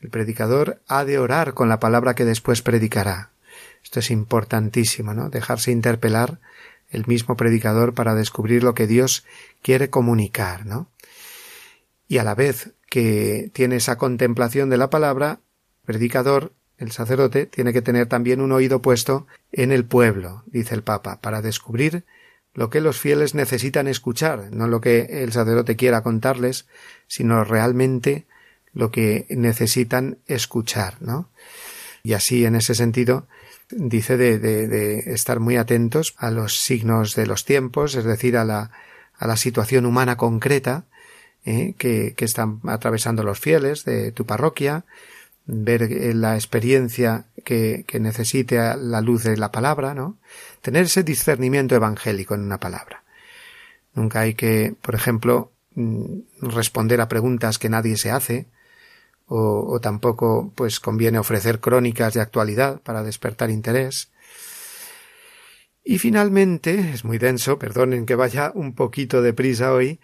El 0.00 0.10
predicador 0.10 0.82
ha 0.88 1.04
de 1.04 1.18
orar 1.18 1.54
con 1.54 1.68
la 1.68 1.78
palabra 1.78 2.14
que 2.14 2.24
después 2.24 2.62
predicará. 2.62 3.30
Esto 3.84 4.00
es 4.00 4.10
importantísimo, 4.10 5.14
¿no? 5.14 5.30
Dejarse 5.30 5.70
interpelar 5.70 6.40
el 6.90 7.06
mismo 7.06 7.36
predicador 7.36 7.94
para 7.94 8.14
descubrir 8.14 8.64
lo 8.64 8.74
que 8.74 8.86
Dios 8.86 9.24
quiere 9.62 9.90
comunicar, 9.90 10.66
¿no? 10.66 10.88
y 12.12 12.18
a 12.18 12.24
la 12.24 12.34
vez 12.34 12.74
que 12.90 13.50
tiene 13.54 13.76
esa 13.76 13.96
contemplación 13.96 14.68
de 14.68 14.76
la 14.76 14.90
palabra, 14.90 15.40
el 15.80 15.86
predicador, 15.86 16.52
el 16.76 16.92
sacerdote, 16.92 17.46
tiene 17.46 17.72
que 17.72 17.80
tener 17.80 18.06
también 18.06 18.42
un 18.42 18.52
oído 18.52 18.82
puesto 18.82 19.26
en 19.50 19.72
el 19.72 19.86
pueblo, 19.86 20.42
dice 20.44 20.74
el 20.74 20.82
Papa, 20.82 21.22
para 21.22 21.40
descubrir 21.40 22.04
lo 22.54 22.70
que 22.70 22.80
los 22.80 22.98
fieles 22.98 23.34
necesitan 23.34 23.88
escuchar, 23.88 24.50
no 24.52 24.66
lo 24.66 24.80
que 24.80 25.22
el 25.22 25.32
sacerdote 25.32 25.76
quiera 25.76 26.02
contarles, 26.02 26.66
sino 27.06 27.44
realmente 27.44 28.26
lo 28.74 28.90
que 28.90 29.26
necesitan 29.30 30.18
escuchar, 30.26 31.00
¿no? 31.00 31.30
Y 32.02 32.14
así, 32.14 32.44
en 32.44 32.56
ese 32.56 32.74
sentido, 32.74 33.26
dice 33.70 34.16
de, 34.16 34.38
de, 34.38 34.98
estar 35.12 35.40
muy 35.40 35.56
atentos 35.56 36.14
a 36.18 36.30
los 36.30 36.60
signos 36.60 37.14
de 37.14 37.26
los 37.26 37.44
tiempos, 37.44 37.94
es 37.94 38.04
decir, 38.04 38.36
a 38.36 38.44
la, 38.44 38.70
a 39.16 39.26
la 39.26 39.36
situación 39.36 39.86
humana 39.86 40.16
concreta 40.16 40.84
¿eh? 41.44 41.74
que, 41.78 42.14
que 42.16 42.24
están 42.24 42.60
atravesando 42.66 43.22
los 43.22 43.38
fieles 43.38 43.84
de 43.84 44.12
tu 44.12 44.26
parroquia, 44.26 44.84
ver 45.46 45.82
eh, 45.82 46.14
la 46.14 46.34
experiencia 46.34 47.26
que, 47.44 47.84
que 47.86 48.00
necesite 48.00 48.56
la 48.76 49.00
luz 49.00 49.24
de 49.24 49.36
la 49.36 49.52
palabra, 49.52 49.94
¿no? 49.94 50.18
Tener 50.62 50.84
ese 50.84 51.02
discernimiento 51.02 51.74
evangélico 51.74 52.34
en 52.34 52.42
una 52.42 52.58
palabra. 52.58 53.02
Nunca 53.94 54.20
hay 54.20 54.34
que, 54.34 54.74
por 54.80 54.94
ejemplo, 54.94 55.52
mm, 55.74 56.20
responder 56.40 57.00
a 57.00 57.08
preguntas 57.08 57.58
que 57.58 57.68
nadie 57.68 57.96
se 57.96 58.10
hace, 58.10 58.46
o, 59.26 59.80
tampoco 59.80 60.52
pues 60.54 60.78
conviene 60.78 61.18
ofrecer 61.18 61.58
crónicas 61.58 62.12
de 62.12 62.20
actualidad 62.20 62.80
para 62.82 63.02
despertar 63.02 63.50
interés. 63.50 64.10
Y 65.84 65.98
finalmente, 65.98 66.92
es 66.92 67.04
muy 67.04 67.18
denso, 67.18 67.58
perdonen 67.58 68.04
que 68.04 68.14
vaya 68.14 68.52
un 68.54 68.74
poquito 68.74 69.22
de 69.22 69.32
prisa 69.32 69.72
hoy, 69.72 70.00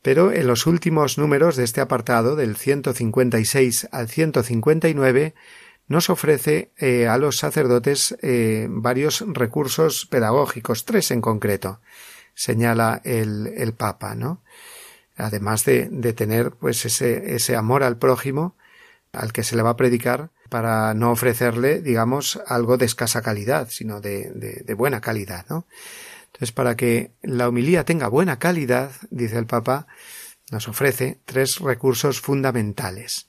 pero 0.00 0.32
en 0.32 0.46
los 0.46 0.66
últimos 0.66 1.18
números 1.18 1.56
de 1.56 1.64
este 1.64 1.82
apartado, 1.82 2.36
del 2.36 2.56
156 2.56 3.88
al 3.92 4.08
159, 4.08 5.34
nos 5.86 6.10
ofrece 6.10 6.70
eh, 6.76 7.08
a 7.08 7.18
los 7.18 7.36
sacerdotes 7.36 8.16
eh, 8.22 8.66
varios 8.70 9.24
recursos 9.26 10.06
pedagógicos, 10.06 10.84
tres 10.84 11.10
en 11.10 11.20
concreto, 11.20 11.80
señala 12.34 13.00
el, 13.04 13.74
Papa, 13.76 14.14
¿no? 14.14 14.42
Además 15.16 15.64
de, 15.64 15.88
de 15.90 16.12
tener 16.12 16.52
pues 16.52 16.84
ese, 16.84 17.34
ese 17.34 17.54
amor 17.56 17.82
al 17.82 17.98
prójimo 17.98 18.56
al 19.12 19.32
que 19.32 19.44
se 19.44 19.54
le 19.54 19.62
va 19.62 19.70
a 19.70 19.76
predicar 19.76 20.30
para 20.48 20.92
no 20.94 21.12
ofrecerle, 21.12 21.80
digamos, 21.80 22.40
algo 22.46 22.76
de 22.76 22.86
escasa 22.86 23.22
calidad, 23.22 23.68
sino 23.70 24.00
de, 24.00 24.30
de, 24.34 24.62
de 24.64 24.74
buena 24.74 25.00
calidad, 25.00 25.46
¿no? 25.48 25.66
Entonces, 26.26 26.50
para 26.50 26.76
que 26.76 27.12
la 27.22 27.48
homilía 27.48 27.84
tenga 27.84 28.08
buena 28.08 28.40
calidad, 28.40 28.90
dice 29.10 29.38
el 29.38 29.46
Papa, 29.46 29.86
nos 30.50 30.66
ofrece 30.66 31.20
tres 31.24 31.60
recursos 31.60 32.20
fundamentales. 32.20 33.28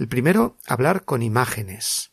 El 0.00 0.08
primero, 0.08 0.56
hablar 0.66 1.04
con 1.04 1.20
imágenes. 1.20 2.12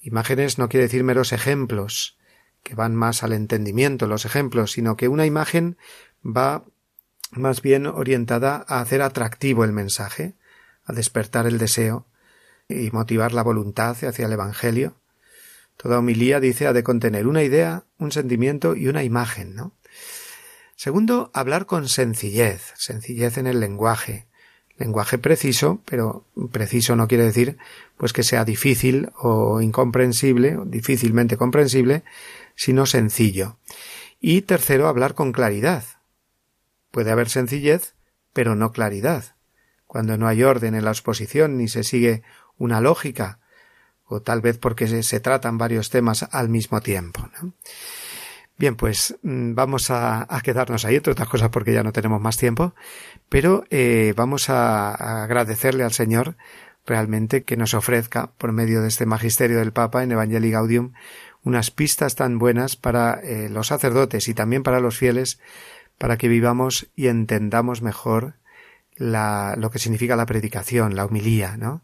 Imágenes 0.00 0.56
no 0.56 0.70
quiere 0.70 0.84
decir 0.84 1.04
meros 1.04 1.34
ejemplos, 1.34 2.16
que 2.62 2.74
van 2.74 2.96
más 2.96 3.22
al 3.22 3.34
entendimiento 3.34 4.06
los 4.06 4.24
ejemplos, 4.24 4.72
sino 4.72 4.96
que 4.96 5.08
una 5.08 5.26
imagen 5.26 5.76
va 6.24 6.64
más 7.30 7.60
bien 7.60 7.86
orientada 7.86 8.64
a 8.66 8.80
hacer 8.80 9.02
atractivo 9.02 9.62
el 9.62 9.72
mensaje, 9.72 10.36
a 10.84 10.94
despertar 10.94 11.46
el 11.46 11.58
deseo 11.58 12.06
y 12.66 12.90
motivar 12.92 13.32
la 13.32 13.42
voluntad 13.42 13.90
hacia 13.90 14.24
el 14.24 14.32
Evangelio. 14.32 14.96
Toda 15.76 15.98
homilía, 15.98 16.40
dice, 16.40 16.66
ha 16.66 16.72
de 16.72 16.82
contener 16.82 17.26
una 17.26 17.42
idea, 17.42 17.84
un 17.98 18.10
sentimiento 18.10 18.74
y 18.74 18.88
una 18.88 19.04
imagen, 19.04 19.54
¿no? 19.54 19.76
Segundo, 20.76 21.30
hablar 21.34 21.66
con 21.66 21.90
sencillez, 21.90 22.72
sencillez 22.74 23.36
en 23.36 23.48
el 23.48 23.60
lenguaje. 23.60 24.28
Lenguaje 24.78 25.18
preciso, 25.18 25.80
pero 25.84 26.24
preciso 26.50 26.96
no 26.96 27.08
quiere 27.08 27.24
decir 27.24 27.58
pues 27.96 28.12
que 28.12 28.22
sea 28.22 28.44
difícil 28.44 29.10
o 29.16 29.60
incomprensible, 29.60 30.56
o 30.56 30.64
difícilmente 30.64 31.36
comprensible, 31.36 32.02
sino 32.56 32.86
sencillo. 32.86 33.58
Y 34.20 34.42
tercero, 34.42 34.88
hablar 34.88 35.14
con 35.14 35.32
claridad. 35.32 35.84
Puede 36.90 37.10
haber 37.10 37.28
sencillez, 37.28 37.94
pero 38.32 38.54
no 38.56 38.72
claridad. 38.72 39.36
Cuando 39.86 40.16
no 40.16 40.26
hay 40.26 40.42
orden 40.42 40.74
en 40.74 40.84
la 40.84 40.90
exposición 40.90 41.58
ni 41.58 41.68
se 41.68 41.84
sigue 41.84 42.22
una 42.56 42.80
lógica, 42.80 43.38
o 44.04 44.20
tal 44.20 44.40
vez 44.40 44.58
porque 44.58 45.02
se, 45.02 45.20
tratan 45.20 45.58
varios 45.58 45.90
temas 45.90 46.24
al 46.32 46.48
mismo 46.48 46.80
tiempo. 46.80 47.28
Bien, 48.62 48.76
pues 48.76 49.16
mm, 49.22 49.54
vamos 49.54 49.90
a, 49.90 50.24
quedarnos 50.44 50.84
ahí, 50.84 50.94
entre 50.94 51.10
otras 51.10 51.28
cosas 51.28 51.48
porque 51.48 51.72
ya 51.72 51.82
no 51.82 51.90
tenemos 51.90 52.20
más 52.20 52.36
tiempo, 52.36 52.76
pero 53.28 53.64
eh, 53.70 54.14
vamos 54.16 54.50
a, 54.50 55.24
agradecerle 55.24 55.82
al 55.82 55.90
Señor 55.90 56.36
realmente 56.86 57.42
que 57.42 57.56
nos 57.56 57.74
ofrezca, 57.74 58.30
por 58.38 58.52
medio 58.52 58.80
de 58.80 58.86
este 58.86 59.04
magisterio 59.04 59.58
del 59.58 59.72
Papa 59.72 60.04
en 60.04 60.12
Evangelii 60.12 60.52
Gaudium, 60.52 60.92
unas 61.42 61.72
pistas 61.72 62.14
tan 62.14 62.38
buenas 62.38 62.76
para 62.76 63.14
eh, 63.14 63.48
los 63.48 63.66
sacerdotes 63.66 64.28
y 64.28 64.34
también 64.34 64.62
para 64.62 64.78
los 64.78 64.96
fieles, 64.96 65.40
para 65.98 66.16
que 66.16 66.28
vivamos 66.28 66.86
y 66.94 67.08
entendamos 67.08 67.82
mejor 67.82 68.34
la, 68.94 69.56
lo 69.58 69.72
que 69.72 69.80
significa 69.80 70.14
la 70.14 70.26
predicación, 70.26 70.94
la 70.94 71.04
humilía, 71.04 71.56
¿no? 71.56 71.82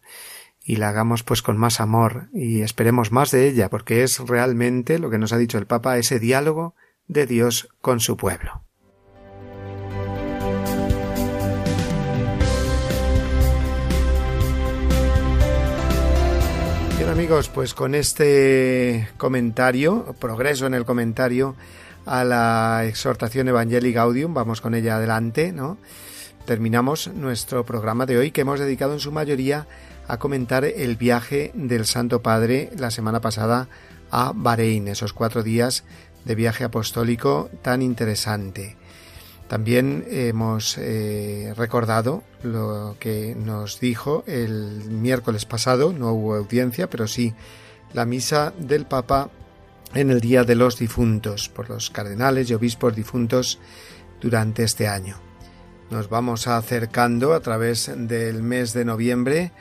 Y 0.69 0.77
la 0.77 0.91
hagamos 0.91 1.23
pues 1.23 1.41
con 1.41 1.57
más 1.57 1.81
amor 1.81 2.29
y 2.35 2.61
esperemos 2.61 3.11
más 3.11 3.31
de 3.31 3.49
ella, 3.49 3.71
porque 3.71 4.03
es 4.03 4.19
realmente 4.19 4.99
lo 4.99 5.09
que 5.09 5.17
nos 5.17 5.33
ha 5.33 5.39
dicho 5.39 5.57
el 5.57 5.67
Papa, 5.67 5.97
ese 5.97 6.21
diálogo 6.21 6.75
de 7.07 7.27
Dios 7.27 7.71
con 7.81 8.01
su 8.01 8.19
pueblo. 8.19 8.65
Bien 16.99 17.09
amigos, 17.09 17.49
pues 17.49 17.73
con 17.73 17.95
este 17.95 19.09
comentario, 19.17 20.15
progreso 20.21 20.67
en 20.67 20.75
el 20.75 20.85
comentario 20.85 21.57
a 22.05 22.25
la 22.25 22.85
exhortación 22.85 23.49
Evangelii 23.49 23.95
Gaudium, 23.95 24.35
vamos 24.35 24.61
con 24.61 24.75
ella 24.75 24.97
adelante, 24.97 25.51
¿no? 25.51 25.79
Terminamos 26.45 27.09
nuestro 27.09 27.65
programa 27.65 28.05
de 28.05 28.19
hoy 28.19 28.33
que 28.33 28.43
hemos 28.43 28.61
dedicado 28.61 28.93
en 28.93 29.01
su 29.01 29.13
mayoría 29.13 29.67
a 30.09 30.19
comentar 30.19 30.65
el 30.65 30.97
viaje 30.97 31.53
del 31.55 31.85
Santo 31.85 32.23
Padre 32.23 32.71
la 32.77 32.91
semana 32.91 33.21
pasada 33.21 33.69
a 34.11 34.33
Bahrein, 34.35 34.89
esos 34.89 35.13
cuatro 35.13 35.43
días 35.43 35.85
de 36.25 36.35
viaje 36.35 36.65
apostólico 36.65 37.51
tan 37.63 37.83
interesante. 37.83 38.77
También 39.49 40.05
hemos 40.11 40.77
eh, 40.79 41.55
recordado 41.57 42.23
lo 42.43 42.97
que 42.99 43.35
nos 43.35 43.81
dijo 43.81 44.25
el 44.27 44.91
miércoles 44.91 45.45
pasado, 45.45 45.93
no 45.93 46.13
hubo 46.13 46.35
audiencia, 46.35 46.89
pero 46.91 47.07
sí 47.07 47.35
la 47.93 48.05
misa 48.05 48.53
del 48.59 48.87
Papa 48.87 49.31
en 49.95 50.11
el 50.11 50.21
Día 50.21 50.45
de 50.45 50.55
los 50.55 50.79
Difuntos, 50.79 51.49
por 51.49 51.71
los 51.71 51.91
cardenales 51.91 52.51
y 52.51 52.55
obispos 52.55 52.95
difuntos 52.95 53.59
durante 54.21 54.65
este 54.65 54.89
año. 54.89 55.17
Nos 55.91 56.11
vamos 56.11 56.47
acercando 56.47 57.33
a 57.33 57.41
través 57.41 57.91
del 57.95 58.43
mes 58.43 58.75
de 58.75 58.85
noviembre 58.85 59.53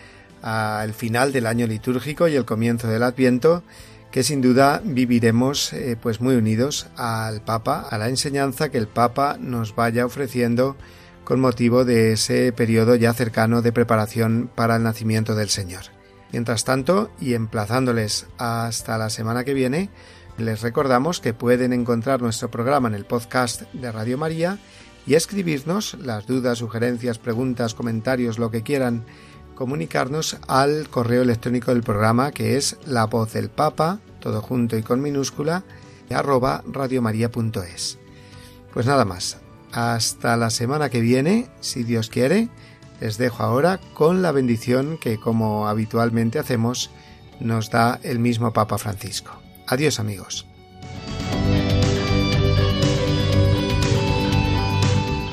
al 0.42 0.94
final 0.94 1.32
del 1.32 1.46
año 1.46 1.68
litúrgico 1.68 2.28
y 2.28 2.36
el 2.36 2.46
comienzo 2.46 2.88
del 2.88 3.04
Adviento, 3.04 3.64
que 4.12 4.24
sin 4.24 4.42
duda 4.42 4.82
viviremos 4.84 5.74
eh, 5.74 5.98
pues 6.02 6.22
muy 6.22 6.36
unidos 6.36 6.88
al 6.96 7.42
Papa, 7.42 7.88
a 7.90 7.98
la 7.98 8.10
enseñanza 8.10 8.70
que 8.70 8.78
el 8.78 8.88
Papa 8.88 9.38
nos 9.40 9.76
vaya 9.76 10.06
ofreciendo 10.06 10.78
con 11.24 11.40
motivo 11.42 11.84
de 11.84 12.14
ese 12.14 12.54
periodo 12.54 12.96
ya 12.96 13.14
cercano 13.14 13.62
de 13.62 13.74
preparación 13.74 14.50
para 14.56 14.78
el 14.78 14.84
nacimiento 14.84 15.36
del 15.36 15.50
Señor. 15.50 15.84
Mientras 16.32 16.64
tanto, 16.64 17.12
y 17.20 17.34
emplazándoles 17.34 18.28
hasta 18.38 18.98
la 18.98 19.10
semana 19.10 19.44
que 19.44 19.54
viene, 19.54 19.90
les 20.38 20.62
recordamos 20.62 21.20
que 21.20 21.34
pueden 21.34 21.74
encontrar 21.74 22.22
nuestro 22.22 22.52
programa 22.52 22.88
en 22.88 22.96
el 22.96 23.06
podcast 23.06 23.64
de 23.74 23.92
Radio 23.92 24.18
María 24.18 24.60
y 25.06 25.16
escribirnos 25.16 25.96
las 25.96 26.28
dudas, 26.28 26.60
sugerencias, 26.60 27.18
preguntas, 27.18 27.74
comentarios, 27.74 28.40
lo 28.40 28.52
que 28.52 28.62
quieran 28.62 29.06
comunicarnos 29.58 30.38
al 30.48 30.88
correo 30.88 31.24
electrónico 31.24 31.74
del 31.74 31.82
programa 31.82 32.32
que 32.32 32.58
es 32.58 32.78
la 32.86 33.06
voz 33.06 33.34
del 33.34 33.50
papa, 33.50 34.00
todo 34.20 34.42
junto 34.42 34.78
y 34.78 34.84
con 34.84 35.02
minúscula, 35.02 35.64
arroba 36.12 36.64
radiomaria.es. 36.72 37.98
Pues 38.72 38.86
nada 38.86 39.04
más, 39.04 39.38
hasta 39.72 40.38
la 40.38 40.52
semana 40.52 40.90
que 40.90 41.02
viene, 41.02 41.50
si 41.60 41.84
Dios 41.84 42.10
quiere, 42.10 42.50
les 43.02 43.18
dejo 43.18 43.42
ahora 43.42 43.80
con 43.96 44.22
la 44.22 44.32
bendición 44.32 45.00
que 45.00 45.20
como 45.20 45.68
habitualmente 45.68 46.38
hacemos 46.38 46.92
nos 47.40 47.72
da 47.72 48.00
el 48.04 48.20
mismo 48.20 48.54
Papa 48.54 48.78
Francisco. 48.78 49.32
Adiós 49.66 50.00
amigos. 50.00 50.46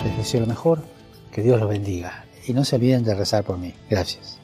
Les 0.03 0.17
deseo 0.17 0.41
lo 0.41 0.47
mejor, 0.47 0.83
que 1.31 1.43
Dios 1.43 1.61
los 1.61 1.69
bendiga 1.69 2.25
y 2.47 2.53
no 2.53 2.65
se 2.65 2.77
olviden 2.77 3.05
de 3.05 3.15
rezar 3.15 3.45
por 3.45 3.59
mí. 3.59 3.75
Gracias. 3.89 4.39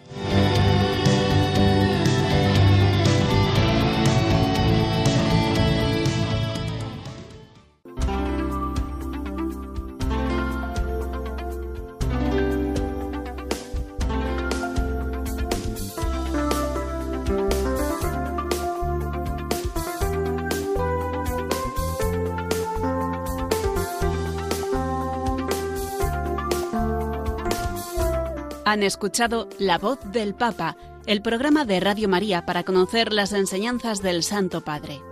Han 28.71 28.85
escuchado 28.85 29.49
La 29.59 29.79
voz 29.79 29.99
del 30.13 30.33
Papa, 30.33 30.77
el 31.05 31.23
programa 31.23 31.65
de 31.65 31.81
Radio 31.81 32.09
María 32.09 32.47
para 32.47 32.63
conocer 32.63 33.13
las 33.13 33.33
enseñanzas 33.33 34.01
del 34.01 34.23
Santo 34.23 34.61
Padre. 34.61 35.03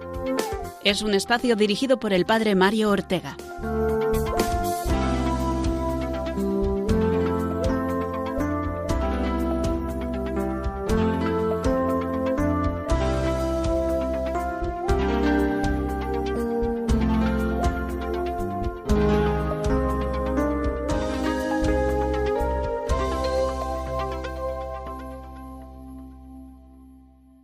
Es 0.85 1.03
un 1.03 1.13
espacio 1.13 1.57
dirigido 1.57 1.99
por 1.99 2.13
el 2.13 2.25
Padre 2.25 2.55
Mario 2.55 2.91
Ortega. 2.91 3.37